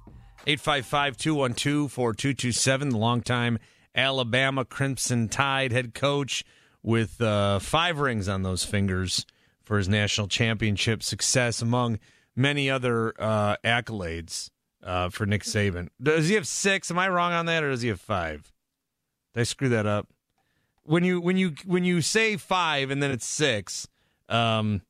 855 0.47 1.17
212 1.17 1.91
4227, 1.91 2.91
the 2.91 2.99
longtime 2.99 3.59
Alabama 3.95 4.67
Crimson 4.67 5.31
Tide 5.31 5.73
head 5.73 5.95
coach 5.95 6.45
with 6.83 7.23
uh, 7.23 7.59
five 7.59 8.01
rings 8.01 8.29
on 8.29 8.43
those 8.43 8.67
fingers 8.67 9.25
for 9.65 9.79
his 9.79 9.89
national 9.89 10.29
championship 10.29 11.03
success, 11.03 11.63
among 11.63 11.99
many 12.37 12.69
other 12.71 13.15
uh, 13.19 13.57
accolades 13.65 14.51
uh, 14.83 15.09
for 15.09 15.25
Nick 15.27 15.43
Saban. 15.43 15.89
Does 16.03 16.29
he 16.29 16.35
have 16.35 16.47
six? 16.47 16.91
Am 16.91 16.99
I 16.99 17.09
wrong 17.09 17.33
on 17.33 17.47
that, 17.47 17.63
or 17.65 17.71
does 17.71 17.83
he 17.83 17.89
have 17.89 18.01
five? 18.01 18.53
Did 19.33 19.41
I 19.41 19.45
screw 19.45 19.69
that 19.71 19.87
up? 19.87 20.09
When 20.83 21.03
you 21.03 21.21
when 21.21 21.37
you 21.39 21.55
when 21.65 21.85
you 21.85 22.03
say 22.03 22.37
five 22.37 22.91
and 22.91 23.03
then 23.03 23.11
it's 23.11 23.27
six, 23.27 23.89
um, 24.29 24.83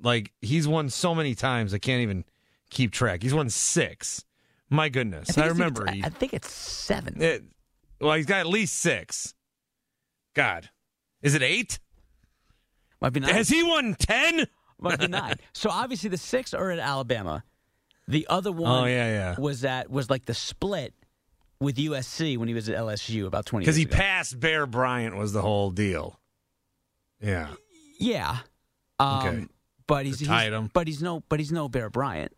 like 0.00 0.32
he's 0.40 0.68
won 0.68 0.90
so 0.90 1.12
many 1.14 1.34
times 1.34 1.74
I 1.74 1.78
can't 1.78 2.02
even 2.02 2.24
keep 2.70 2.92
track. 2.92 3.22
He's 3.22 3.34
won 3.34 3.50
six. 3.50 4.24
My 4.70 4.88
goodness, 4.88 5.36
I, 5.36 5.42
it's- 5.42 5.52
remember. 5.52 5.90
He, 5.90 6.04
I 6.04 6.08
think 6.08 6.34
it's 6.34 6.52
seven. 6.52 7.20
it, 7.20 7.42
well, 8.00 8.14
he's 8.14 8.26
got 8.26 8.38
at 8.40 8.46
least 8.46 8.76
six. 8.76 9.34
God, 10.34 10.70
is 11.20 11.34
it 11.34 11.42
eight? 11.42 11.78
Might 13.04 13.12
be 13.12 13.20
nine. 13.20 13.34
Has 13.34 13.50
he 13.50 13.62
won 13.62 13.94
ten? 13.98 14.46
Might 14.80 14.98
be 14.98 15.08
nine. 15.08 15.36
So 15.52 15.68
obviously 15.68 16.08
the 16.08 16.16
six 16.16 16.54
are 16.54 16.70
in 16.70 16.78
Alabama. 16.80 17.44
The 18.08 18.26
other 18.30 18.50
one 18.50 18.84
Oh, 18.84 18.86
yeah, 18.86 19.08
yeah. 19.10 19.34
was 19.38 19.60
that 19.60 19.90
was 19.90 20.08
like 20.08 20.24
the 20.24 20.32
split 20.32 20.94
with 21.60 21.76
USC 21.76 22.38
when 22.38 22.48
he 22.48 22.54
was 22.54 22.70
at 22.70 22.76
LSU 22.78 23.26
about 23.26 23.44
twenty 23.44 23.64
Because 23.64 23.76
he 23.76 23.82
ago. 23.82 23.94
passed 23.94 24.40
Bear 24.40 24.64
Bryant 24.66 25.16
was 25.16 25.34
the 25.34 25.42
whole 25.42 25.70
deal. 25.70 26.18
Yeah. 27.20 27.48
Yeah. 28.00 28.38
Um, 28.98 29.18
Okay. 29.26 29.46
But 29.86 30.06
he's, 30.06 30.18
he's 30.18 30.28
him. 30.28 30.70
but 30.72 30.86
he's 30.86 31.02
no 31.02 31.22
but 31.28 31.40
he's 31.40 31.52
no 31.52 31.68
Bear 31.68 31.90
Bryant. 31.90 32.32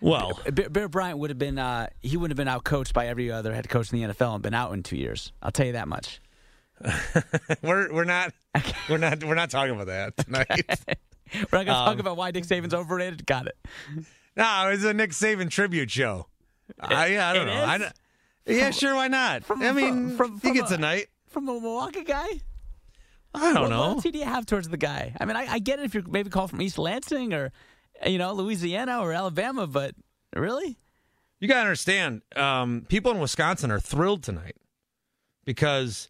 Well, 0.00 0.40
Bear, 0.50 0.70
Bear 0.70 0.88
Bryant 0.88 1.18
would 1.18 1.28
have 1.28 1.38
been 1.38 1.58
uh, 1.58 1.88
he 2.00 2.16
would 2.16 2.30
have 2.30 2.36
been 2.38 2.48
outcoached 2.48 2.94
by 2.94 3.06
every 3.08 3.30
other 3.30 3.52
head 3.54 3.68
coach 3.68 3.92
in 3.92 4.00
the 4.00 4.14
NFL 4.14 4.32
and 4.34 4.42
been 4.42 4.54
out 4.54 4.72
in 4.72 4.82
two 4.82 4.96
years. 4.96 5.32
I'll 5.42 5.50
tell 5.50 5.66
you 5.66 5.72
that 5.72 5.88
much. 5.88 6.20
we're 7.62 7.92
we're 7.92 8.04
not 8.04 8.32
we're 8.88 8.98
not 8.98 9.22
we're 9.24 9.34
not 9.34 9.50
talking 9.50 9.74
about 9.74 9.86
that 9.86 10.16
tonight. 10.24 10.46
We're 11.34 11.40
not 11.40 11.50
going 11.52 11.66
to 11.66 11.72
Um, 11.74 11.86
talk 11.86 11.98
about 11.98 12.16
why 12.16 12.30
Nick 12.30 12.44
Saban's 12.44 12.74
overrated. 12.74 13.26
Got 13.26 13.46
it. 13.48 13.56
no, 14.36 14.68
it's 14.72 14.84
a 14.84 14.94
Nick 14.94 15.10
Saban 15.10 15.50
tribute 15.50 15.90
show. 15.90 16.26
I 16.80 17.18
I 17.18 17.32
don't 17.34 17.46
know. 17.46 17.64
I 17.64 17.90
yeah, 18.46 18.70
sure, 18.70 18.94
why 18.94 19.08
not? 19.08 19.44
from- 19.44 19.60
I 19.62 19.72
mean, 19.72 20.16
from- 20.16 20.16
from- 20.16 20.34
he 20.40 20.48
from 20.48 20.52
gets 20.54 20.70
a- 20.70 20.74
a 20.76 20.78
night. 20.78 21.06
From 21.28 21.48
a 21.48 21.52
Milwaukee 21.52 22.04
guy. 22.04 22.26
I 23.34 23.52
don't 23.52 23.60
What 23.62 23.68
know. 23.70 23.80
loyalty 23.80 24.10
do 24.10 24.18
you 24.18 24.24
have 24.24 24.46
towards 24.46 24.68
the 24.70 24.78
guy? 24.78 25.14
I 25.20 25.26
mean, 25.26 25.36
I, 25.36 25.46
I 25.46 25.58
get 25.58 25.78
it 25.78 25.84
if 25.84 25.92
you're 25.92 26.02
maybe 26.08 26.30
called 26.30 26.48
from 26.50 26.62
East 26.62 26.78
Lansing 26.78 27.34
or 27.34 27.52
you 28.06 28.16
know 28.16 28.32
Louisiana 28.32 29.00
or 29.00 29.12
Alabama, 29.12 29.66
but 29.66 29.94
really, 30.34 30.78
You 31.40 31.46
got 31.48 31.56
to 31.56 31.60
understand, 31.60 32.22
um, 32.36 32.86
people 32.88 33.10
in 33.12 33.18
Wisconsin 33.18 33.70
are 33.70 33.78
thrilled 33.80 34.22
tonight 34.22 34.56
because 35.44 36.08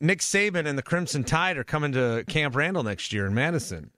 Nick 0.00 0.20
Saban 0.20 0.66
and 0.66 0.78
the 0.78 0.82
Crimson 0.82 1.24
Tide 1.24 1.56
are 1.56 1.64
coming 1.64 1.92
to 1.92 2.24
Camp 2.28 2.54
Randall 2.54 2.82
next 2.82 3.12
year 3.12 3.26
in 3.26 3.34
Madison. 3.34 3.90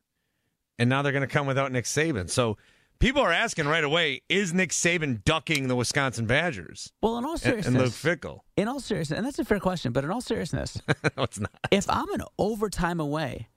And 0.78 0.88
now 0.88 1.02
they're 1.02 1.12
going 1.12 1.26
to 1.26 1.32
come 1.32 1.46
without 1.46 1.72
Nick 1.72 1.84
Saban. 1.84 2.30
So 2.30 2.56
people 3.00 3.22
are 3.22 3.32
asking 3.32 3.66
right 3.66 3.84
away 3.84 4.22
is 4.28 4.54
Nick 4.54 4.70
Saban 4.70 5.24
ducking 5.24 5.68
the 5.68 5.76
Wisconsin 5.76 6.26
Badgers 6.26 6.92
well, 7.02 7.18
in 7.18 7.24
all 7.24 7.32
and, 7.32 7.40
seriousness, 7.40 7.66
and 7.66 7.76
Luke 7.78 7.92
Fickell? 7.92 8.40
in 8.56 8.68
all 8.68 8.80
seriousness, 8.80 9.16
and 9.16 9.26
that's 9.26 9.38
a 9.38 9.44
fair 9.44 9.60
question, 9.60 9.92
but 9.92 10.04
in 10.04 10.10
all 10.10 10.20
seriousness, 10.20 10.80
no, 11.16 11.24
it's 11.24 11.40
not. 11.40 11.50
if 11.70 11.88
I'm 11.90 12.10
an 12.14 12.22
overtime 12.38 13.00
away 13.00 13.48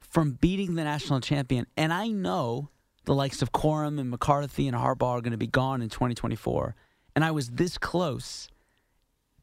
from 0.00 0.32
beating 0.32 0.74
the 0.74 0.84
national 0.84 1.20
champion, 1.20 1.66
and 1.76 1.92
I 1.92 2.08
know 2.08 2.70
the 3.04 3.14
likes 3.14 3.42
of 3.42 3.52
Corum 3.52 3.98
and 3.98 4.10
McCarthy 4.10 4.68
and 4.68 4.76
Harbaugh 4.76 5.18
are 5.18 5.20
going 5.20 5.32
to 5.32 5.36
be 5.36 5.46
gone 5.46 5.82
in 5.82 5.88
2024, 5.88 6.74
and 7.16 7.24
I 7.24 7.30
was 7.30 7.50
this 7.50 7.78
close 7.78 8.48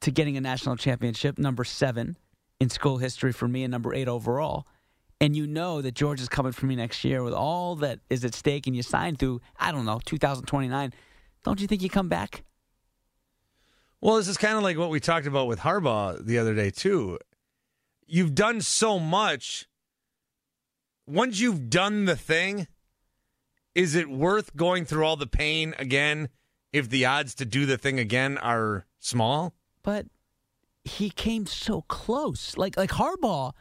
to 0.01 0.11
getting 0.11 0.37
a 0.37 0.41
national 0.41 0.75
championship, 0.75 1.37
number 1.37 1.63
seven 1.63 2.17
in 2.59 2.69
school 2.69 2.97
history 2.97 3.31
for 3.31 3.47
me, 3.47 3.63
and 3.63 3.71
number 3.71 3.93
eight 3.93 4.07
overall. 4.07 4.67
And 5.19 5.35
you 5.35 5.45
know 5.45 5.81
that 5.81 5.93
George 5.93 6.19
is 6.19 6.27
coming 6.27 6.51
for 6.51 6.65
me 6.65 6.75
next 6.75 7.03
year 7.03 7.23
with 7.23 7.33
all 7.33 7.75
that 7.77 7.99
is 8.09 8.25
at 8.25 8.33
stake, 8.33 8.67
and 8.67 8.75
you 8.75 8.81
sign 8.81 9.15
through, 9.15 9.41
I 9.59 9.71
don't 9.71 9.85
know, 9.85 9.99
2029. 10.03 10.93
Don't 11.43 11.61
you 11.61 11.67
think 11.67 11.81
you 11.81 11.89
come 11.89 12.09
back? 12.09 12.43
Well, 13.99 14.15
this 14.15 14.27
is 14.27 14.37
kind 14.37 14.57
of 14.57 14.63
like 14.63 14.77
what 14.77 14.89
we 14.89 14.99
talked 14.99 15.27
about 15.27 15.45
with 15.45 15.59
Harbaugh 15.59 16.25
the 16.25 16.39
other 16.39 16.55
day, 16.55 16.71
too. 16.71 17.19
You've 18.07 18.33
done 18.33 18.61
so 18.61 18.99
much. 18.99 19.67
Once 21.07 21.39
you've 21.39 21.69
done 21.69 22.05
the 22.05 22.15
thing, 22.15 22.67
is 23.75 23.93
it 23.93 24.09
worth 24.09 24.55
going 24.55 24.85
through 24.85 25.05
all 25.05 25.17
the 25.17 25.27
pain 25.27 25.75
again 25.77 26.29
if 26.73 26.89
the 26.89 27.05
odds 27.05 27.35
to 27.35 27.45
do 27.45 27.67
the 27.67 27.77
thing 27.77 27.99
again 27.99 28.39
are 28.39 28.85
small? 28.99 29.53
But 29.84 30.06
he 30.84 31.10
came 31.10 31.46
so 31.46 31.82
close. 31.84 32.58
Like 32.58 32.78
like 32.78 32.91
Harbaugh, 32.91 33.54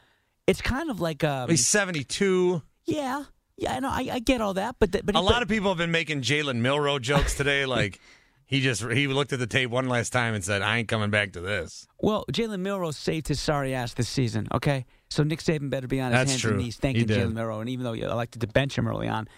it's 0.47 0.61
kind 0.63 0.91
of 0.91 1.01
like 1.01 1.23
um, 1.25 1.49
He's 1.51 1.67
72. 1.67 2.63
yeah, 2.87 3.25
yeah. 3.57 3.75
I 3.75 3.81
know, 3.81 3.91
I, 3.91 4.09
I 4.13 4.19
get 4.21 4.41
all 4.41 4.55
that, 4.55 4.77
but 4.79 4.93
th- 4.93 5.05
but 5.05 5.15
A 5.15 5.19
he- 5.19 5.25
lot 5.25 5.35
but- 5.35 5.43
of 5.43 5.49
people 5.49 5.71
have 5.71 5.79
been 5.79 5.91
making 5.91 6.23
Jalen 6.23 6.61
Milrow 6.61 7.01
jokes 7.01 7.35
today. 7.37 7.67
like, 7.79 8.01
he 8.47 8.61
just 8.61 8.83
he 8.83 9.07
looked 9.07 9.33
at 9.33 9.39
the 9.39 9.47
tape 9.47 9.71
one 9.71 9.89
last 9.89 10.11
time 10.13 10.35
and 10.35 10.43
said, 10.45 10.61
I 10.63 10.79
ain't 10.79 10.89
coming 10.89 11.11
back 11.11 11.33
to 11.35 11.41
this. 11.41 11.87
well, 12.01 12.25
Jalen 12.33 12.63
Milrow 12.63 12.93
saved 12.93 13.29
his 13.29 13.39
sorry 13.41 13.75
ass 13.75 13.95
this 13.95 14.09
season. 14.09 14.49
Okay, 14.53 14.87
so 15.09 15.23
Nick 15.23 15.41
Saban 15.41 15.71
better 15.71 15.87
be 15.87 16.01
on 16.01 16.11
his 16.11 16.19
That's 16.21 16.31
hands 16.31 16.41
true. 16.43 16.51
and 16.53 16.61
knees 16.61 16.77
thanking. 16.77 17.07
Jalen 17.07 17.33
Milrow. 17.35 17.61
And 17.61 17.69
even 17.69 17.85
though 17.85 17.93
you 17.93 18.07
elected 18.11 18.41
to 18.41 18.47
bench 18.49 18.77
him 18.77 18.89
early 18.89 19.07
on, 19.09 19.29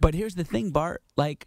but 0.00 0.12
here's 0.12 0.34
the 0.34 0.44
thing, 0.44 0.70
Bart. 0.70 1.02
Like 1.16 1.46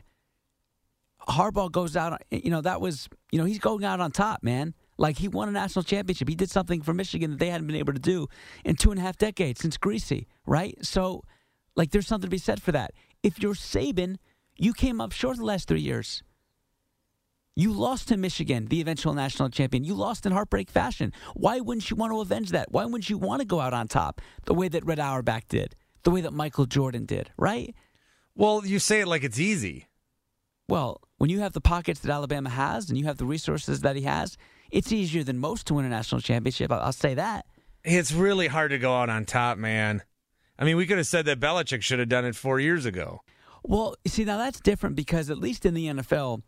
Harbaugh 1.30 1.72
goes 1.72 1.96
out. 1.96 2.22
You 2.32 2.50
know 2.50 2.62
that 2.62 2.82
was 2.82 3.08
you 3.32 3.38
know 3.40 3.46
he's 3.46 3.60
going 3.60 3.84
out 3.86 4.00
on 4.00 4.12
top, 4.12 4.42
man. 4.42 4.74
Like 5.02 5.18
he 5.18 5.28
won 5.28 5.50
a 5.50 5.52
national 5.52 5.82
championship. 5.82 6.30
He 6.30 6.36
did 6.36 6.52
something 6.52 6.84
for 6.84 6.94
Michigan 6.94 7.32
that 7.32 7.40
they 7.40 7.50
hadn't 7.50 7.66
been 7.66 7.76
able 7.76 7.92
to 7.92 8.00
do 8.00 8.28
in 8.64 8.76
two 8.76 8.92
and 8.92 9.00
a 9.00 9.04
half 9.04 9.18
decades 9.18 9.60
since 9.60 9.76
Griese, 9.76 10.28
right? 10.46 10.78
So, 10.86 11.24
like, 11.76 11.90
there's 11.90 12.06
something 12.06 12.28
to 12.28 12.32
be 12.32 12.38
said 12.38 12.62
for 12.62 12.72
that. 12.74 12.92
If 13.24 13.42
you're 13.42 13.56
Saban, 13.56 14.18
you 14.58 14.74
came 14.74 15.02
up 15.02 15.12
short 15.12 15.38
the 15.38 15.44
last 15.44 15.68
three 15.68 15.82
years. 15.82 16.22
You 17.56 17.74
lost 17.74 18.10
to 18.10 18.18
Michigan, 18.18 18.68
the 18.68 18.80
eventual 18.80 19.16
national 19.16 19.50
champion. 19.50 19.84
You 19.84 19.96
lost 19.96 20.28
in 20.28 20.34
heartbreak 20.34 20.70
fashion. 20.70 21.14
Why 21.34 21.62
wouldn't 21.62 21.90
you 21.90 21.96
want 21.96 22.14
to 22.14 22.22
avenge 22.22 22.52
that? 22.52 22.72
Why 22.72 22.86
wouldn't 22.86 23.10
you 23.10 23.18
want 23.18 23.40
to 23.42 23.48
go 23.48 23.60
out 23.60 23.74
on 23.74 23.88
top 23.88 24.22
the 24.46 24.54
way 24.54 24.68
that 24.68 24.86
Red 24.86 25.00
Auerbach 25.00 25.48
did, 25.50 25.76
the 26.04 26.12
way 26.12 26.22
that 26.22 26.32
Michael 26.32 26.68
Jordan 26.68 27.08
did, 27.08 27.32
right? 27.38 27.74
Well, 28.36 28.64
you 28.68 28.78
say 28.78 29.02
it 29.02 29.08
like 29.08 29.24
it's 29.24 29.40
easy. 29.40 29.88
Well, 30.70 31.02
when 31.18 31.32
you 31.32 31.40
have 31.40 31.54
the 31.54 31.60
pockets 31.60 32.02
that 32.02 32.12
Alabama 32.12 32.52
has 32.52 32.88
and 32.88 33.00
you 33.00 33.06
have 33.06 33.18
the 33.18 33.26
resources 33.26 33.82
that 33.82 33.96
he 33.96 34.04
has, 34.04 34.38
it's 34.72 34.92
easier 34.92 35.24
than 35.24 35.38
most 35.38 35.68
to 35.68 35.74
win 35.74 35.86
a 35.86 35.90
national 35.90 36.22
championship. 36.22 36.72
I'll, 36.72 36.80
I'll 36.80 36.92
say 36.94 37.14
that. 37.16 37.46
It's 37.84 38.12
really 38.12 38.48
hard 38.48 38.72
to 38.72 38.78
go 38.78 38.96
out 38.96 39.10
on 39.10 39.26
top, 39.26 39.58
man. 39.58 40.04
I 40.58 40.64
mean, 40.64 40.78
we 40.78 40.86
could 40.86 40.98
have 40.98 41.08
said 41.08 41.26
that 41.26 41.40
Belichick 41.40 41.82
should 41.82 42.00
have 42.00 42.10
done 42.10 42.26
it 42.26 42.36
four 42.36 42.60
years 42.60 42.86
ago. 42.86 43.22
Well, 43.64 43.96
see, 44.06 44.24
now 44.24 44.38
that's 44.38 44.60
different 44.60 44.96
because 44.96 45.30
at 45.30 45.38
least 45.38 45.66
in 45.66 45.74
the 45.74 45.88
NFL, 45.88 46.42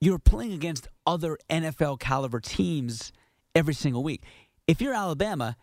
you're 0.00 0.18
playing 0.18 0.52
against 0.52 0.88
other 1.06 1.38
NFL 1.48 2.00
caliber 2.00 2.40
teams 2.40 3.12
every 3.54 3.74
single 3.74 4.02
week. 4.02 4.22
If 4.66 4.80
you're 4.80 4.94
Alabama, 4.94 5.56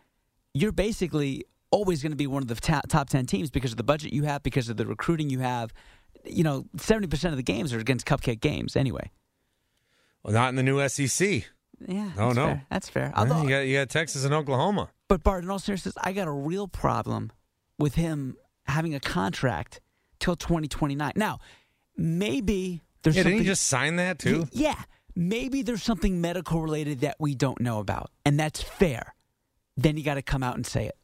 you're 0.54 0.72
basically 0.72 1.44
always 1.70 2.02
going 2.02 2.12
to 2.12 2.16
be 2.16 2.26
one 2.26 2.42
of 2.42 2.48
the 2.48 2.54
top, 2.54 2.88
top 2.88 3.08
10 3.08 3.26
teams 3.26 3.50
because 3.50 3.72
of 3.72 3.76
the 3.76 3.82
budget 3.82 4.12
you 4.12 4.24
have, 4.24 4.42
because 4.42 4.68
of 4.68 4.76
the 4.76 4.86
recruiting 4.86 5.30
you 5.30 5.40
have. 5.40 5.72
You 6.24 6.44
know, 6.44 6.66
70% 6.76 7.30
of 7.30 7.36
the 7.36 7.42
games 7.42 7.72
are 7.72 7.78
against 7.78 8.06
cupcake 8.06 8.40
games 8.40 8.76
anyway. 8.76 9.10
Well, 10.22 10.34
not 10.34 10.50
in 10.50 10.56
the 10.56 10.62
new 10.62 10.86
SEC. 10.88 11.44
Yeah. 11.88 12.10
Oh, 12.16 12.26
that's 12.32 12.36
no. 12.36 12.46
Fair. 12.46 12.66
That's 12.70 12.88
fair. 12.88 13.12
Yeah, 13.16 13.42
you, 13.42 13.48
got, 13.48 13.58
you 13.60 13.78
got 13.78 13.88
Texas 13.88 14.24
and 14.24 14.34
Oklahoma. 14.34 14.90
But 15.08 15.22
Bart, 15.22 15.44
in 15.44 15.50
all 15.50 15.58
seriousness, 15.58 15.94
I 16.02 16.12
got 16.12 16.28
a 16.28 16.32
real 16.32 16.68
problem 16.68 17.32
with 17.78 17.94
him 17.96 18.36
having 18.66 18.94
a 18.94 19.00
contract 19.00 19.80
till 20.20 20.36
2029. 20.36 21.12
Now, 21.16 21.38
maybe 21.96 22.82
there's 23.02 23.16
Yeah, 23.16 23.22
something. 23.22 23.32
didn't 23.38 23.44
he 23.44 23.50
just 23.50 23.64
sign 23.66 23.96
that 23.96 24.18
too? 24.18 24.48
Yeah, 24.52 24.80
maybe 25.14 25.62
there's 25.62 25.82
something 25.82 26.20
medical 26.20 26.62
related 26.62 27.00
that 27.00 27.16
we 27.18 27.34
don't 27.34 27.60
know 27.60 27.78
about, 27.80 28.10
and 28.24 28.38
that's 28.38 28.62
fair. 28.62 29.14
Then 29.76 29.96
you 29.96 30.04
got 30.04 30.14
to 30.14 30.22
come 30.22 30.42
out 30.42 30.56
and 30.56 30.66
say 30.66 30.86
it. 30.86 30.96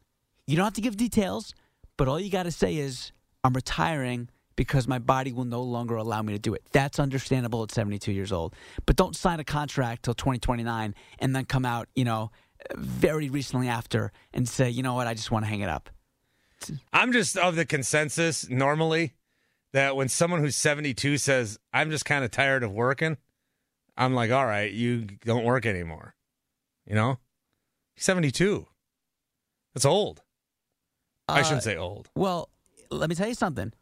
You 0.46 0.56
don't 0.56 0.64
have 0.64 0.74
to 0.74 0.80
give 0.80 0.96
details, 0.96 1.54
but 1.96 2.08
all 2.08 2.18
you 2.20 2.30
got 2.30 2.44
to 2.44 2.50
say 2.52 2.76
is, 2.76 3.12
"I'm 3.44 3.52
retiring." 3.54 4.28
Because 4.58 4.88
my 4.88 4.98
body 4.98 5.32
will 5.32 5.44
no 5.44 5.62
longer 5.62 5.94
allow 5.94 6.20
me 6.20 6.32
to 6.32 6.38
do 6.40 6.52
it. 6.52 6.64
That's 6.72 6.98
understandable 6.98 7.62
at 7.62 7.70
72 7.70 8.10
years 8.10 8.32
old. 8.32 8.56
But 8.86 8.96
don't 8.96 9.14
sign 9.14 9.38
a 9.38 9.44
contract 9.44 10.02
till 10.02 10.14
2029 10.14 10.96
and 11.20 11.36
then 11.36 11.44
come 11.44 11.64
out, 11.64 11.86
you 11.94 12.04
know, 12.04 12.32
very 12.74 13.30
recently 13.30 13.68
after 13.68 14.10
and 14.34 14.48
say, 14.48 14.68
you 14.68 14.82
know 14.82 14.94
what, 14.94 15.06
I 15.06 15.14
just 15.14 15.30
want 15.30 15.44
to 15.44 15.48
hang 15.48 15.60
it 15.60 15.68
up. 15.68 15.90
I'm 16.92 17.12
just 17.12 17.36
of 17.36 17.54
the 17.54 17.64
consensus 17.64 18.48
normally 18.50 19.14
that 19.74 19.94
when 19.94 20.08
someone 20.08 20.40
who's 20.40 20.56
72 20.56 21.18
says, 21.18 21.56
I'm 21.72 21.90
just 21.90 22.04
kind 22.04 22.24
of 22.24 22.32
tired 22.32 22.64
of 22.64 22.72
working, 22.72 23.16
I'm 23.96 24.12
like, 24.12 24.32
all 24.32 24.44
right, 24.44 24.72
you 24.72 25.02
don't 25.24 25.44
work 25.44 25.66
anymore. 25.66 26.16
You 26.84 26.96
know? 26.96 27.20
72. 27.96 28.66
That's 29.72 29.84
old. 29.84 30.22
I 31.28 31.42
Uh, 31.42 31.44
shouldn't 31.44 31.62
say 31.62 31.76
old. 31.76 32.10
Well, 32.16 32.48
let 32.90 33.08
me 33.08 33.14
tell 33.14 33.28
you 33.28 33.34
something. 33.34 33.72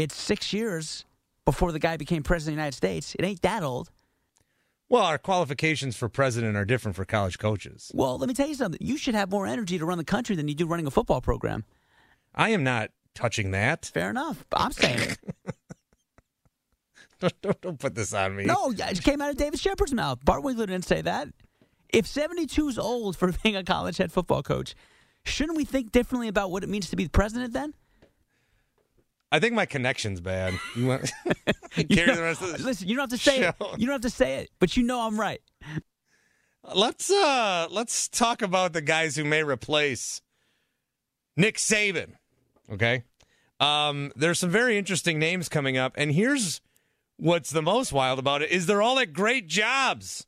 It's 0.00 0.16
six 0.16 0.54
years 0.54 1.04
before 1.44 1.72
the 1.72 1.78
guy 1.78 1.98
became 1.98 2.22
president 2.22 2.54
of 2.54 2.56
the 2.56 2.62
United 2.62 2.76
States. 2.76 3.14
It 3.18 3.22
ain't 3.22 3.42
that 3.42 3.62
old. 3.62 3.90
Well, 4.88 5.02
our 5.02 5.18
qualifications 5.18 5.94
for 5.94 6.08
president 6.08 6.56
are 6.56 6.64
different 6.64 6.96
for 6.96 7.04
college 7.04 7.38
coaches. 7.38 7.92
Well, 7.94 8.16
let 8.16 8.26
me 8.26 8.34
tell 8.34 8.48
you 8.48 8.54
something. 8.54 8.80
You 8.80 8.96
should 8.96 9.14
have 9.14 9.30
more 9.30 9.46
energy 9.46 9.78
to 9.78 9.84
run 9.84 9.98
the 9.98 10.04
country 10.04 10.34
than 10.36 10.48
you 10.48 10.54
do 10.54 10.66
running 10.66 10.86
a 10.86 10.90
football 10.90 11.20
program. 11.20 11.64
I 12.34 12.48
am 12.48 12.64
not 12.64 12.92
touching 13.14 13.50
that. 13.50 13.84
Fair 13.84 14.08
enough. 14.08 14.46
I'm 14.52 14.72
saying 14.72 15.00
it. 15.00 15.18
Don't, 17.20 17.42
don't, 17.42 17.60
don't 17.60 17.78
put 17.78 17.94
this 17.94 18.14
on 18.14 18.34
me. 18.34 18.44
No, 18.44 18.72
it 18.74 19.02
came 19.02 19.20
out 19.20 19.28
of 19.28 19.36
David 19.36 19.60
Shepard's 19.60 19.92
mouth. 19.92 20.24
Bart 20.24 20.42
Winkler 20.42 20.64
didn't 20.64 20.86
say 20.86 21.02
that. 21.02 21.28
If 21.90 22.06
72 22.06 22.68
is 22.68 22.78
old 22.78 23.14
for 23.14 23.30
being 23.42 23.56
a 23.56 23.62
college 23.62 23.98
head 23.98 24.10
football 24.10 24.42
coach, 24.42 24.74
shouldn't 25.26 25.58
we 25.58 25.66
think 25.66 25.92
differently 25.92 26.28
about 26.28 26.50
what 26.50 26.64
it 26.64 26.70
means 26.70 26.88
to 26.88 26.96
be 26.96 27.04
the 27.04 27.10
president 27.10 27.52
then? 27.52 27.74
I 29.32 29.38
think 29.38 29.54
my 29.54 29.66
connection's 29.66 30.20
bad. 30.20 30.54
You 30.76 30.86
want 30.86 31.10
You 31.76 31.84
carry 31.84 32.06
know- 32.08 32.16
the 32.16 32.22
rest 32.22 32.42
of 32.42 32.52
the 32.58 32.62
listen, 32.64 32.88
you 32.88 32.96
don't 32.96 33.10
have 33.10 33.18
to 33.18 33.24
say 33.24 33.42
it. 33.48 33.54
You 33.78 33.86
don't 33.86 33.94
have 33.94 34.00
to 34.02 34.10
say 34.10 34.36
it, 34.38 34.50
but 34.58 34.76
you 34.76 34.82
know 34.82 35.00
I'm 35.06 35.18
right. 35.20 35.40
Let's 36.74 37.10
uh 37.10 37.68
let's 37.70 38.08
talk 38.08 38.42
about 38.42 38.72
the 38.72 38.82
guys 38.82 39.16
who 39.16 39.24
may 39.24 39.42
replace 39.42 40.20
Nick 41.36 41.56
Saban. 41.56 42.12
Okay. 42.70 43.04
Um 43.58 44.12
there's 44.16 44.38
some 44.38 44.50
very 44.50 44.76
interesting 44.78 45.18
names 45.18 45.48
coming 45.48 45.76
up 45.76 45.94
and 45.96 46.12
here's 46.12 46.60
what's 47.16 47.50
the 47.50 47.62
most 47.62 47.92
wild 47.92 48.18
about 48.18 48.42
it 48.42 48.50
is 48.50 48.66
they're 48.66 48.82
all 48.82 48.98
at 48.98 49.12
great 49.12 49.46
jobs. 49.46 50.26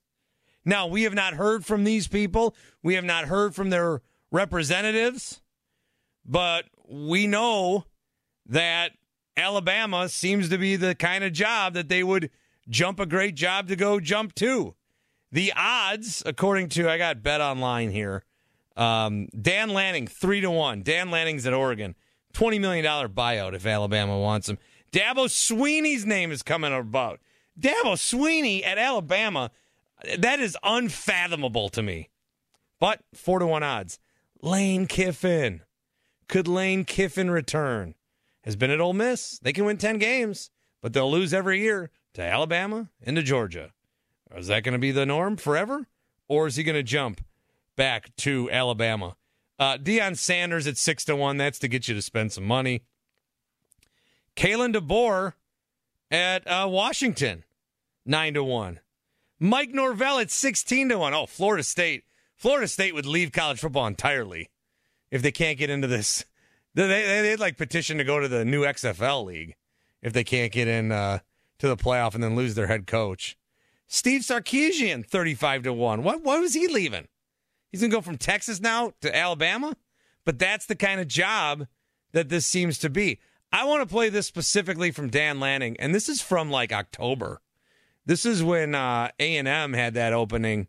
Now, 0.64 0.86
we 0.86 1.02
have 1.02 1.14
not 1.14 1.34
heard 1.34 1.64
from 1.66 1.82
these 1.82 2.06
people. 2.06 2.54
We 2.84 2.94
have 2.94 3.04
not 3.04 3.24
heard 3.24 3.52
from 3.52 3.70
their 3.70 4.00
representatives, 4.30 5.40
but 6.24 6.66
we 6.88 7.26
know 7.26 7.84
that 8.46 8.92
Alabama 9.36 10.08
seems 10.08 10.48
to 10.48 10.58
be 10.58 10.76
the 10.76 10.94
kind 10.94 11.24
of 11.24 11.32
job 11.32 11.74
that 11.74 11.88
they 11.88 12.02
would 12.02 12.30
jump 12.68 13.00
a 13.00 13.06
great 13.06 13.34
job 13.34 13.68
to 13.68 13.76
go 13.76 14.00
jump 14.00 14.34
to. 14.36 14.74
The 15.30 15.52
odds, 15.56 16.22
according 16.26 16.68
to 16.70 16.90
I 16.90 16.98
got 16.98 17.22
Bet 17.22 17.40
Online 17.40 17.90
here, 17.90 18.24
um, 18.76 19.28
Dan 19.28 19.70
Lanning 19.70 20.06
three 20.06 20.40
to 20.40 20.50
one. 20.50 20.82
Dan 20.82 21.10
Lanning's 21.10 21.46
at 21.46 21.54
Oregon, 21.54 21.94
twenty 22.32 22.58
million 22.58 22.84
dollar 22.84 23.08
buyout 23.08 23.54
if 23.54 23.64
Alabama 23.66 24.18
wants 24.18 24.48
him. 24.48 24.58
Dabo 24.92 25.26
Swinney's 25.26 26.04
name 26.04 26.30
is 26.30 26.42
coming 26.42 26.74
about. 26.74 27.20
Dabo 27.58 27.94
Swinney 27.94 28.64
at 28.64 28.76
Alabama, 28.76 29.50
that 30.18 30.40
is 30.40 30.56
unfathomable 30.62 31.70
to 31.70 31.82
me. 31.82 32.10
But 32.78 33.00
four 33.14 33.38
to 33.38 33.46
one 33.46 33.62
odds. 33.62 33.98
Lane 34.42 34.86
Kiffin. 34.86 35.62
Could 36.28 36.48
Lane 36.48 36.84
Kiffin 36.84 37.30
return? 37.30 37.94
Has 38.44 38.56
been 38.56 38.70
at 38.70 38.80
Ole 38.80 38.92
Miss. 38.92 39.38
They 39.38 39.52
can 39.52 39.64
win 39.64 39.78
10 39.78 39.98
games, 39.98 40.50
but 40.80 40.92
they'll 40.92 41.10
lose 41.10 41.32
every 41.32 41.60
year 41.60 41.90
to 42.14 42.22
Alabama 42.22 42.88
and 43.02 43.16
to 43.16 43.22
Georgia. 43.22 43.72
Is 44.34 44.48
that 44.48 44.64
going 44.64 44.72
to 44.72 44.78
be 44.78 44.90
the 44.90 45.06
norm 45.06 45.36
forever? 45.36 45.86
Or 46.28 46.46
is 46.46 46.56
he 46.56 46.64
going 46.64 46.76
to 46.76 46.82
jump 46.82 47.24
back 47.76 48.14
to 48.16 48.50
Alabama? 48.50 49.16
Uh, 49.58 49.76
Deion 49.76 50.16
Sanders 50.16 50.66
at 50.66 50.76
6 50.76 51.04
to 51.04 51.16
1. 51.16 51.36
That's 51.36 51.58
to 51.60 51.68
get 51.68 51.86
you 51.86 51.94
to 51.94 52.02
spend 52.02 52.32
some 52.32 52.44
money. 52.44 52.82
Kalen 54.34 54.74
DeBoer 54.74 55.34
at 56.10 56.46
uh, 56.46 56.66
Washington, 56.68 57.44
9 58.06 58.34
to 58.34 58.44
1. 58.44 58.80
Mike 59.38 59.70
Norvell 59.70 60.18
at 60.18 60.30
16 60.30 60.88
to 60.88 60.98
1. 60.98 61.14
Oh, 61.14 61.26
Florida 61.26 61.62
State. 61.62 62.04
Florida 62.36 62.66
State 62.66 62.94
would 62.94 63.06
leave 63.06 63.30
college 63.30 63.60
football 63.60 63.86
entirely 63.86 64.50
if 65.10 65.22
they 65.22 65.32
can't 65.32 65.58
get 65.58 65.70
into 65.70 65.86
this. 65.86 66.24
They, 66.74 66.86
they, 66.86 67.30
would 67.30 67.40
like 67.40 67.58
petition 67.58 67.98
to 67.98 68.04
go 68.04 68.18
to 68.18 68.28
the 68.28 68.44
new 68.44 68.62
XFL 68.62 69.26
league 69.26 69.54
if 70.00 70.12
they 70.12 70.24
can't 70.24 70.52
get 70.52 70.68
in 70.68 70.90
uh, 70.90 71.18
to 71.58 71.68
the 71.68 71.76
playoff 71.76 72.14
and 72.14 72.22
then 72.22 72.34
lose 72.34 72.54
their 72.54 72.66
head 72.66 72.86
coach. 72.86 73.36
Steve 73.86 74.22
Sarkisian, 74.22 75.06
35 75.06 75.64
to 75.64 75.72
1. 75.72 76.02
What, 76.02 76.22
what 76.22 76.40
was 76.40 76.54
he 76.54 76.66
leaving? 76.66 77.08
He's 77.70 77.82
to 77.82 77.88
go 77.88 78.00
from 78.00 78.16
Texas 78.16 78.60
now 78.60 78.92
to 79.02 79.14
Alabama? 79.14 79.76
But 80.24 80.38
that's 80.38 80.66
the 80.66 80.76
kind 80.76 81.00
of 81.00 81.08
job 81.08 81.66
that 82.12 82.28
this 82.28 82.46
seems 82.46 82.78
to 82.78 82.90
be. 82.90 83.18
I 83.50 83.64
want 83.64 83.82
to 83.82 83.92
play 83.92 84.08
this 84.08 84.26
specifically 84.26 84.90
from 84.90 85.10
Dan 85.10 85.40
Lanning, 85.40 85.76
and 85.78 85.94
this 85.94 86.08
is 86.08 86.22
from 86.22 86.50
like 86.50 86.72
October. 86.72 87.42
This 88.06 88.24
is 88.24 88.42
when 88.42 88.74
uh, 88.74 89.10
A&M 89.18 89.72
had 89.74 89.94
that 89.94 90.12
opening 90.12 90.68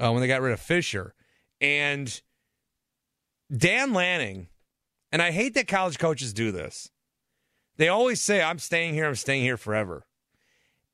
uh, 0.00 0.10
when 0.10 0.20
they 0.20 0.26
got 0.26 0.40
rid 0.40 0.52
of 0.52 0.60
Fisher. 0.60 1.14
And 1.60 2.20
Dan 3.54 3.92
Lanning, 3.92 4.48
and 5.12 5.22
I 5.22 5.30
hate 5.30 5.54
that 5.54 5.68
college 5.68 5.98
coaches 5.98 6.32
do 6.32 6.52
this. 6.52 6.90
They 7.76 7.88
always 7.88 8.20
say, 8.20 8.42
"I'm 8.42 8.58
staying 8.58 8.94
here. 8.94 9.06
I'm 9.06 9.14
staying 9.14 9.42
here 9.42 9.56
forever." 9.56 10.06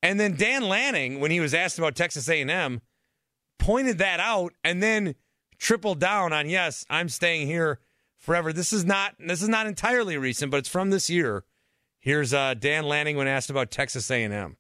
And 0.03 0.19
then 0.19 0.37
Dan 0.37 0.69
Lanning, 0.69 1.21
when 1.21 1.31
he 1.31 1.41
was 1.41 1.55
asked 1.55 1.79
about 1.79 1.95
Texas 1.95 2.29
A&M, 2.29 2.81
pointed 3.59 3.99
that 3.99 4.19
out 4.19 4.53
and 4.65 4.83
then 4.83 5.15
tripled 5.59 6.01
down 6.01 6.33
on, 6.33 6.49
"Yes, 6.49 6.85
I'm 6.91 7.09
staying 7.09 7.47
here 7.47 7.79
forever." 8.17 8.53
This 8.53 8.73
is 8.73 8.85
not 8.85 9.15
this 9.19 9.43
is 9.43 9.49
not 9.49 9.67
entirely 9.67 10.17
recent, 10.17 10.51
but 10.51 10.59
it's 10.59 10.69
from 10.69 10.91
this 10.91 11.09
year. 11.09 11.45
Here's 12.01 12.35
uh, 12.35 12.55
Dan 12.55 12.85
Lanning 12.85 13.17
when 13.17 13.29
asked 13.29 13.49
about 13.49 13.71
Texas 13.71 14.11
A&M. 14.11 14.57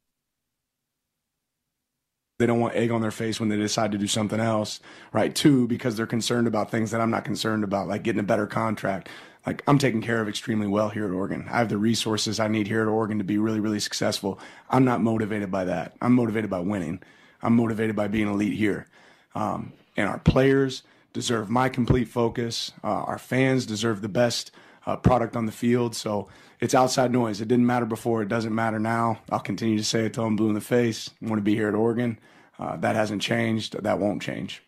They 2.38 2.46
don't 2.46 2.60
want 2.60 2.74
egg 2.74 2.90
on 2.90 3.00
their 3.02 3.10
face 3.10 3.40
when 3.40 3.48
they 3.48 3.56
decide 3.56 3.92
to 3.92 3.98
do 3.98 4.06
something 4.06 4.40
else, 4.40 4.80
right? 5.12 5.34
Two, 5.34 5.66
because 5.66 5.96
they're 5.96 6.06
concerned 6.06 6.46
about 6.46 6.70
things 6.70 6.92
that 6.92 7.00
I'm 7.00 7.10
not 7.10 7.24
concerned 7.24 7.64
about, 7.64 7.88
like 7.88 8.02
getting 8.04 8.20
a 8.20 8.24
better 8.24 8.46
contract. 8.46 9.08
Like 9.46 9.62
I'm 9.66 9.78
taken 9.78 10.02
care 10.02 10.20
of 10.20 10.28
extremely 10.28 10.66
well 10.66 10.88
here 10.88 11.04
at 11.04 11.10
Oregon. 11.10 11.46
I 11.50 11.58
have 11.58 11.68
the 11.68 11.78
resources 11.78 12.38
I 12.38 12.48
need 12.48 12.68
here 12.68 12.82
at 12.82 12.88
Oregon 12.88 13.18
to 13.18 13.24
be 13.24 13.38
really, 13.38 13.60
really 13.60 13.80
successful. 13.80 14.38
I'm 14.70 14.84
not 14.84 15.00
motivated 15.00 15.50
by 15.50 15.64
that. 15.64 15.96
I'm 16.00 16.12
motivated 16.12 16.48
by 16.48 16.60
winning. 16.60 17.02
I'm 17.42 17.56
motivated 17.56 17.96
by 17.96 18.08
being 18.08 18.28
elite 18.28 18.56
here. 18.56 18.86
Um, 19.34 19.72
and 19.96 20.08
our 20.08 20.18
players 20.18 20.82
deserve 21.12 21.50
my 21.50 21.68
complete 21.68 22.08
focus. 22.08 22.72
Uh, 22.84 22.86
our 22.86 23.18
fans 23.18 23.66
deserve 23.66 24.00
the 24.00 24.08
best 24.08 24.52
uh, 24.86 24.96
product 24.96 25.36
on 25.36 25.46
the 25.46 25.52
field. 25.52 25.94
So 25.94 26.28
it's 26.60 26.74
outside 26.74 27.10
noise. 27.12 27.40
It 27.40 27.48
didn't 27.48 27.66
matter 27.66 27.86
before. 27.86 28.22
It 28.22 28.28
doesn't 28.28 28.54
matter 28.54 28.78
now. 28.78 29.20
I'll 29.30 29.40
continue 29.40 29.78
to 29.78 29.84
say 29.84 30.06
it 30.06 30.14
till 30.14 30.24
I'm 30.24 30.36
blue 30.36 30.48
in 30.48 30.54
the 30.54 30.60
face. 30.60 31.10
I 31.22 31.28
want 31.28 31.38
to 31.38 31.44
be 31.44 31.54
here 31.54 31.68
at 31.68 31.74
Oregon. 31.74 32.18
Uh, 32.58 32.76
that 32.76 32.94
hasn't 32.94 33.22
changed. 33.22 33.82
That 33.82 33.98
won't 33.98 34.22
change. 34.22 34.62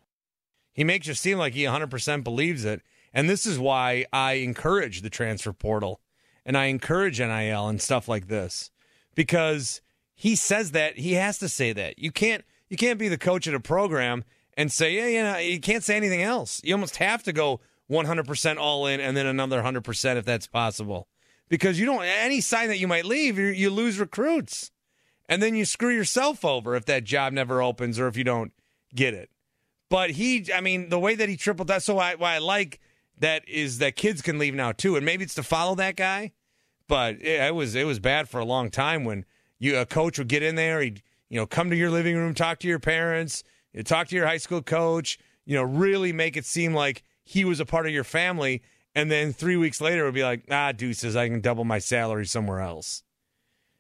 He 0.73 0.83
makes 0.83 1.07
you 1.07 1.15
seem 1.15 1.39
like 1.39 1.55
he 1.55 1.63
100% 1.63 2.25
believes 2.25 2.65
it. 2.65 2.83
And 3.15 3.31
this 3.31 3.47
is 3.47 3.59
why 3.59 4.07
I 4.13 4.35
encourage 4.35 5.01
the 5.01 5.09
transfer 5.09 5.53
portal 5.53 6.01
and 6.45 6.59
I 6.59 6.67
encourage 6.67 7.21
NIL 7.21 7.69
and 7.69 7.81
stuff 7.81 8.09
like 8.09 8.27
this 8.27 8.71
because 9.15 9.81
he 10.15 10.35
says 10.35 10.73
that 10.73 10.99
he 10.99 11.15
has 11.15 11.39
to 11.39 11.49
say 11.49 11.73
that. 11.73 11.99
You 11.99 12.11
can't 12.11 12.45
you 12.69 12.77
can't 12.77 12.99
be 12.99 13.09
the 13.09 13.17
coach 13.17 13.47
at 13.47 13.55
a 13.55 13.61
program 13.61 14.25
and 14.57 14.73
say, 14.73 14.95
yeah, 14.95 15.07
yeah, 15.07 15.39
you 15.39 15.61
can't 15.61 15.85
say 15.85 15.97
anything 15.97 16.23
else. 16.23 16.61
You 16.65 16.75
almost 16.75 16.97
have 16.97 17.23
to 17.25 17.33
go 17.33 17.61
100% 17.91 18.57
all 18.57 18.87
in 18.87 19.01
and 19.01 19.17
then 19.17 19.27
another 19.27 19.63
100% 19.63 20.17
if 20.17 20.25
that's 20.25 20.47
possible. 20.47 21.09
Because 21.49 21.79
you 21.79 21.87
don't 21.87 22.05
any 22.05 22.41
sign 22.41 22.69
that 22.69 22.79
you 22.79 22.89
might 22.89 23.05
leave, 23.05 23.39
you, 23.39 23.47
you 23.47 23.71
lose 23.71 24.01
recruits 24.01 24.73
and 25.29 25.43
then 25.43 25.55
you 25.55 25.65
screw 25.65 25.95
yourself 25.95 26.45
over 26.45 26.75
if 26.75 26.87
that 26.87 27.05
job 27.05 27.33
never 27.33 27.63
opens 27.63 28.01
or 28.01 28.09
if 28.09 28.17
you 28.17 28.25
don't 28.25 28.53
get 28.95 29.15
it. 29.15 29.31
But 29.91 30.11
he, 30.11 30.47
I 30.53 30.61
mean, 30.61 30.89
the 30.89 30.99
way 30.99 31.15
that 31.15 31.29
he 31.29 31.37
tripled 31.37 31.69
that, 31.69 31.83
so 31.83 31.97
why 31.97 32.17
I 32.21 32.39
like 32.39 32.81
that 33.19 33.49
is 33.49 33.79
that 33.79 33.97
kids 33.97 34.23
can 34.23 34.39
leave 34.39 34.55
now 34.55 34.73
too, 34.73 34.97
and 34.97 35.05
maybe 35.05 35.25
it's 35.25 35.35
to 35.35 35.43
follow 35.43 35.75
that 35.77 35.97
guy. 35.97 36.33
But 36.87 37.17
it, 37.17 37.41
it 37.41 37.55
was 37.55 37.75
it 37.75 37.87
was 37.87 37.99
bad 37.99 38.29
for 38.29 38.39
a 38.39 38.45
long 38.45 38.71
time 38.71 39.05
when 39.05 39.25
you 39.59 39.77
a 39.79 39.87
coach 39.87 40.19
would 40.19 40.29
get 40.29 40.43
in 40.43 40.55
there, 40.55 40.81
he'd 40.81 41.03
you 41.29 41.39
know 41.39 41.47
come 41.47 41.71
to 41.71 41.77
your 41.77 41.91
living 41.91 42.17
room, 42.17 42.35
talk 42.35 42.59
to 42.61 42.69
your 42.69 42.79
parents, 42.79 43.45
talk 43.85 44.09
to 44.09 44.17
your 44.17 44.27
high 44.27 44.39
school 44.39 44.63
coach, 44.63 45.19
you 45.45 45.55
know, 45.57 45.63
really 45.63 46.13
make 46.13 46.37
it 46.37 46.45
seem 46.45 46.75
like 46.75 47.03
he 47.23 47.45
was 47.45 47.61
a 47.61 47.65
part 47.65 47.87
of 47.87 47.93
your 47.93 48.05
family, 48.05 48.63
and 48.95 49.11
then 49.11 49.33
three 49.33 49.57
weeks 49.57 49.81
later 49.81 50.03
it 50.03 50.05
would 50.07 50.15
be 50.15 50.25
like, 50.25 50.45
ah, 50.51 50.73
deuces, 50.73 51.17
I 51.17 51.29
can 51.29 51.41
double 51.41 51.65
my 51.65 51.79
salary 51.79 52.27
somewhere 52.27 52.61
else 52.61 53.03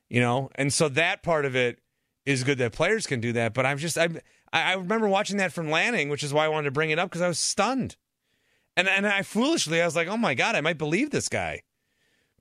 you 0.09 0.20
know, 0.20 0.51
and 0.55 0.73
so 0.73 0.88
that 0.90 1.23
part 1.23 1.44
of 1.44 1.57
it 1.57 1.81
is 2.27 2.44
good 2.44 2.59
that 2.59 2.73
players 2.73 3.07
can 3.07 3.20
do 3.20 3.33
that. 3.33 3.55
But 3.55 3.66
I'm 3.66 3.79
just 3.79 3.99
I 3.99 4.09
I 4.53 4.75
remember 4.75 5.09
watching 5.09 5.38
that 5.38 5.53
from 5.53 5.70
Lanning, 5.70 6.09
which 6.09 6.23
is 6.23 6.33
why 6.33 6.44
I 6.44 6.49
wanted 6.49 6.66
to 6.66 6.70
bring 6.70 6.90
it 6.90 6.99
up 6.99 7.11
because 7.11 7.23
I 7.23 7.29
was 7.29 7.38
stunned, 7.38 7.97
and 8.77 8.89
and 8.89 9.07
I 9.07 9.23
foolishly 9.23 9.81
I 9.81 9.85
was 9.85 9.97
like, 9.97 10.09
oh 10.09 10.17
my 10.17 10.35
god, 10.35 10.55
I 10.55 10.61
might 10.61 10.79
believe 10.79 11.11
this 11.11 11.29
guy, 11.29 11.63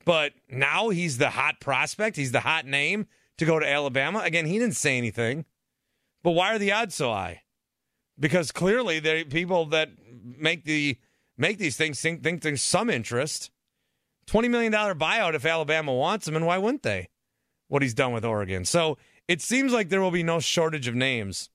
but 0.05 0.33
now 0.49 0.89
he's 0.89 1.17
the 1.17 1.31
hot 1.31 1.59
prospect, 1.59 2.17
he's 2.17 2.31
the 2.31 2.41
hot 2.41 2.65
name 2.65 3.07
to 3.37 3.45
go 3.45 3.59
to 3.59 3.69
Alabama 3.69 4.19
again. 4.19 4.45
He 4.45 4.59
didn't 4.59 4.75
say 4.75 4.97
anything, 4.97 5.45
but 6.23 6.31
why 6.31 6.53
are 6.53 6.59
the 6.59 6.71
odds 6.71 6.95
so 6.95 7.11
high? 7.11 7.41
Because 8.19 8.51
clearly, 8.51 8.99
the 8.99 9.23
people 9.23 9.65
that 9.67 9.89
make 10.23 10.65
the 10.65 10.97
make 11.37 11.57
these 11.57 11.77
things 11.77 11.99
think, 11.99 12.23
think 12.23 12.41
there's 12.41 12.61
some 12.61 12.89
interest. 12.89 13.49
Twenty 14.25 14.47
million 14.47 14.71
dollar 14.71 14.95
buyout 14.95 15.33
if 15.33 15.45
Alabama 15.45 15.93
wants 15.93 16.27
him, 16.27 16.35
and 16.35 16.45
why 16.45 16.57
wouldn't 16.57 16.83
they? 16.83 17.09
what 17.73 17.81
he's 17.81 17.95
done 17.95 18.13
with 18.13 18.23
Oregon. 18.23 18.65
So 18.65 18.99
it 19.27 19.41
seems 19.41 19.73
like 19.73 19.89
there 19.89 19.99
will 19.99 20.11
be 20.11 20.21
no 20.21 20.39
shortage 20.39 20.87
of 20.87 20.93
names, 20.93 21.49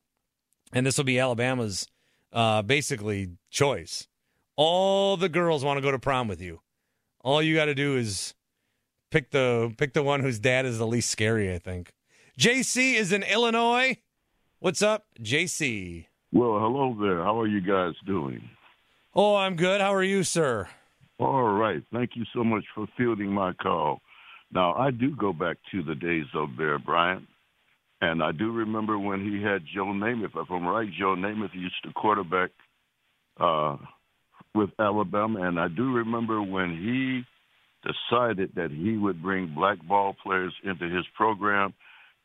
and 0.72 0.84
this 0.84 0.98
will 0.98 1.04
be 1.04 1.20
Alabama's 1.20 1.86
uh, 2.32 2.62
basically 2.62 3.30
choice. 3.50 4.08
All 4.58 5.16
the 5.16 5.28
girls 5.28 5.64
want 5.64 5.76
to 5.76 5.80
go 5.80 5.92
to 5.92 6.00
prom 6.00 6.26
with 6.26 6.42
you. 6.42 6.58
All 7.20 7.40
you 7.40 7.54
got 7.54 7.66
to 7.66 7.76
do 7.76 7.96
is 7.96 8.34
pick 9.12 9.30
the 9.30 9.72
pick 9.78 9.92
the 9.92 10.02
one 10.02 10.18
whose 10.18 10.40
dad 10.40 10.66
is 10.66 10.78
the 10.78 10.86
least 10.86 11.10
scary. 11.10 11.54
I 11.54 11.60
think. 11.60 11.92
JC 12.36 12.94
is 12.94 13.12
in 13.12 13.22
Illinois. 13.22 13.98
What's 14.58 14.82
up, 14.82 15.06
JC? 15.22 16.06
Well, 16.32 16.58
hello 16.58 16.96
there. 17.00 17.22
How 17.22 17.40
are 17.40 17.46
you 17.46 17.60
guys 17.60 17.94
doing? 18.04 18.50
Oh, 19.14 19.36
I'm 19.36 19.54
good. 19.54 19.80
How 19.80 19.94
are 19.94 20.02
you, 20.02 20.24
sir? 20.24 20.68
All 21.20 21.52
right. 21.52 21.82
Thank 21.92 22.16
you 22.16 22.24
so 22.34 22.42
much 22.42 22.64
for 22.74 22.88
fielding 22.96 23.30
my 23.32 23.52
call. 23.52 24.00
Now, 24.50 24.74
I 24.74 24.90
do 24.90 25.14
go 25.14 25.32
back 25.32 25.58
to 25.70 25.84
the 25.84 25.94
days 25.94 26.26
of 26.34 26.56
Bear 26.56 26.80
Bryant, 26.80 27.28
and 28.00 28.24
I 28.24 28.32
do 28.32 28.50
remember 28.50 28.98
when 28.98 29.20
he 29.20 29.40
had 29.40 29.62
Joe 29.72 29.86
Namath. 29.86 30.36
If 30.36 30.50
I'm 30.50 30.66
right, 30.66 30.88
Joe 30.98 31.14
Namath 31.14 31.54
used 31.54 31.76
to 31.84 31.92
quarterback 31.92 32.50
uh, 33.38 33.76
with 34.58 34.70
Alabama, 34.78 35.42
and 35.42 35.58
I 35.58 35.68
do 35.68 35.92
remember 35.92 36.42
when 36.42 36.70
he 36.76 37.22
decided 37.90 38.50
that 38.56 38.70
he 38.70 38.96
would 38.96 39.22
bring 39.22 39.54
black 39.54 39.78
ball 39.86 40.14
players 40.22 40.52
into 40.64 40.88
his 40.88 41.04
program. 41.16 41.72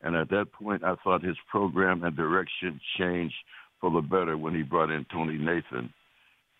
And 0.02 0.16
at 0.16 0.28
that 0.30 0.52
point, 0.52 0.84
I 0.84 0.96
thought 1.02 1.22
his 1.22 1.36
program 1.50 2.04
and 2.04 2.14
direction 2.16 2.80
changed 2.98 3.34
for 3.80 3.90
the 3.90 4.02
better 4.02 4.36
when 4.36 4.54
he 4.54 4.62
brought 4.62 4.90
in 4.90 5.06
Tony 5.10 5.38
Nathan, 5.38 5.92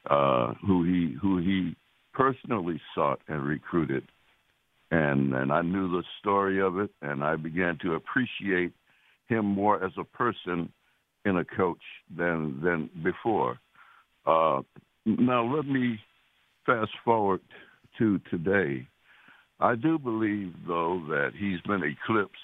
uh, 0.09 0.55
who 0.67 0.85
he 0.85 1.17
who 1.21 1.39
he 1.39 1.77
personally 2.15 2.81
sought 2.95 3.21
and 3.29 3.45
recruited 3.45 4.05
and 4.95 5.35
and 5.35 5.53
I 5.53 5.63
knew 5.63 5.91
the 5.91 6.05
story 6.21 6.61
of 6.61 6.79
it, 6.79 6.91
and 7.03 7.25
I 7.25 7.37
began 7.37 7.79
to 7.83 7.95
appreciate 7.95 8.73
him 9.29 9.45
more 9.45 9.83
as 9.83 9.93
a 9.99 10.05
person 10.05 10.73
in 11.25 11.37
a 11.39 11.45
coach 11.45 11.83
than 12.17 12.61
than 12.63 12.91
before. 13.03 13.59
Uh, 14.27 14.63
now 15.07 15.45
let 15.45 15.67
me 15.67 15.99
fast 16.67 16.93
forward 17.05 17.41
to 17.99 18.19
today. 18.31 18.87
I 19.61 19.75
do 19.77 19.99
believe, 19.99 20.53
though, 20.67 21.03
that 21.09 21.31
he's 21.39 21.61
been 21.63 21.83
eclipsed 21.83 22.35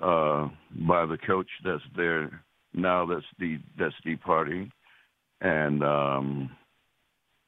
uh, 0.00 0.48
by 0.86 1.06
the 1.06 1.18
coach 1.26 1.48
that's 1.64 1.82
there 1.96 2.42
now. 2.74 3.06
That's 3.06 3.24
the 3.38 3.58
that's 3.78 3.94
departing, 4.04 4.72
and 5.40 5.84
um, 5.84 6.50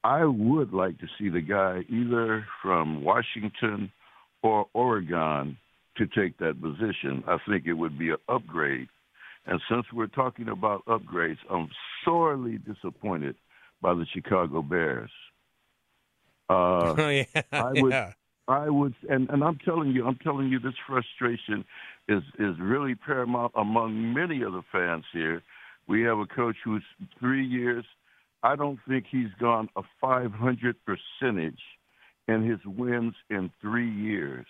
I 0.05 0.25
would 0.25 0.73
like 0.73 0.99
to 0.99 1.07
see 1.19 1.31
the 1.31 1.41
guy 1.41 1.81
either 1.89 2.47
from 2.63 3.03
Washington 3.03 3.91
or 4.43 4.67
Oregon 4.75 5.57
to 5.97 6.07
take 6.07 6.37
that 6.39 6.61
position. 6.61 7.25
I 7.27 7.39
think 7.49 7.67
it 7.67 7.73
would 7.73 7.99
be 7.99 8.11
an 8.11 8.19
upgrade. 8.29 8.89
And 9.47 9.61
since 9.71 9.87
we're 9.93 10.07
talking 10.09 10.49
about 10.49 10.85
upgrades, 10.87 11.39
I'm 11.51 11.69
sorely 12.05 12.59
disappointed 12.59 13.37
by 13.85 13.93
the 13.93 14.07
Chicago 14.15 14.63
Bears. 14.63 15.11
Uh, 16.49 16.95
oh 16.99 17.09
yeah, 17.11 17.25
I 17.53 17.73
would, 17.75 17.93
yeah. 17.93 18.13
I 18.49 18.71
would, 18.71 18.95
and, 19.11 19.29
and 19.29 19.45
I'm 19.45 19.59
telling 19.59 19.91
you, 19.91 20.07
I'm 20.07 20.17
telling 20.17 20.49
you, 20.49 20.59
this 20.59 20.75
frustration 20.87 21.67
is 22.09 22.23
is 22.39 22.59
really 22.59 22.95
paramount 22.95 23.53
among 23.55 24.15
many 24.15 24.41
of 24.43 24.53
the 24.53 24.63
fans 24.73 25.05
here. 25.13 25.43
We 25.87 26.01
have 26.03 26.19
a 26.19 26.25
coach 26.25 26.57
who's 26.65 26.83
three 27.21 27.47
years. 27.47 27.85
I 28.43 28.57
don't 28.57 28.79
think 28.89 29.05
he's 29.11 29.33
gone 29.39 29.69
a 29.77 29.83
500 30.01 30.77
percentage 30.87 31.61
in 32.27 32.43
his 32.43 32.61
wins 32.65 33.15
in 33.29 33.51
three 33.61 33.91
years, 33.91 34.47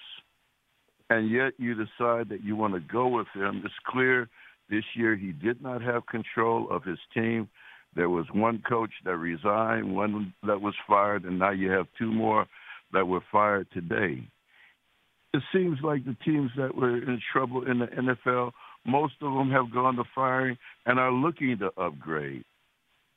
and 1.10 1.28
yet 1.28 1.54
you 1.58 1.74
decide 1.74 2.28
that 2.28 2.44
you 2.44 2.54
want 2.54 2.74
to 2.74 2.80
go 2.80 3.08
with 3.08 3.26
him. 3.34 3.62
It's 3.64 3.74
clear 3.84 4.28
this 4.70 4.84
year 4.94 5.16
he 5.16 5.32
did 5.32 5.60
not 5.60 5.82
have 5.82 6.06
control 6.06 6.68
of 6.70 6.84
his 6.84 6.98
team. 7.12 7.48
There 7.96 8.10
was 8.10 8.26
one 8.32 8.62
coach 8.68 8.90
that 9.04 9.16
resigned, 9.16 9.94
one 9.94 10.34
that 10.46 10.60
was 10.60 10.74
fired, 10.86 11.24
and 11.24 11.38
now 11.38 11.50
you 11.50 11.70
have 11.70 11.86
two 11.98 12.12
more 12.12 12.46
that 12.92 13.06
were 13.06 13.22
fired 13.30 13.68
today. 13.72 14.26
It 15.32 15.42
seems 15.52 15.78
like 15.82 16.04
the 16.04 16.16
teams 16.24 16.50
that 16.56 16.74
were 16.74 16.96
in 16.96 17.20
trouble 17.32 17.68
in 17.68 17.80
the 17.80 17.86
NFL, 17.86 18.52
most 18.86 19.14
of 19.20 19.32
them 19.34 19.50
have 19.50 19.72
gone 19.72 19.96
to 19.96 20.04
firing 20.14 20.56
and 20.86 20.98
are 20.98 21.12
looking 21.12 21.58
to 21.58 21.70
upgrade. 21.80 22.44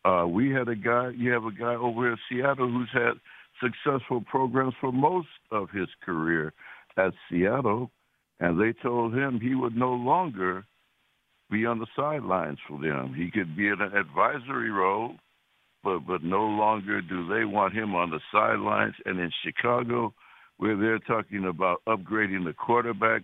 Uh, 0.05 0.25
we 0.27 0.51
had 0.51 0.67
a 0.67 0.75
guy, 0.75 1.11
you 1.15 1.31
have 1.31 1.43
a 1.43 1.51
guy 1.51 1.75
over 1.75 2.11
in 2.11 2.17
Seattle 2.29 2.69
who's 2.71 2.89
had 2.93 3.13
successful 3.61 4.21
programs 4.21 4.73
for 4.79 4.91
most 4.91 5.27
of 5.51 5.69
his 5.71 5.87
career 6.03 6.53
at 6.97 7.13
Seattle, 7.29 7.91
and 8.39 8.59
they 8.59 8.73
told 8.81 9.13
him 9.13 9.39
he 9.39 9.55
would 9.55 9.75
no 9.75 9.93
longer 9.93 10.63
be 11.49 11.65
on 11.65 11.79
the 11.79 11.87
sidelines 11.95 12.59
for 12.67 12.79
them. 12.79 13.13
He 13.13 13.31
could 13.31 13.55
be 13.55 13.67
in 13.67 13.81
an 13.81 13.95
advisory 13.95 14.69
role, 14.69 15.15
but 15.83 15.99
but 15.99 16.23
no 16.23 16.43
longer 16.43 17.01
do 17.01 17.27
they 17.27 17.45
want 17.45 17.73
him 17.73 17.95
on 17.95 18.09
the 18.09 18.19
sidelines. 18.31 18.95
And 19.05 19.19
in 19.19 19.31
Chicago, 19.43 20.13
where 20.57 20.75
they're 20.75 20.99
talking 20.99 21.45
about 21.45 21.81
upgrading 21.87 22.45
the 22.45 22.53
quarterback 22.53 23.23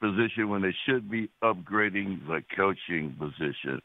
position 0.00 0.48
when 0.48 0.62
they 0.62 0.74
should 0.86 1.10
be 1.10 1.30
upgrading 1.42 2.26
the 2.26 2.42
coaching 2.54 3.16
position. 3.18 3.80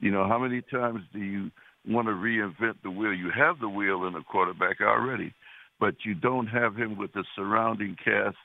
You 0.00 0.10
know, 0.10 0.28
how 0.28 0.38
many 0.38 0.60
times 0.62 1.00
do 1.12 1.20
you 1.20 1.50
want 1.86 2.08
to 2.08 2.12
reinvent 2.12 2.82
the 2.82 2.90
wheel? 2.90 3.14
You 3.14 3.30
have 3.34 3.60
the 3.60 3.68
wheel 3.68 4.04
in 4.04 4.14
the 4.14 4.22
quarterback 4.22 4.80
already, 4.80 5.32
but 5.80 5.94
you 6.04 6.14
don't 6.14 6.48
have 6.48 6.76
him 6.76 6.98
with 6.98 7.12
the 7.12 7.24
surrounding 7.36 7.96
cast 8.04 8.36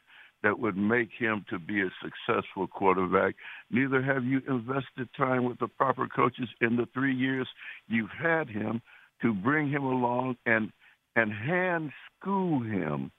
that 0.43 0.59
would 0.59 0.77
make 0.77 1.09
him 1.17 1.45
to 1.49 1.59
be 1.59 1.81
a 1.81 1.89
successful 2.01 2.67
quarterback. 2.67 3.35
Neither 3.71 4.01
have 4.01 4.23
you 4.23 4.41
invested 4.47 5.09
time 5.17 5.45
with 5.45 5.59
the 5.59 5.67
proper 5.67 6.07
coaches 6.07 6.47
in 6.61 6.75
the 6.75 6.87
three 6.93 7.15
years 7.15 7.47
you've 7.87 8.09
had 8.11 8.49
him 8.49 8.81
to 9.21 9.33
bring 9.33 9.69
him 9.69 9.83
along 9.83 10.37
and 10.45 10.71
and 11.15 11.33
hand 11.33 11.91
school 12.21 12.61
him 12.61 13.11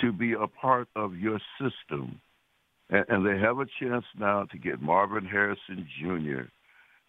to 0.00 0.12
be 0.12 0.34
a 0.34 0.46
part 0.46 0.88
of 0.94 1.16
your 1.16 1.40
system. 1.58 2.20
And, 2.90 3.04
and 3.08 3.26
they 3.26 3.38
have 3.40 3.60
a 3.60 3.66
chance 3.80 4.04
now 4.18 4.44
to 4.44 4.58
get 4.58 4.82
Marvin 4.82 5.24
Harrison 5.24 5.88
Jr. 5.98 6.42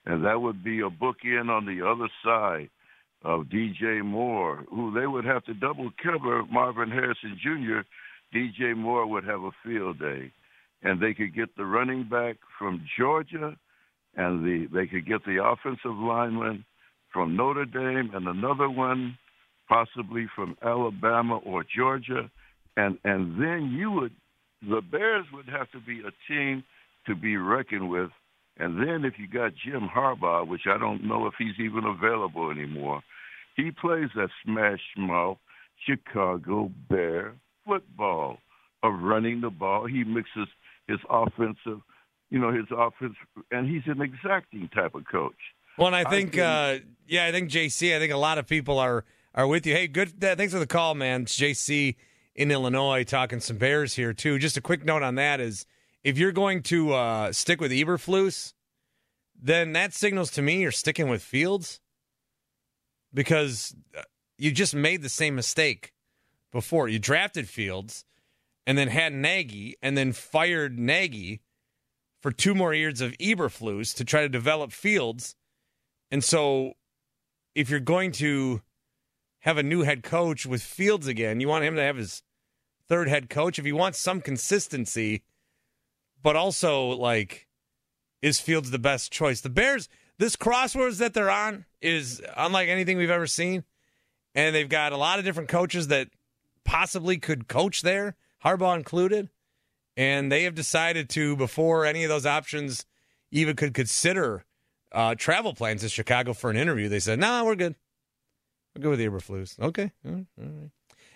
And 0.06 0.24
that 0.24 0.40
would 0.40 0.64
be 0.64 0.80
a 0.80 0.90
bookend 0.90 1.50
on 1.50 1.66
the 1.66 1.86
other 1.86 2.08
side 2.24 2.70
of 3.24 3.48
DJ 3.48 4.06
Moore, 4.06 4.64
who 4.70 4.94
they 4.94 5.08
would 5.08 5.26
have 5.26 5.44
to 5.46 5.54
double 5.54 5.90
cover 6.02 6.46
Marvin 6.46 6.90
Harrison 6.90 7.38
Jr 7.42 7.82
DJ 8.34 8.76
Moore 8.76 9.08
would 9.08 9.24
have 9.24 9.42
a 9.42 9.52
field 9.64 10.00
day, 10.00 10.32
and 10.84 11.02
they 11.02 11.14
could 11.14 11.36
get 11.36 11.56
the 11.56 11.66
running 11.66 12.08
back 12.10 12.38
from 12.60 12.86
Georgia, 12.98 13.56
and 14.16 14.46
the 14.46 14.68
they 14.74 14.88
could 14.88 15.08
get 15.08 15.24
the 15.26 15.44
offensive 15.44 15.98
lineman 15.98 16.66
from 17.12 17.36
Notre 17.36 17.66
Dame, 17.66 18.12
and 18.14 18.28
another 18.28 18.70
one 18.70 19.18
possibly 19.68 20.28
from 20.36 20.58
Alabama 20.64 21.38
or 21.38 21.64
Georgia, 21.64 22.30
and 22.76 22.98
and 23.04 23.42
then 23.42 23.76
you 23.78 23.92
would 23.92 24.12
the 24.62 24.82
Bears 24.82 25.26
would 25.34 25.48
have 25.48 25.70
to 25.72 25.80
be 25.80 26.02
a 26.02 26.12
team 26.32 26.64
to 27.06 27.16
be 27.16 27.38
reckoned 27.38 27.90
with. 27.90 28.10
And 28.60 28.80
then 28.80 29.06
if 29.06 29.20
you 29.20 29.28
got 29.28 29.52
Jim 29.64 29.88
Harbaugh, 29.88 30.48
which 30.48 30.64
I 30.68 30.80
don't 30.80 31.04
know 31.04 31.28
if 31.28 31.34
he's 31.38 31.60
even 31.64 31.84
available 31.86 32.50
anymore, 32.50 33.02
he 33.56 33.70
plays 33.70 34.10
that 34.16 34.30
smash 34.44 34.82
mouth 34.98 35.38
Chicago 35.86 36.72
Bear 36.90 37.36
football 37.68 38.38
of 38.84 38.94
running 39.02 39.42
the 39.42 39.50
ball. 39.50 39.86
He 39.86 40.04
mixes 40.04 40.48
his 40.88 41.00
offensive, 41.10 41.82
you 42.30 42.40
know, 42.40 42.52
his 42.52 42.66
offense, 42.72 43.16
and 43.52 43.70
he's 43.70 43.84
an 43.86 44.02
exacting 44.02 44.70
type 44.74 44.96
of 44.96 45.04
coach. 45.12 45.36
Well, 45.78 45.88
and 45.88 45.96
I 45.96 46.10
think, 46.10 46.38
I 46.38 46.76
uh, 46.76 46.80
yeah, 47.08 47.26
I 47.26 47.32
think 47.32 47.50
JC. 47.50 47.96
I 47.96 48.00
think 48.00 48.14
a 48.14 48.18
lot 48.18 48.38
of 48.38 48.48
people 48.48 48.80
are 48.80 49.06
are 49.36 49.48
with 49.48 49.66
you. 49.66 49.74
Hey, 49.74 49.88
good. 49.88 50.24
Uh, 50.24 50.36
thanks 50.36 50.54
for 50.54 50.60
the 50.60 50.68
call, 50.68 50.96
man. 50.96 51.24
It's 51.24 51.38
JC 51.38 51.96
in 52.36 52.52
Illinois 52.52 53.04
talking 53.04 53.40
some 53.40 53.58
Bears 53.58 53.96
here 53.96 54.14
too. 54.14 54.40
Just 54.40 54.58
a 54.58 54.62
quick 54.62 54.86
note 54.86 55.04
on 55.04 55.16
that 55.16 55.40
is 55.40 55.66
if 56.04 56.18
you're 56.18 56.32
going 56.32 56.64
to 56.64 56.94
uh, 56.94 57.32
stick 57.32 57.60
with 57.60 57.72
Eberflus, 57.72 58.54
then 59.40 59.74
that 59.74 59.94
signals 59.94 60.32
to 60.32 60.42
me 60.42 60.62
you're 60.62 60.72
sticking 60.72 61.10
with 61.10 61.22
Fields 61.22 61.80
because 63.14 63.76
uh, 63.98 64.02
you 64.38 64.52
just 64.52 64.74
made 64.74 65.02
the 65.02 65.10
same 65.10 65.36
mistake 65.36 65.94
before. 66.52 66.88
You 66.88 67.00
drafted 67.00 67.48
Fields 67.50 68.06
and 68.66 68.78
then 68.78 68.90
had 68.90 69.14
Nagy 69.14 69.76
and 69.82 69.98
then 69.98 70.12
fired 70.12 70.78
Nagy 70.78 71.42
for 72.22 72.32
two 72.32 72.56
more 72.56 72.74
years 72.74 73.02
of 73.02 73.14
Eberflus 73.14 73.96
to 73.96 74.06
try 74.06 74.22
to 74.22 74.30
develop 74.30 74.72
Fields. 74.72 75.36
And 76.12 76.24
so 76.24 76.74
if 77.56 77.70
you're 77.70 77.80
going 77.80 78.12
to 78.14 78.62
have 79.40 79.58
a 79.58 79.64
new 79.64 79.84
head 79.84 80.04
coach 80.04 80.46
with 80.46 80.62
Fields 80.62 81.08
again, 81.08 81.40
you 81.40 81.48
want 81.48 81.64
him 81.64 81.76
to 81.76 81.82
have 81.82 81.98
his 81.98 82.24
third 82.88 83.08
head 83.08 83.30
coach. 83.30 83.60
If 83.60 83.66
you 83.66 83.76
want 83.76 83.96
some 83.96 84.22
consistency, 84.22 85.24
but 86.22 86.36
also 86.36 86.88
like, 86.88 87.48
is 88.22 88.40
Fields 88.40 88.72
the 88.72 88.80
best 88.80 89.12
choice? 89.12 89.42
The 89.42 89.50
Bears, 89.50 89.90
this 90.18 90.36
crossroads 90.36 90.98
that 90.98 91.14
they're 91.14 91.30
on 91.30 91.66
is 91.82 92.22
unlike 92.36 92.70
anything 92.70 92.98
we've 92.98 93.10
ever 93.10 93.28
seen. 93.28 93.64
And 94.34 94.54
they've 94.54 94.70
got 94.70 94.92
a 94.92 94.98
lot 94.98 95.20
of 95.20 95.26
different 95.26 95.50
coaches 95.50 95.88
that 95.88 96.10
possibly 96.68 97.18
could 97.18 97.48
coach 97.48 97.82
there, 97.82 98.16
Harbaugh 98.46 98.76
included. 98.76 99.30
And 99.96 100.32
they 100.32 100.44
have 100.44 100.54
decided 100.54 101.10
to, 101.12 101.36
before 101.36 101.86
any 101.86 102.04
of 102.04 102.10
those 102.10 102.28
options 102.28 102.86
even 103.32 103.56
could 103.56 103.74
consider 103.74 104.46
uh, 104.92 105.16
travel 105.16 105.56
plans 105.56 105.82
to 105.82 105.90
Chicago 105.90 106.34
for 106.34 106.52
an 106.52 106.58
interview, 106.58 106.88
they 106.88 107.00
said, 107.00 107.18
nah, 107.18 107.44
we're 107.44 107.56
good. 107.56 107.76
We're 108.76 108.82
good 108.84 108.90
with 108.90 109.00
the 109.00 109.08
Eberflus. 109.08 109.60
Okay. 109.60 109.92
All 110.06 110.12
right. 110.38 110.70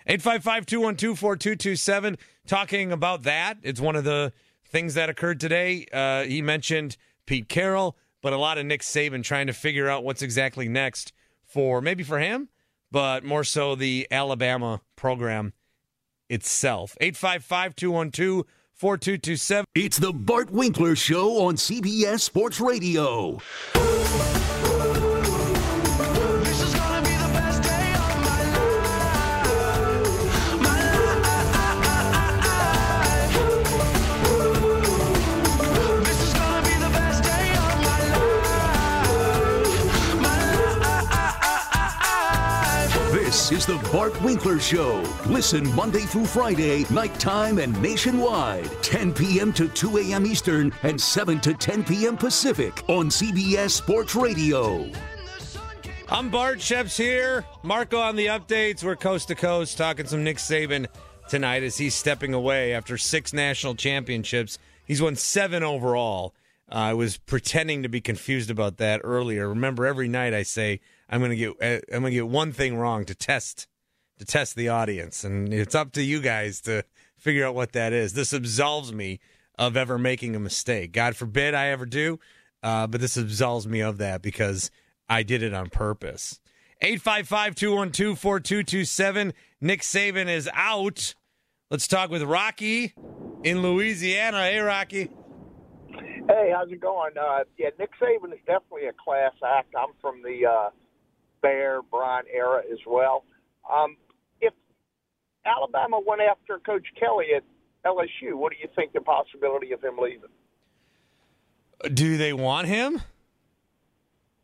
855 0.04 0.66
212 0.66 1.16
4227. 1.16 2.18
Talking 2.48 2.90
about 2.90 3.22
that. 3.22 3.58
It's 3.62 3.80
one 3.80 3.94
of 3.94 4.02
the 4.02 4.32
things 4.66 4.94
that 4.94 5.08
occurred 5.08 5.38
today. 5.38 5.86
Uh, 5.92 6.24
he 6.24 6.42
mentioned 6.42 6.96
Pete 7.26 7.48
Carroll, 7.48 7.96
but 8.20 8.32
a 8.32 8.36
lot 8.36 8.58
of 8.58 8.66
Nick 8.66 8.80
Saban 8.80 9.22
trying 9.22 9.46
to 9.46 9.52
figure 9.52 9.88
out 9.88 10.02
what's 10.02 10.22
exactly 10.22 10.68
next 10.68 11.12
for 11.44 11.80
maybe 11.80 12.02
for 12.02 12.18
him, 12.18 12.48
but 12.92 13.24
more 13.24 13.42
so 13.42 13.74
the 13.74 14.06
Alabama 14.10 14.82
program 14.94 15.54
itself. 16.28 16.96
855 17.00 17.74
212 17.74 18.44
4227. 18.74 19.64
It's 19.74 19.98
the 19.98 20.12
Bart 20.12 20.50
Winkler 20.50 20.94
Show 20.94 21.46
on 21.46 21.56
CBS 21.56 22.20
Sports 22.20 22.60
Radio. 22.60 23.40
Is 43.52 43.66
the 43.66 43.76
Bart 43.92 44.18
Winkler 44.22 44.58
Show. 44.58 45.02
Listen 45.26 45.70
Monday 45.74 46.00
through 46.00 46.24
Friday, 46.24 46.86
nighttime 46.88 47.58
and 47.58 47.80
nationwide, 47.82 48.64
10 48.82 49.12
p.m. 49.12 49.52
to 49.52 49.68
2 49.68 49.98
a.m. 49.98 50.24
Eastern 50.24 50.72
and 50.82 50.98
7 50.98 51.38
to 51.40 51.52
10 51.52 51.84
p.m. 51.84 52.16
Pacific 52.16 52.82
on 52.88 53.10
CBS 53.10 53.72
Sports 53.72 54.14
Radio. 54.14 54.90
I'm 56.08 56.30
Bart 56.30 56.60
Sheps 56.60 56.96
here. 56.96 57.44
Marco 57.62 57.98
on 57.98 58.16
the 58.16 58.26
updates. 58.28 58.82
We're 58.82 58.96
coast 58.96 59.28
to 59.28 59.34
coast 59.34 59.76
talking 59.76 60.06
some 60.06 60.24
Nick 60.24 60.38
Saban 60.38 60.86
tonight 61.28 61.62
as 61.62 61.76
he's 61.76 61.94
stepping 61.94 62.32
away 62.32 62.72
after 62.72 62.96
six 62.96 63.34
national 63.34 63.74
championships. 63.74 64.58
He's 64.86 65.02
won 65.02 65.14
seven 65.14 65.62
overall. 65.62 66.34
Uh, 66.70 66.76
I 66.76 66.94
was 66.94 67.18
pretending 67.18 67.82
to 67.82 67.90
be 67.90 68.00
confused 68.00 68.50
about 68.50 68.78
that 68.78 69.02
earlier. 69.04 69.46
Remember, 69.46 69.84
every 69.84 70.08
night 70.08 70.32
I 70.32 70.42
say 70.42 70.80
I'm 71.12 71.20
to 71.28 71.36
get 71.36 71.50
uh, 71.62 71.80
I'm 71.94 72.04
to 72.04 72.10
get 72.10 72.26
one 72.26 72.52
thing 72.52 72.76
wrong 72.76 73.04
to 73.04 73.14
test 73.14 73.68
to 74.18 74.24
test 74.24 74.56
the 74.56 74.70
audience, 74.70 75.24
and 75.24 75.52
it's 75.52 75.74
up 75.74 75.92
to 75.92 76.02
you 76.02 76.22
guys 76.22 76.62
to 76.62 76.84
figure 77.18 77.46
out 77.46 77.54
what 77.54 77.72
that 77.72 77.92
is. 77.92 78.14
This 78.14 78.32
absolves 78.32 78.92
me 78.92 79.20
of 79.58 79.76
ever 79.76 79.98
making 79.98 80.34
a 80.34 80.40
mistake. 80.40 80.92
God 80.92 81.14
forbid 81.14 81.54
I 81.54 81.68
ever 81.68 81.84
do, 81.84 82.18
uh, 82.62 82.86
but 82.86 83.02
this 83.02 83.18
absolves 83.18 83.68
me 83.68 83.80
of 83.80 83.98
that 83.98 84.22
because 84.22 84.70
I 85.06 85.22
did 85.22 85.42
it 85.42 85.52
on 85.52 85.68
purpose. 85.68 86.40
855 86.80 87.54
212 87.56 88.18
4227. 88.18 89.34
Nick 89.60 89.82
Saban 89.82 90.28
is 90.28 90.48
out. 90.54 91.14
Let's 91.70 91.86
talk 91.86 92.10
with 92.10 92.22
Rocky 92.22 92.94
in 93.44 93.60
Louisiana. 93.60 94.44
Hey, 94.44 94.58
Rocky. 94.60 95.10
Hey, 96.28 96.52
how's 96.54 96.70
it 96.70 96.80
going? 96.80 97.12
Uh, 97.20 97.40
yeah, 97.58 97.68
Nick 97.78 97.90
Saban 98.00 98.32
is 98.32 98.40
definitely 98.46 98.86
a 98.86 98.92
class 98.92 99.32
act. 99.46 99.74
I'm 99.78 99.90
from 100.00 100.22
the 100.22 100.46
uh, 100.46 100.70
Bear 101.42 101.82
Bryant 101.82 102.26
era 102.32 102.62
as 102.70 102.78
well. 102.86 103.24
Um, 103.70 103.96
if 104.40 104.54
Alabama 105.44 106.00
went 106.06 106.22
after 106.22 106.58
Coach 106.58 106.86
Kelly 106.98 107.26
at 107.36 107.42
LSU, 107.84 108.34
what 108.34 108.52
do 108.52 108.58
you 108.60 108.68
think 108.74 108.92
the 108.92 109.00
possibility 109.00 109.72
of 109.72 109.82
him 109.82 109.98
leaving? 110.00 110.30
Do 111.94 112.16
they 112.16 112.32
want 112.32 112.68
him? 112.68 113.02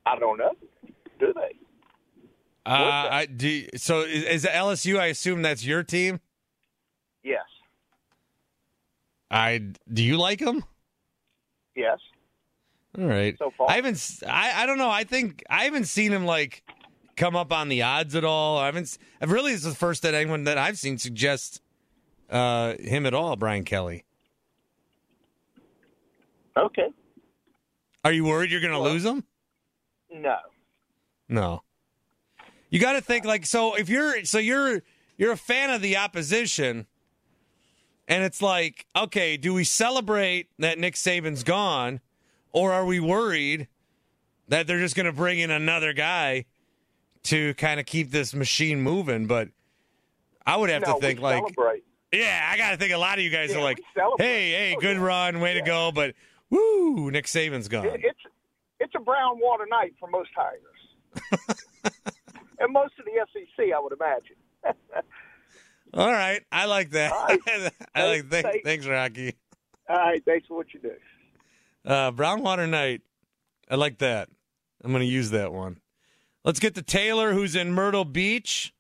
I 0.04 0.18
don't 0.18 0.38
know. 0.38 0.52
Do 1.20 1.32
they? 1.34 1.56
Uh, 2.66 3.08
I 3.10 3.26
do. 3.26 3.66
So 3.76 4.00
is, 4.00 4.24
is 4.24 4.44
LSU? 4.44 4.98
I 4.98 5.06
assume 5.06 5.42
that's 5.42 5.64
your 5.64 5.82
team. 5.82 6.20
Yes. 7.22 7.44
I 9.30 9.62
do 9.92 10.02
you 10.02 10.16
like 10.18 10.40
him? 10.40 10.64
Yes. 11.74 11.98
All 12.98 13.06
right. 13.06 13.36
So 13.38 13.52
far. 13.56 13.70
I 13.70 13.74
haven't. 13.74 14.20
I 14.26 14.62
I 14.62 14.66
don't 14.66 14.78
know. 14.78 14.90
I 14.90 15.04
think 15.04 15.42
I 15.48 15.64
haven't 15.64 15.86
seen 15.86 16.12
him 16.12 16.26
like 16.26 16.62
come 17.18 17.36
up 17.36 17.52
on 17.52 17.68
the 17.68 17.82
odds 17.82 18.14
at 18.14 18.24
all. 18.24 18.56
I 18.58 18.66
haven't. 18.66 18.96
I've 19.20 19.30
really 19.30 19.52
this 19.52 19.64
is 19.64 19.72
the 19.72 19.78
first 19.78 20.02
that 20.02 20.14
anyone 20.14 20.44
that 20.44 20.56
I've 20.56 20.78
seen 20.78 20.96
suggest 20.96 21.60
uh, 22.30 22.74
him 22.78 23.04
at 23.04 23.12
all. 23.12 23.36
Brian 23.36 23.64
Kelly. 23.64 24.04
Okay. 26.56 26.88
Are 28.04 28.12
you 28.12 28.24
worried 28.24 28.50
you're 28.50 28.60
going 28.60 28.72
to 28.72 28.78
Well- 28.80 28.92
lose 28.92 29.04
him? 29.04 29.24
No. 30.10 30.36
No. 31.28 31.62
You 32.70 32.80
got 32.80 32.92
to 32.94 33.00
think 33.00 33.24
like 33.24 33.44
so. 33.46 33.74
If 33.74 33.88
you're 33.88 34.24
so 34.24 34.38
you're 34.38 34.82
you're 35.16 35.32
a 35.32 35.36
fan 35.36 35.70
of 35.70 35.82
the 35.82 35.96
opposition, 35.96 36.86
and 38.06 38.22
it's 38.24 38.40
like, 38.42 38.86
okay, 38.96 39.36
do 39.36 39.52
we 39.54 39.64
celebrate 39.64 40.48
that 40.58 40.78
Nick 40.78 40.94
Saban's 40.94 41.42
gone, 41.44 42.00
or 42.52 42.72
are 42.72 42.84
we 42.84 43.00
worried 43.00 43.68
that 44.48 44.66
they're 44.66 44.78
just 44.78 44.96
going 44.96 45.06
to 45.06 45.12
bring 45.12 45.38
in 45.38 45.50
another 45.50 45.92
guy 45.92 46.44
to 47.28 47.54
kind 47.54 47.80
of 47.80 47.86
keep 47.86 48.10
this 48.10 48.34
machine 48.34 48.80
moving? 48.80 49.26
But 49.26 49.48
I 50.46 50.56
would 50.56 50.70
have 50.70 50.82
no, 50.86 50.94
to 50.94 51.00
think 51.00 51.20
like, 51.20 51.38
celebrate. 51.42 51.84
yeah, 52.12 52.48
I 52.52 52.56
got 52.56 52.70
to 52.72 52.76
think 52.76 52.92
a 52.92 52.98
lot 52.98 53.18
of 53.18 53.24
you 53.24 53.30
guys 53.30 53.50
Yeah, 53.50 53.58
are 53.58 53.62
like, 53.62 53.80
hey, 54.18 54.50
hey, 54.50 54.74
Oh, 54.76 54.80
good 54.80 54.96
yeah. 54.96 55.02
run, 55.02 55.40
way 55.40 55.54
to 55.54 55.62
go, 55.62 55.92
but 55.92 56.14
woo, 56.50 57.10
Nick 57.10 57.26
Saban's 57.26 57.68
gone. 57.68 57.86
It, 57.86 58.00
it's 58.04 58.18
it's 58.80 58.92
a 58.96 59.00
brown 59.00 59.38
water 59.40 59.66
night 59.68 59.94
for 59.98 60.08
most 60.08 60.30
Tigers, 60.34 61.32
and 62.60 62.72
most 62.72 62.92
of 62.98 63.04
the 63.06 63.12
SEC, 63.32 63.66
I 63.76 63.80
would 63.80 63.92
imagine. 63.92 64.36
All 65.94 66.12
right, 66.12 66.42
I 66.52 66.66
like 66.66 66.90
that. 66.90 67.10
Right. 67.12 67.72
I 67.94 68.06
like. 68.06 68.28
Thanks, 68.30 68.48
Thanks, 68.50 68.64
thanks, 68.64 68.86
Rocky. 68.86 69.34
All 69.88 69.96
right. 69.96 70.22
Thanks 70.24 70.46
for 70.46 70.58
what 70.58 70.66
you 70.74 70.80
do. 70.80 70.92
Uh, 71.84 72.12
Brownwater 72.12 72.68
Night. 72.68 73.00
I 73.70 73.76
like 73.76 73.98
that. 73.98 74.28
I'm 74.84 74.90
going 74.92 75.00
to 75.00 75.06
use 75.06 75.30
that 75.30 75.50
one. 75.52 75.80
Let's 76.48 76.60
get 76.60 76.74
to 76.76 76.82
Taylor, 76.82 77.34
who's 77.34 77.54
in 77.54 77.72
Myrtle 77.72 78.06
Beach. 78.06 78.72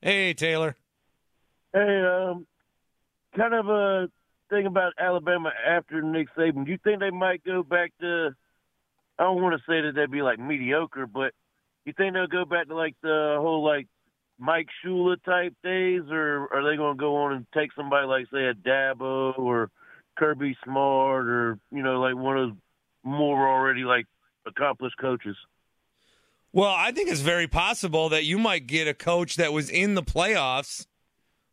Hey, 0.00 0.34
Taylor. 0.34 0.74
Hey, 1.72 2.02
um, 2.04 2.48
kind 3.36 3.54
of 3.54 3.68
a 3.68 4.08
thing 4.50 4.66
about 4.66 4.94
Alabama 4.98 5.52
after 5.64 6.02
Nick 6.02 6.34
Saban. 6.36 6.64
Do 6.64 6.72
you 6.72 6.78
think 6.82 6.98
they 6.98 7.10
might 7.10 7.44
go 7.44 7.62
back 7.62 7.92
to? 8.00 8.34
I 9.20 9.22
don't 9.22 9.40
want 9.40 9.54
to 9.54 9.62
say 9.70 9.82
that 9.82 9.92
they'd 9.94 10.10
be 10.10 10.22
like 10.22 10.40
mediocre, 10.40 11.06
but 11.06 11.32
you 11.84 11.92
think 11.96 12.14
they'll 12.14 12.26
go 12.26 12.44
back 12.44 12.66
to 12.66 12.74
like 12.74 12.96
the 13.04 13.36
whole 13.40 13.64
like 13.64 13.86
Mike 14.40 14.66
Shula 14.84 15.22
type 15.22 15.54
days, 15.62 16.02
or 16.10 16.52
are 16.52 16.68
they 16.68 16.76
going 16.76 16.96
to 16.96 17.00
go 17.00 17.14
on 17.18 17.34
and 17.34 17.46
take 17.54 17.70
somebody 17.76 18.04
like 18.04 18.26
say 18.32 18.46
a 18.46 18.54
Dabo 18.54 19.38
or 19.38 19.70
Kirby 20.18 20.56
Smart, 20.64 21.28
or 21.28 21.58
you 21.70 21.84
know 21.84 22.00
like 22.00 22.16
one 22.16 22.36
of 22.36 22.48
those 22.48 22.58
more 23.04 23.48
already 23.48 23.84
like 23.84 24.06
accomplished 24.44 24.96
coaches? 25.00 25.36
Well, 26.54 26.74
I 26.76 26.92
think 26.92 27.08
it's 27.08 27.22
very 27.22 27.48
possible 27.48 28.10
that 28.10 28.24
you 28.24 28.38
might 28.38 28.66
get 28.66 28.86
a 28.86 28.92
coach 28.92 29.36
that 29.36 29.54
was 29.54 29.70
in 29.70 29.94
the 29.94 30.02
playoffs 30.02 30.86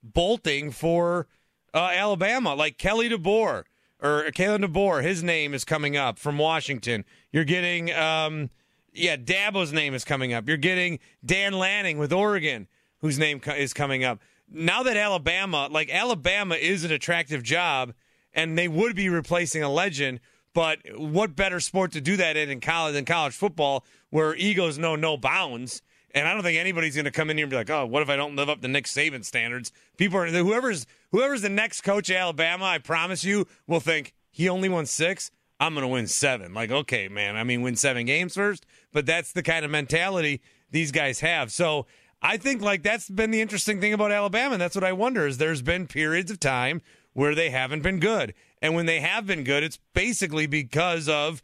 bolting 0.03 0.71
for 0.71 1.27
uh, 1.73 1.91
Alabama, 1.93 2.53
like 2.53 2.77
Kelly 2.77 3.09
DeBoer 3.09 3.63
or 4.01 4.23
Kalen 4.31 4.65
DeBoer. 4.65 5.01
His 5.01 5.23
name 5.23 5.53
is 5.53 5.63
coming 5.63 5.95
up 5.95 6.19
from 6.19 6.37
Washington. 6.37 7.05
You're 7.31 7.45
getting, 7.45 7.93
um, 7.93 8.49
yeah, 8.93 9.15
Dabo's 9.15 9.71
name 9.71 9.93
is 9.93 10.03
coming 10.03 10.33
up. 10.33 10.49
You're 10.49 10.57
getting 10.57 10.99
Dan 11.25 11.53
Lanning 11.53 11.97
with 11.97 12.11
Oregon, 12.11 12.67
whose 12.99 13.17
name 13.17 13.39
co- 13.39 13.53
is 13.53 13.73
coming 13.73 14.03
up. 14.03 14.19
Now 14.51 14.83
that 14.83 14.97
Alabama, 14.97 15.69
like 15.71 15.89
Alabama, 15.89 16.55
is 16.55 16.83
an 16.83 16.91
attractive 16.91 17.41
job, 17.43 17.93
and 18.33 18.57
they 18.57 18.67
would 18.67 18.97
be 18.97 19.07
replacing 19.07 19.63
a 19.63 19.69
legend. 19.69 20.19
But 20.59 20.79
what 20.97 21.37
better 21.37 21.61
sport 21.61 21.93
to 21.93 22.01
do 22.01 22.17
that 22.17 22.35
in 22.35 22.49
in 22.49 22.59
college 22.59 22.93
than 22.93 23.05
college 23.05 23.33
football, 23.33 23.85
where 24.09 24.35
egos 24.35 24.77
know 24.77 24.97
no 24.97 25.15
bounds? 25.15 25.81
And 26.13 26.27
I 26.27 26.33
don't 26.33 26.43
think 26.43 26.59
anybody's 26.59 26.95
going 26.95 27.05
to 27.05 27.11
come 27.11 27.29
in 27.29 27.37
here 27.37 27.45
and 27.45 27.49
be 27.49 27.55
like, 27.55 27.69
"Oh, 27.69 27.85
what 27.85 28.01
if 28.01 28.09
I 28.09 28.17
don't 28.17 28.35
live 28.35 28.49
up 28.49 28.59
to 28.59 28.67
Nick 28.67 28.83
Saban 28.83 29.23
standards?" 29.23 29.71
People 29.95 30.19
are 30.19 30.27
whoever's 30.27 30.85
whoever's 31.13 31.43
the 31.43 31.49
next 31.49 31.83
coach 31.83 32.09
of 32.09 32.17
Alabama. 32.17 32.65
I 32.65 32.77
promise 32.77 33.23
you, 33.23 33.47
will 33.67 33.79
think 33.79 34.13
he 34.31 34.49
only 34.49 34.67
won 34.67 34.85
six. 34.85 35.31
I'm 35.61 35.75
going 35.75 35.83
to 35.83 35.87
win 35.87 36.07
seven. 36.07 36.53
Like, 36.53 36.71
okay, 36.71 37.07
man. 37.07 37.37
I 37.37 37.45
mean, 37.45 37.61
win 37.61 37.77
seven 37.77 38.05
games 38.05 38.35
first. 38.35 38.65
But 38.91 39.05
that's 39.05 39.31
the 39.31 39.43
kind 39.43 39.63
of 39.63 39.71
mentality 39.71 40.41
these 40.71 40.91
guys 40.91 41.21
have. 41.21 41.53
So 41.53 41.85
I 42.21 42.35
think 42.35 42.61
like 42.61 42.83
that's 42.83 43.09
been 43.09 43.31
the 43.31 43.39
interesting 43.39 43.79
thing 43.79 43.93
about 43.93 44.11
Alabama. 44.11 44.55
And 44.55 44.61
that's 44.61 44.75
what 44.75 44.83
I 44.83 44.91
wonder 44.91 45.25
is 45.25 45.37
there's 45.37 45.61
been 45.61 45.87
periods 45.87 46.29
of 46.29 46.37
time 46.37 46.81
where 47.13 47.33
they 47.33 47.49
haven't 47.49 47.81
been 47.81 48.01
good. 48.01 48.33
And 48.61 48.75
when 48.75 48.85
they 48.85 48.99
have 48.99 49.25
been 49.25 49.43
good, 49.43 49.63
it's 49.63 49.79
basically 49.93 50.47
because 50.47 51.07
of 51.07 51.41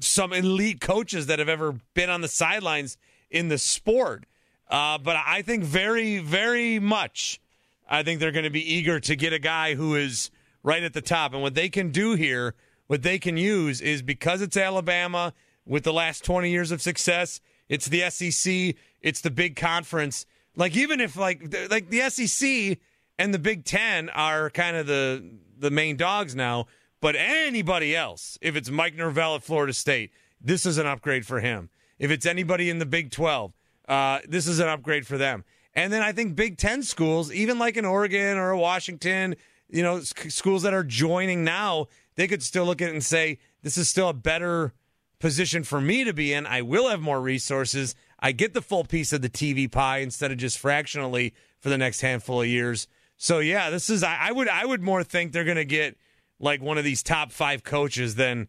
some 0.00 0.32
elite 0.32 0.80
coaches 0.80 1.26
that 1.26 1.38
have 1.38 1.48
ever 1.48 1.76
been 1.94 2.10
on 2.10 2.20
the 2.20 2.28
sidelines 2.28 2.96
in 3.30 3.48
the 3.48 3.58
sport. 3.58 4.24
Uh, 4.68 4.98
but 4.98 5.16
I 5.24 5.42
think 5.42 5.64
very, 5.64 6.18
very 6.18 6.78
much, 6.78 7.40
I 7.88 8.02
think 8.02 8.18
they're 8.20 8.32
going 8.32 8.44
to 8.44 8.50
be 8.50 8.74
eager 8.74 8.98
to 9.00 9.16
get 9.16 9.32
a 9.32 9.38
guy 9.38 9.74
who 9.74 9.94
is 9.94 10.30
right 10.62 10.82
at 10.82 10.92
the 10.92 11.02
top. 11.02 11.32
And 11.32 11.42
what 11.42 11.54
they 11.54 11.68
can 11.68 11.90
do 11.90 12.14
here, 12.14 12.54
what 12.86 13.02
they 13.02 13.18
can 13.18 13.36
use 13.36 13.80
is 13.80 14.02
because 14.02 14.42
it's 14.42 14.56
Alabama 14.56 15.34
with 15.66 15.84
the 15.84 15.92
last 15.92 16.24
20 16.24 16.50
years 16.50 16.70
of 16.70 16.82
success, 16.82 17.40
it's 17.68 17.86
the 17.86 18.08
SEC, 18.10 18.74
it's 19.02 19.20
the 19.20 19.30
big 19.30 19.56
conference. 19.56 20.26
Like 20.56 20.76
even 20.76 21.00
if 21.00 21.16
like 21.16 21.54
like 21.70 21.90
the 21.90 22.08
SEC 22.08 22.78
and 23.18 23.32
the 23.32 23.38
Big 23.38 23.64
10 23.64 24.08
are 24.10 24.50
kind 24.50 24.76
of 24.76 24.86
the 24.86 25.24
the 25.58 25.70
main 25.70 25.96
dogs 25.96 26.34
now, 26.34 26.66
but 27.00 27.16
anybody 27.16 27.94
else, 27.94 28.38
if 28.40 28.56
it's 28.56 28.70
Mike 28.70 28.94
Norvell 28.94 29.36
at 29.36 29.42
Florida 29.42 29.72
State, 29.72 30.10
this 30.40 30.66
is 30.66 30.78
an 30.78 30.86
upgrade 30.86 31.26
for 31.26 31.40
him. 31.40 31.70
If 31.98 32.10
it's 32.10 32.26
anybody 32.26 32.70
in 32.70 32.78
the 32.78 32.86
Big 32.86 33.10
12, 33.10 33.52
uh, 33.88 34.18
this 34.28 34.46
is 34.46 34.58
an 34.58 34.68
upgrade 34.68 35.06
for 35.06 35.18
them. 35.18 35.44
And 35.74 35.92
then 35.92 36.02
I 36.02 36.12
think 36.12 36.36
Big 36.36 36.56
10 36.56 36.82
schools, 36.82 37.32
even 37.32 37.58
like 37.58 37.76
an 37.76 37.84
Oregon 37.84 38.38
or 38.38 38.50
a 38.50 38.58
Washington, 38.58 39.36
you 39.68 39.82
know, 39.82 39.98
s- 39.98 40.12
schools 40.28 40.62
that 40.62 40.74
are 40.74 40.84
joining 40.84 41.44
now, 41.44 41.86
they 42.16 42.26
could 42.26 42.42
still 42.42 42.64
look 42.64 42.80
at 42.80 42.88
it 42.88 42.92
and 42.92 43.04
say, 43.04 43.38
this 43.62 43.76
is 43.76 43.88
still 43.88 44.08
a 44.08 44.14
better 44.14 44.72
position 45.18 45.64
for 45.64 45.80
me 45.80 46.04
to 46.04 46.12
be 46.12 46.32
in. 46.32 46.46
I 46.46 46.62
will 46.62 46.88
have 46.88 47.00
more 47.00 47.20
resources. 47.20 47.94
I 48.18 48.32
get 48.32 48.54
the 48.54 48.62
full 48.62 48.84
piece 48.84 49.12
of 49.12 49.22
the 49.22 49.28
TV 49.28 49.70
pie 49.70 49.98
instead 49.98 50.30
of 50.30 50.38
just 50.38 50.58
fractionally 50.58 51.34
for 51.60 51.68
the 51.68 51.78
next 51.78 52.00
handful 52.00 52.42
of 52.42 52.46
years. 52.46 52.88
So 53.16 53.38
yeah, 53.38 53.70
this 53.70 53.90
is 53.90 54.02
I, 54.02 54.16
I 54.20 54.32
would 54.32 54.48
I 54.48 54.64
would 54.64 54.82
more 54.82 55.02
think 55.02 55.32
they're 55.32 55.44
gonna 55.44 55.64
get 55.64 55.96
like 56.38 56.60
one 56.60 56.78
of 56.78 56.84
these 56.84 57.02
top 57.02 57.32
five 57.32 57.64
coaches 57.64 58.14
than 58.14 58.48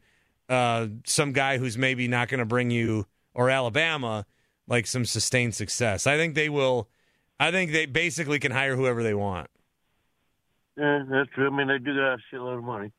uh, 0.49 0.87
some 1.05 1.31
guy 1.31 1.57
who's 1.57 1.77
maybe 1.77 2.07
not 2.07 2.27
gonna 2.27 2.45
bring 2.45 2.71
you 2.71 3.07
or 3.33 3.49
Alabama 3.49 4.25
like 4.67 4.87
some 4.87 5.05
sustained 5.05 5.55
success. 5.55 6.05
I 6.05 6.17
think 6.17 6.35
they 6.35 6.49
will 6.49 6.89
I 7.39 7.51
think 7.51 7.71
they 7.71 7.85
basically 7.85 8.39
can 8.39 8.51
hire 8.51 8.75
whoever 8.75 9.03
they 9.03 9.13
want. 9.13 9.49
Yeah, 10.75 11.03
that's 11.09 11.29
true. 11.33 11.47
I 11.47 11.49
mean, 11.49 11.67
they 11.67 11.79
do 11.79 11.95
got 11.95 12.13
a 12.13 12.17
shitload 12.31 12.57
of 12.59 12.63
money. 12.63 12.91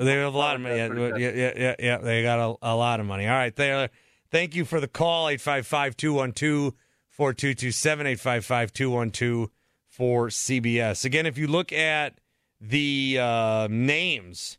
They 0.00 0.12
have 0.16 0.34
a 0.34 0.36
lot 0.36 0.54
of 0.56 0.60
money. 0.60 0.76
Yeah, 0.76 0.92
yeah, 0.92 1.16
yeah, 1.16 1.52
yeah, 1.56 1.74
yeah. 1.78 1.98
They 1.98 2.22
got 2.22 2.38
a, 2.38 2.72
a 2.72 2.76
lot 2.76 3.00
of 3.00 3.06
money. 3.06 3.26
All 3.26 3.34
right, 3.34 3.54
Taylor. 3.54 3.88
Thank 4.30 4.54
you 4.54 4.66
for 4.66 4.80
the 4.80 4.88
call. 4.88 5.28
855 5.28 5.96
212 5.96 6.74
4227. 7.08 8.06
855 8.06 8.72
212 8.72 9.50
for 9.98 10.28
CBS. 10.28 11.04
Again, 11.04 11.26
if 11.26 11.36
you 11.36 11.48
look 11.48 11.72
at 11.72 12.20
the 12.60 13.18
uh, 13.20 13.66
names 13.68 14.58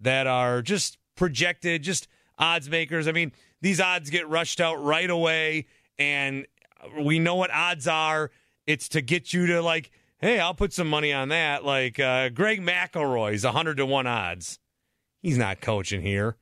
that 0.00 0.26
are 0.26 0.62
just 0.62 0.96
projected, 1.16 1.82
just 1.82 2.08
odds 2.38 2.68
makers, 2.70 3.06
I 3.06 3.12
mean, 3.12 3.32
these 3.60 3.78
odds 3.78 4.08
get 4.08 4.26
rushed 4.26 4.58
out 4.58 4.82
right 4.82 5.08
away, 5.08 5.66
and 5.98 6.46
we 6.98 7.18
know 7.18 7.34
what 7.34 7.52
odds 7.52 7.86
are. 7.86 8.30
It's 8.66 8.88
to 8.90 9.02
get 9.02 9.34
you 9.34 9.46
to 9.48 9.60
like, 9.60 9.90
hey, 10.18 10.40
I'll 10.40 10.54
put 10.54 10.72
some 10.72 10.88
money 10.88 11.12
on 11.12 11.28
that. 11.28 11.62
Like 11.62 12.00
uh, 12.00 12.30
Greg 12.30 12.62
McElroy's 12.62 13.44
100 13.44 13.76
to 13.76 13.86
1 13.86 14.06
odds. 14.06 14.58
He's 15.20 15.36
not 15.36 15.60
coaching 15.60 16.00
here. 16.00 16.36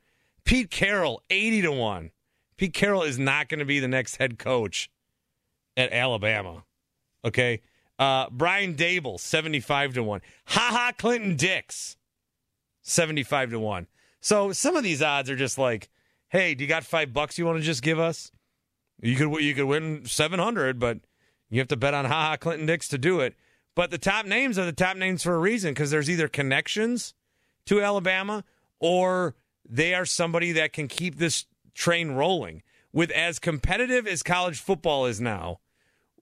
Pete 0.45 0.71
Carroll, 0.71 1.23
80 1.29 1.63
to 1.63 1.73
1. 1.73 2.11
Pete 2.57 2.73
Carroll 2.73 3.03
is 3.03 3.19
not 3.19 3.49
going 3.49 3.59
to 3.59 3.65
be 3.65 3.81
the 3.81 3.89
next 3.89 4.17
head 4.17 4.39
coach 4.39 4.89
at 5.77 5.93
Alabama. 5.93 6.63
Okay. 7.25 7.63
Uh, 7.99 8.27
Brian 8.31 8.75
Daboll, 8.75 9.19
75 9.19 9.95
to 9.95 10.03
1. 10.03 10.21
Ha 10.47 10.69
ha, 10.71 10.93
Clinton-Dix, 10.97 11.97
75 12.83 13.51
to 13.51 13.59
1. 13.59 13.87
So 14.21 14.53
some 14.53 14.77
of 14.77 14.85
these 14.85 15.03
odds 15.03 15.29
are 15.31 15.37
just 15.37 15.59
like, 15.59 15.89
hey, 16.29 16.55
do 16.55 16.63
you 16.63 16.69
got 16.69 16.85
five 16.85 17.13
bucks 17.13 17.39
you 17.39 17.47
want 17.47 17.59
to 17.59 17.65
just 17.65 17.83
give 17.83 17.99
us? 17.99 18.31
You 19.01 19.17
could 19.17 19.43
you 19.43 19.55
could 19.55 19.67
win 19.67 20.05
700, 20.05 20.79
but 20.79 20.99
you 21.51 21.61
have 21.61 21.69
to 21.69 21.77
bet 21.77 21.95
on 21.95 22.05
Ha 22.05 22.29
Ha 22.31 22.37
Clinton-Dix 22.37 22.89
to 22.89 22.99
do 22.99 23.21
it. 23.21 23.35
But 23.75 23.91
the 23.91 23.99
top 23.99 24.27
names 24.27 24.59
are 24.59 24.65
the 24.65 24.73
top 24.73 24.97
names 24.97 25.23
for 25.23 25.35
a 25.35 25.39
reason 25.39 25.73
because 25.73 25.91
there's 25.91 26.11
either 26.11 26.27
connections 26.27 27.15
to 27.67 27.81
Alabama 27.81 28.45
or 28.81 29.37
they 29.69 29.95
are 29.95 30.05
somebody 30.05 30.53
that 30.53 30.73
can 30.73 30.89
keep 30.89 31.17
this 31.17 31.47
train 31.75 32.13
rolling. 32.13 32.63
With 32.93 33.11
as 33.11 33.39
competitive 33.39 34.07
as 34.07 34.23
college 34.23 34.59
football 34.61 35.07
is 35.07 35.21
now, 35.21 35.61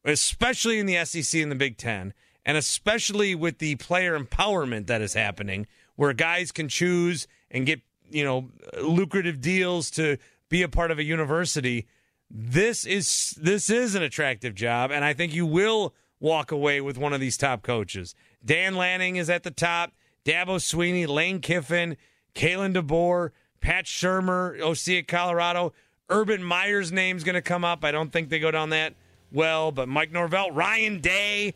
especially 0.06 0.78
in 0.78 0.86
the 0.86 1.04
SEC 1.04 1.40
and 1.40 1.50
the 1.50 1.56
Big 1.56 1.76
Ten, 1.76 2.14
and 2.44 2.56
especially 2.56 3.34
with 3.34 3.58
the 3.58 3.74
player 3.76 4.18
empowerment 4.18 4.86
that 4.86 5.02
is 5.02 5.14
happening, 5.14 5.66
where 5.96 6.12
guys 6.12 6.52
can 6.52 6.68
choose 6.68 7.26
and 7.50 7.66
get 7.66 7.80
you 8.10 8.24
know 8.24 8.48
lucrative 8.80 9.40
deals 9.40 9.90
to 9.90 10.16
be 10.48 10.62
a 10.62 10.68
part 10.68 10.90
of 10.90 10.98
a 10.98 11.04
university. 11.04 11.86
This 12.30 12.84
is 12.84 13.36
this 13.40 13.68
is 13.68 13.94
an 13.94 14.02
attractive 14.02 14.54
job, 14.54 14.90
and 14.90 15.04
I 15.04 15.12
think 15.12 15.34
you 15.34 15.46
will 15.46 15.94
walk 16.20 16.50
away 16.50 16.80
with 16.80 16.96
one 16.96 17.12
of 17.12 17.20
these 17.20 17.36
top 17.36 17.62
coaches. 17.62 18.14
Dan 18.44 18.74
Lanning 18.76 19.16
is 19.16 19.28
at 19.28 19.42
the 19.42 19.50
top. 19.50 19.92
Dabo 20.24 20.56
Swinney, 20.56 21.06
Lane 21.06 21.40
Kiffin, 21.40 21.96
Kalen 22.34 22.74
DeBoer, 22.74 23.30
Pat 23.60 23.84
Shurmur, 23.84 24.60
OC 24.60 24.98
at 24.98 25.08
Colorado. 25.08 25.72
Urban 26.08 26.42
Meyer's 26.42 26.90
name's 26.90 27.22
going 27.22 27.34
to 27.34 27.42
come 27.42 27.64
up. 27.64 27.84
I 27.84 27.92
don't 27.92 28.12
think 28.12 28.28
they 28.28 28.38
go 28.38 28.50
down 28.50 28.70
that 28.70 28.94
well, 29.32 29.72
but 29.72 29.88
Mike 29.88 30.12
Norvell, 30.12 30.50
Ryan 30.50 31.00
Day. 31.00 31.54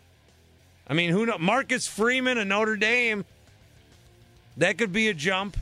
I 0.87 0.95
mean, 0.95 1.11
who 1.11 1.27
know? 1.27 1.39
Marcus 1.39 1.87
Freeman 1.87 2.39
of 2.39 2.47
Notre 2.47 2.77
Dame. 2.77 3.25
That 4.57 4.77
could 4.79 4.93
be 4.93 5.09
a 5.09 5.15
jump. 5.15 5.57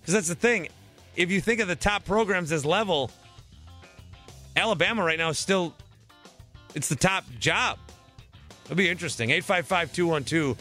Because 0.00 0.14
that's 0.14 0.28
the 0.28 0.34
thing. 0.34 0.68
If 1.16 1.30
you 1.30 1.40
think 1.40 1.60
of 1.60 1.68
the 1.68 1.76
top 1.76 2.04
programs 2.04 2.52
as 2.52 2.64
level, 2.64 3.10
Alabama 4.56 5.04
right 5.04 5.18
now 5.18 5.28
is 5.30 5.38
still 5.38 5.74
it's 6.74 6.88
the 6.88 6.96
top 6.96 7.24
job. 7.38 7.78
It'll 8.64 8.76
be 8.76 8.88
interesting. 8.88 9.30
855 9.30 9.92
212 9.92 10.56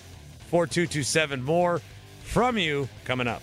4227. 0.50 1.44
More 1.44 1.82
from 2.24 2.58
you 2.58 2.90
coming 3.06 3.28
up. 3.28 3.42